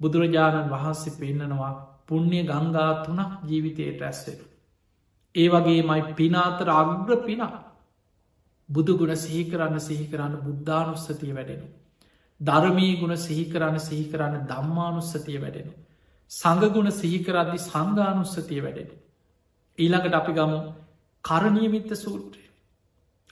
බුදුරජාණන් 0.01 0.71
වහන්සේ 0.71 1.15
පෙන්නනවා 1.15 1.73
පුුණ්්‍ය 2.07 2.41
ගංගා 2.45 2.91
තුනක් 3.05 3.31
ජීවිතයට 3.45 4.03
ඇස්සෙන. 4.03 4.41
ඒ 5.35 5.49
වගේ 5.49 5.83
මයි 5.83 6.03
පිනාතර 6.15 6.69
අග්‍ර 6.73 7.17
පිනා 7.21 7.74
බුදුගුණ 8.69 9.17
සිහිකරන්න 9.17 9.81
සිහිකරන්න 9.81 10.37
බුද්ධානුස්සතිය 10.39 11.33
වැඩෙන. 11.33 11.63
ධර්මී 12.41 12.95
ගුණ 12.97 13.17
සිහිකරන්න 13.19 13.81
සිහිකරන්න 13.81 14.47
දම්මානුස්සතිය 14.47 15.41
වැඩෙන. 15.41 15.69
සඟගුණ 16.31 16.93
සිහිකරද්දි 16.93 17.59
සංගානුස්සතිය 17.61 18.63
වැඩෙන. 18.63 18.91
ඊළඟට 19.79 20.15
අපි 20.15 20.33
ගමු 20.33 20.59
කරණීමිත්ත 21.25 21.91
සූත්‍රය. 21.97 22.45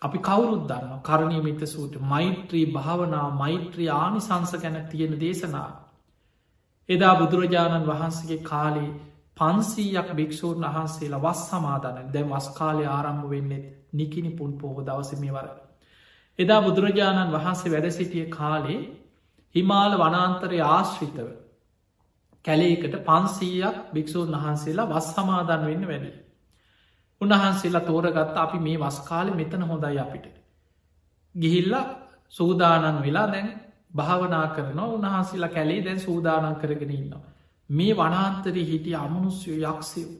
අපි 0.02 0.18
කවුරුත් 0.20 0.64
දන්න 0.66 1.00
කරණීමිත්ත 1.00 1.62
සූට 1.66 1.94
මෛත්‍රී 2.02 2.66
භාවනා 2.68 3.28
මෛත්‍රී 3.32 3.88
ආනිසංස 3.90 4.52
ගැන 4.56 4.78
තියෙන 4.86 5.14
දේශනා. 5.18 5.70
එදා 6.88 7.14
බුදුරජාණන් 7.16 7.86
වහන්සේගේ 7.86 8.44
කාලේ 8.44 8.90
පන්සීයක් 9.36 10.08
භික්‍ෂූන් 10.12 10.64
වහන්සේලා 10.66 11.22
වස් 11.22 11.40
සමාධන 11.46 12.12
දැ 12.12 12.24
වස් 12.24 12.48
කාලය 12.50 12.84
ආරම්භ 12.86 13.28
වෙන්නෙත් 13.30 13.81
නිකිනි 13.92 14.30
පුන් 14.30 14.52
පොහෝ 14.54 14.86
දවසමේ 14.86 15.32
වර. 15.32 15.48
එදා 16.38 16.60
බුදුරජාණන් 16.62 17.32
වහන්සේ 17.32 17.72
වැඩ 17.72 17.88
සිටිය 17.90 18.26
කාලේ 18.28 18.80
හිමාල 19.54 19.92
වනාන්තරය 19.98 20.58
ආශ්‍රිතව 20.66 21.28
කැලේකට 22.44 22.94
පන්සීයක් 23.00 23.76
භික්‍ෂූන් 23.94 24.32
වහන්සේලා 24.34 24.88
වස් 24.88 25.08
සමාධන් 25.14 25.66
වෙන්න 25.66 25.88
වැඩි. 25.88 26.12
උන්වහන්සේලා 27.20 27.82
තෝරගත්ත 27.82 28.36
අපි 28.36 28.58
මේ 28.58 28.78
වස්කාල 28.78 29.28
මෙතන 29.32 29.62
හොඳයි 29.62 29.98
අපිට. 29.98 30.26
ගිහිල්ල 31.34 31.74
සූදානන් 32.28 33.02
වෙලා 33.02 33.28
දැන් 33.28 33.48
භාවනා 33.96 34.46
කරන 34.48 34.80
උන්හන්සේලා 34.80 35.48
කැලේ 35.48 35.84
දැන් 35.84 36.00
සූදානන් 36.00 36.56
කරගෙන 36.56 36.92
ඉන්නවා. 36.92 37.22
මේ 37.70 37.96
වනාන්තරී 37.96 38.66
හිටිය 38.66 38.96
අමනුස්යෝ 38.96 39.58
යක්ෂයෝ 39.64 40.12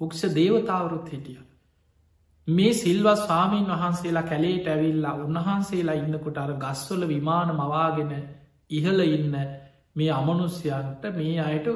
උක්ෂ 0.00 0.22
දේවතාවරුත් 0.34 1.12
හිටිය. 1.12 1.38
මේ 2.48 2.72
සිල්වත් 2.74 3.18
ස්වාමීන් 3.18 3.66
වහන්සේලා 3.66 4.22
කැලේට 4.24 4.66
ඇවිල්ලා 4.66 5.14
උන්වහන්සේලා 5.16 5.94
ඉන්නකොට 5.94 6.38
අර 6.38 6.52
ගස්වල 6.54 7.02
විමාන 7.06 7.50
මවාගෙන 7.54 8.12
ඉහල 8.70 9.00
ඉන්න 9.00 9.36
මේ 9.94 10.10
අමනුස්්‍යයන්ට 10.12 11.04
මේ 11.12 11.40
අයට 11.40 11.68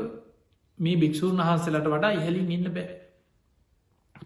මේ 0.78 0.96
භික්‍ෂූන් 0.96 1.40
වහන්සේලට 1.40 1.86
වඩා 1.86 2.10
ඉහලින් 2.12 2.50
ඉන්න 2.50 2.68
බෑ 2.70 2.86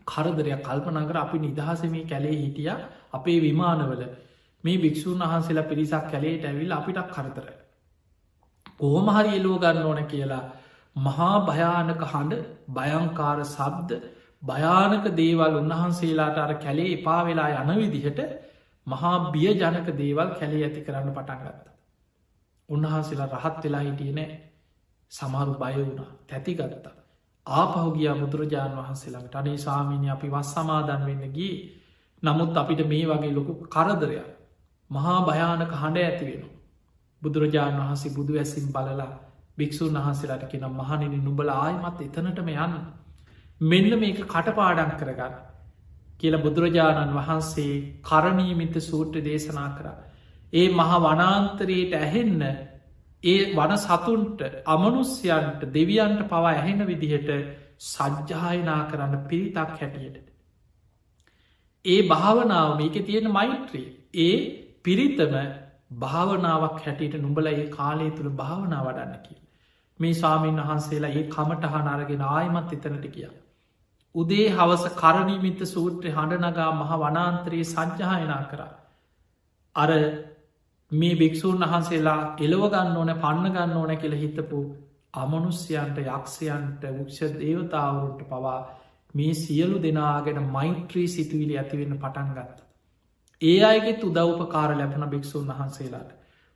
කරදරයක් 0.07 0.63
කල්පනගර 0.63 1.17
අපි 1.19 1.39
නිදහස 1.39 1.83
මේ 1.87 2.07
කැලේ 2.07 2.35
හිටිය 2.35 2.71
අපේ 3.13 3.39
විමානවල 3.41 4.03
මේ 4.65 4.79
භික්‍ෂූන් 4.79 5.23
වහන්සේලා 5.25 5.65
පිරිසක් 5.65 6.11
කැලේට 6.11 6.45
ඇවිල් 6.45 6.73
අපිටක් 6.73 7.09
කරතර. 7.11 7.47
ඕමහරි 8.81 9.37
එලෝ 9.37 9.59
ගන්න 9.59 9.85
ඕන 9.85 10.03
කියලා 10.07 10.43
මහා 10.97 11.37
භයානක 11.43 12.03
හඬ 12.07 12.43
භයංකාර 12.71 13.39
සබ්ද 13.47 13.91
භයානක 14.43 15.05
දේවල් 15.15 15.55
උන්වහන්සේලාට 15.57 16.39
අර 16.39 16.55
කැලේ 16.57 16.89
එපා 16.93 17.21
වෙලා 17.25 17.51
යන 17.63 17.71
විදිහට 17.83 18.21
මහා 18.87 19.17
බිය 19.31 19.49
ජනක 19.55 19.89
දේවල් 19.97 20.29
කැලේ 20.39 20.63
ඇති 20.63 20.81
කරන්න 20.81 21.11
පටන්ගත්ත. 21.11 21.67
උන්වහන්සේලා 22.69 23.29
රහත් 23.35 23.63
වෙලා 23.65 23.83
හිටියනෑ 23.83 24.31
සමරු 25.13 25.55
බය 25.55 25.75
වුණ 25.79 26.03
තැතිගත්තා. 26.27 26.95
ආපහුගිය 27.47 28.09
බුදුරජාණන් 28.15 28.79
වහන්සේලාට 28.79 29.35
අනේ 29.35 29.59
සාමීනය 29.59 30.09
අපි 30.11 30.29
වස් 30.29 30.51
සමාදන් 30.53 31.03
වෙන්න 31.07 31.25
ගී 31.33 31.57
නමුත් 32.23 32.57
අපිට 32.57 32.81
මේ 32.87 33.05
වගේ 33.07 33.33
ලොකු 33.33 33.53
කරදරයක් 33.67 34.29
මහා 34.91 35.19
භයානක 35.23 35.73
හඬ 35.73 35.99
ඇති 36.01 36.25
වෙන. 36.27 36.43
බුදුරජාණන් 37.23 37.81
වහන්සේ 37.81 38.15
බුදු 38.15 38.33
ඇසින් 38.35 38.67
බලලා 38.69 39.13
භික්‍ෂූන් 39.59 39.97
වහන්සේලාට 39.97 40.45
කෙන 40.49 40.65
මහනිනි 40.73 41.19
නුබල 41.19 41.49
ආයමත් 41.51 41.99
එතනටම 42.01 42.49
යන්න. 42.57 42.75
මෙන්න 43.63 43.91
මේක 43.97 44.21
කටපාඩන් 44.27 44.93
කරගන්න. 44.97 45.35
කියල 46.19 46.37
බුදුරජාණන් 46.39 47.13
වහන්සේ 47.13 48.01
කරණීමිත 48.03 48.77
සූට්‍ර 48.81 49.23
දේශනා 49.23 49.69
කර. 49.73 49.87
ඒ 50.53 50.69
මහ 50.71 50.93
වනාන්තරයට 51.01 51.95
ඇහෙන්න 51.95 52.43
ඒ 53.25 53.39
වන 53.53 53.75
සතුන්ට 53.79 54.41
අමනුස්්‍යයන්ට 54.67 55.63
දෙවියන්ට 55.71 56.23
පවා 56.27 56.51
ඇහෙන 56.51 56.81
විදිහට 56.85 57.31
සජ්්‍යායනා 57.85 58.83
කරන්න 58.87 59.27
පිරිතක් 59.29 59.71
හැටියට. 59.75 60.27
ඒ 61.85 62.01
භාවනාව 62.05 62.71
මේක 62.77 62.97
තියෙන 63.03 63.31
මෛත්‍රී 63.31 63.87
ඒ 64.17 64.35
පිරිතම 64.83 65.35
භාවනාවක් 65.99 66.83
හැටියට 66.83 67.17
නුඹල 67.19 67.47
ඒ 67.49 67.71
කාලය 67.71 68.11
තුළ 68.13 68.31
භාවනා 68.33 68.83
වඩන්නකි. 68.83 69.35
මේ 70.01 70.15
ස්වාමීන් 70.15 70.61
වහන්සේලා 70.61 71.13
ඒ 71.13 71.25
කමටහන 71.29 71.89
අරගෙන 71.89 72.29
ආයමත් 72.29 72.73
එතනට 72.73 73.09
කිය. 73.11 73.31
උදේ 74.15 74.47
හවස 74.51 74.85
කරණීමිත 74.95 75.61
සූත්‍රය 75.67 76.11
හඬනගා 76.11 76.71
මහ 76.73 77.01
වනාන්තරයේ 77.01 77.65
සංජායනා 77.65 78.43
කරා. 78.51 78.73
අර 79.77 79.91
මේ 80.91 81.15
භික්‍ෂූන් 81.15 81.65
වහන්සේලා 81.65 82.21
එලවගන්න 82.39 82.97
ඕන 82.97 83.13
පන්න 83.17 83.55
ගන්න 83.55 83.77
ඕන 83.77 83.93
කියල 83.97 84.17
හිතපු 84.17 84.61
අමනුස්්‍යයන්ට 85.15 85.99
යක්ෂයන්ට 86.01 86.85
උක්ෂ 86.93 87.21
දේවතාවරුන්ට 87.37 88.23
පවා 88.27 88.59
මේ 89.15 89.35
සියලු 89.37 89.79
දෙනාගෙන 89.81 90.43
මෛත්‍රී 90.51 91.09
සිතුවිලි 91.09 91.59
ඇතිවෙන්න 91.59 91.99
පටන් 91.99 92.35
ගත්ත. 92.35 92.59
ඒ 93.43 93.61
අයගෙත් 93.65 94.05
උදව්පකාර 94.05 94.71
ලැබන 94.75 95.07
භික්‍ෂූන් 95.11 95.49
වහන්සේලාට. 95.51 96.11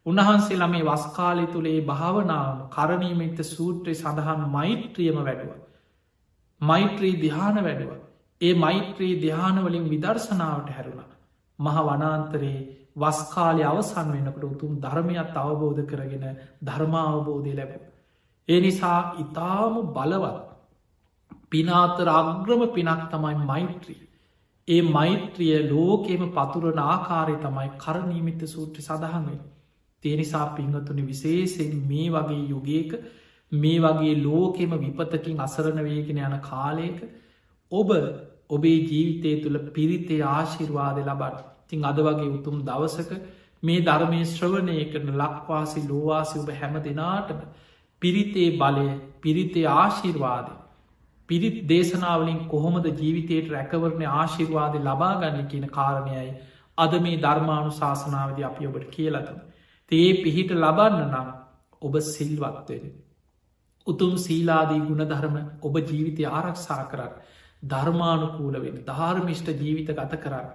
උන්වහන්සේලා 0.07 0.69
මේ 0.69 0.85
වස්කාලි 0.85 1.47
තුළේ 1.49 1.79
භාවනාව 1.83 2.59
කරණීමෙක්ත 2.71 3.41
සූත්‍රය 3.47 3.95
සඳහන් 3.95 4.45
මෛත්‍රියම 4.51 5.19
වැඩුව. 5.21 5.66
මෛත්‍රී 6.61 7.15
දිහාන 7.17 7.57
වැඩුව. 7.57 7.93
ඒ 8.41 8.55
මෛත්‍රී 8.57 9.21
දිහානවලින් 9.21 9.91
විදර්ශනාවට 9.91 10.71
හැරුණ. 10.71 11.05
මහ 11.59 11.77
වනාන්තරයේ 11.83 12.67
වස්කාලය 12.97 13.63
අවසන් 13.65 14.09
වෙනකට 14.13 14.45
උතුම් 14.45 14.73
ධර්මයත් 14.81 15.37
අවබෝධ 15.37 15.83
කරගෙන 15.85 16.25
ධර්මාවබෝධය 16.63 17.53
ලැබ. 17.55 17.73
ඒ 18.49 18.61
නිසා 18.61 19.01
ඉතාම 19.19 19.75
බලවත් 19.89 20.47
පිනාතර 21.51 22.09
අග්‍රම 22.11 22.63
පිනක් 22.69 23.03
තමයි 23.11 23.37
මෛත්‍රී. 23.45 24.01
ඒ 24.69 24.83
මෛත්‍රිය 24.89 25.59
ලෝකෙම 25.65 26.23
පතුරන 26.31 26.79
ආකාරය 26.85 27.37
තමයි 27.37 27.69
කරනීමිත 27.77 28.41
සූත්‍ර 28.47 28.81
සඳහන්වේ. 28.81 29.41
තියනිසා 30.05 30.47
පිංහතුනි 30.49 31.03
විශේසෙන් 31.03 31.73
මේ 31.89 32.09
වගේ 32.11 32.43
යුගේක 32.45 32.91
මේ 33.53 33.81
වගේ 33.81 34.15
ලෝකෙම 34.19 34.73
විපතකින් 34.79 35.41
අසරණ 35.41 35.83
වේගෙන 35.83 36.21
යන 36.21 36.37
කාලයක 36.43 36.99
ඔබ 37.73 37.91
ඔබේ 38.51 38.79
ජීවිතය 38.83 39.33
තුළ 39.43 39.59
පිරිතේ 39.71 40.23
ආශිර්වාද 40.29 41.01
ලබට 41.01 41.45
තිං 41.69 41.85
අද 41.85 41.99
වගේ 42.01 42.31
උතුම් 42.31 42.61
දවසක 42.65 43.13
මේ 43.63 43.81
ධර්මය 43.83 44.21
ශ්‍රවණය 44.27 44.79
කරන 44.89 45.11
ලක්වාසි 45.15 45.83
ලෝවාසි 45.85 46.39
ඔබ 46.39 46.53
හැම 46.55 46.77
දෙනාටම 46.83 47.41
පිරිතේ 48.03 48.51
බලය 48.57 48.87
පිරිතේ 49.21 49.67
ආශිර්වාදය 49.75 50.55
පිරිත් 51.29 51.57
දේශනාවලින් 51.67 52.43
කොහොමද 52.49 52.87
ජීවිතයට 52.95 53.49
රැකවරණ 53.51 54.13
ආශිර්වාදය 54.15 54.79
ලබාගන්න 54.81 55.49
කියන 55.49 55.67
කාරණයයි 55.71 56.31
අද 56.79 56.93
මේ 57.01 57.17
ධර්මානු 57.19 57.73
ශාසනාවද 57.73 58.39
අපි 58.43 58.67
ඔබට 58.67 58.87
කියලතම. 58.91 59.39
තේ 59.91 60.09
පිහිට 60.17 60.51
ලබන්න 60.55 61.03
නම් 61.09 61.29
ඔබ 61.83 61.95
සිල්වත්වෙන. 62.05 62.85
උතුම් 63.87 64.15
සීලාදී 64.19 64.83
ගුණධර්ම 64.83 65.37
ඔබ 65.63 65.75
ජීවිතය 65.83 66.29
ආරක්ෂා 66.31 66.83
කරන්න 66.87 67.15
ධර්මානුකූල 67.65 68.57
වෙන 68.59 68.79
ධාර්මිෂ්ට 68.85 69.49
ජීවිත 69.57 69.91
ගත 69.93 70.19
කරන්න. 70.19 70.49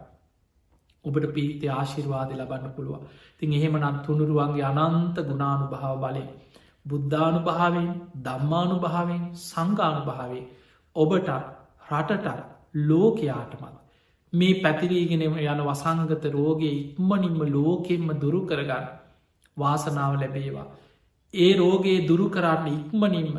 ඔබට 1.05 1.25
පීති 1.31 1.67
ආශිර්වාද 1.69 2.31
ලබන්න 2.33 2.71
පුළුව 2.71 3.03
තින් 3.37 3.53
එහෙම 3.53 3.75
නම් 3.77 3.97
තුනුරුවන්ගේ 4.01 4.71
අනන්ත 4.79 5.17
ගුණානු 5.23 5.65
භාව 5.69 5.95
බලය 5.99 6.23
බුද්ධානු 6.85 7.39
භාවෙන් 7.41 7.89
දම්මානු 8.19 8.77
භාවෙන් 8.79 9.23
සංගානු 9.41 10.01
භාවේ 10.05 10.43
ඔබට 10.95 11.29
රටට 11.89 12.27
ලෝකයාටමත් 12.83 13.77
මේ 14.33 14.59
පැතිරීගෙනම 14.61 15.35
යන 15.39 15.61
වසංගත 15.61 16.25
රෝගේ 16.29 16.73
ඉක්මනින්ම 16.75 17.41
ලෝකෙන්ම 17.49 18.07
දුරු 18.17 18.39
කරගන්න 18.45 18.85
වාසනාව 19.57 20.13
ලැබේවා 20.15 20.67
ඒ 21.33 21.51
රෝගේ 21.55 22.05
දුරු 22.07 22.27
කරන්න 22.29 22.67
ඉක්මනින්ම 22.69 23.35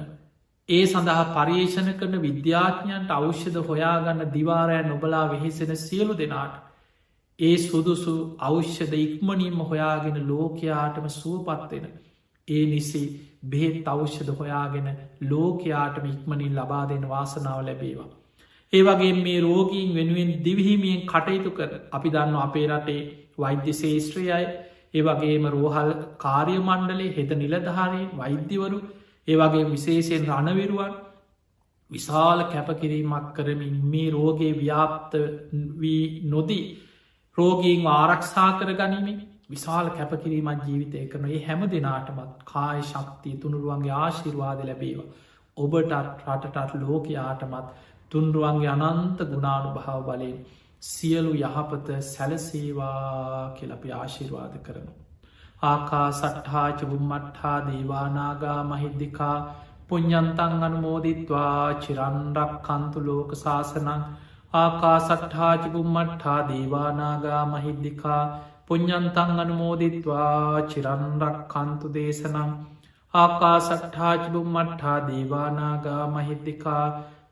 ඒ 0.69 0.85
සඳහා 0.87 1.25
පර්යේෂණ 1.31 1.91
කරන 1.95 2.15
විද්‍යාඥයන්ට 2.21 3.11
අවෂ්‍යද 3.11 3.57
හොයාගන්න 3.63 4.23
දිවාරෑ 4.33 4.85
නොබලා 4.85 5.25
වෙහෙසෙන 5.29 5.73
සියලු 5.79 6.15
දෙනාට 6.15 6.55
ඒ 7.39 7.57
සුදුසු 7.59 8.15
අවෂ්‍යද 8.41 8.95
ඉක්මනින්ම 8.99 9.61
හොයාගෙන 9.65 10.17
ලෝකයාටම 10.27 11.07
සුවපත්වෙන 11.11 11.87
ඒ 12.49 12.65
නිසි 12.67 13.03
බෙහෙත් 13.47 13.89
අවෂ්‍යද 13.89 14.33
හොයාගෙන 14.35 14.89
ලෝකයාටම 15.27 16.07
ඉක්මනින් 16.07 16.53
ලබා 16.55 16.83
දෙෙන 16.87 17.09
වාසනාව 17.09 17.63
ලැබේවා. 17.63 18.11
ඒ 18.73 18.83
වගේ 18.83 19.15
මේ 19.19 19.41
රෝගීන් 19.43 19.95
වෙනුවෙන් 19.95 20.31
දිවිහිමියෙන් 20.45 21.07
කටයුතු 21.07 21.51
කර 21.53 21.73
අපි 21.93 22.09
දන්න 22.11 22.37
අපේ 22.41 22.67
රටේ 22.69 23.01
වෛද්‍ය 23.39 23.73
ශේෂත්‍රයයි 23.75 24.45
ඒ 24.95 25.03
වගේම 25.03 25.47
රෝහල් 25.51 25.93
කාර්ය 26.19 26.57
මණ්ඩලේ 26.61 27.15
හෙද 27.17 27.33
නිලධාරී 27.37 28.07
වෛද්‍යවරු 28.15 28.79
ඒ 29.29 29.37
වගේ 29.37 29.65
විශේෂයෙන් 29.67 30.29
රණවිරුවන් 30.29 30.95
විශාල 31.91 32.41
කැපකිරීමක් 32.47 33.29
කරමින් 33.35 33.75
මේ 33.87 34.09
රෝගේ 34.11 34.53
ව්‍යාප්ත 34.55 35.13
වී 35.79 36.05
නොදී 36.27 36.65
රෝගීන් 37.39 37.87
ආරක්ෂා 37.89 38.51
කර 38.55 38.71
ගනිමින් 38.75 39.21
විශාල 39.51 39.87
කැපකිරීමත් 39.91 40.65
ජීවිතය 40.65 41.05
කරන 41.07 41.29
ඒ 41.29 41.43
හැම 41.45 41.63
දෙනාටමත් 41.69 42.43
කාය 42.45 42.81
ශක්තිය 42.85 43.37
තුනුරුවන්ගේ 43.37 43.95
ආශිර්වාද 43.97 44.61
ලැබේවා. 44.63 45.13
ඔබටත් 45.57 45.93
රටටත් 46.27 46.81
ලෝකයාටමත් 46.83 47.69
තුන්රුවන්ගේ 48.11 48.75
අනන්ත 48.81 49.19
ගුණානු 49.27 49.71
භාව 49.75 50.01
බලයෙන් 50.07 50.37
සියලු 50.83 51.33
යහපත 51.41 51.89
සැලසේවා 52.05 53.55
කියලපි 53.57 53.93
ආශිර්වාද 53.93 54.55
කරනු. 54.61 54.93
ආකා 55.63 56.09
සට්හාච 56.13 56.81
බුම්මට්හා 56.87 57.59
දේවානාගා 57.67 58.61
මහිද්දිකා 58.67 59.37
පුഞ්ඥන්තන් 59.89 60.57
අනුමෝදිත්වා 60.63 61.67
චිරන්ඩක් 61.81 62.55
කන්තු 62.63 63.05
ලෝක 63.05 63.37
ශාසනං 63.37 64.07
ආකා 64.55 64.97
සට්හාච 65.03 65.69
බුම්මට්හා 65.71 66.41
දේවානාගා 66.49 67.45
මහිද්දිකා 67.49 68.23
පුഞ්ඥන්තන් 68.67 69.41
අනුමෝදිත්වා 69.41 70.67
චිරන්රක් 70.69 71.41
කන්තු 71.49 71.89
දේශනම් 71.95 72.53
ආකා 73.15 73.57
සට්හාචිබුම් 73.61 74.47
මට්හා 74.55 75.01
දේවානාගා 75.03 76.05
මහිද්දිකා 76.09 76.85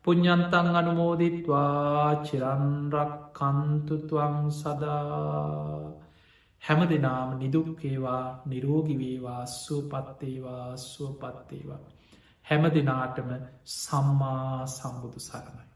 පුഞ්ඥන්තන් 0.04 0.68
අනුමෝදිත්වා 0.74 2.24
චිරන්රක් 2.24 3.12
කන්තුතුවං 3.34 4.36
සදා. 4.52 5.92
හැම 6.62 6.80
දෙනාම 6.88 7.30
නිදුක්කේවා 7.38 8.24
නිරෝගිවේවා 8.46 9.42
සුවපත්තේවා 9.54 10.68
සුවපත්තේවා 10.84 11.80
හැම 12.46 12.64
දෙනාටම 12.68 13.30
සම්මා 13.74 14.66
සම්බුදු 14.68 15.20
සරණයි. 15.20 15.69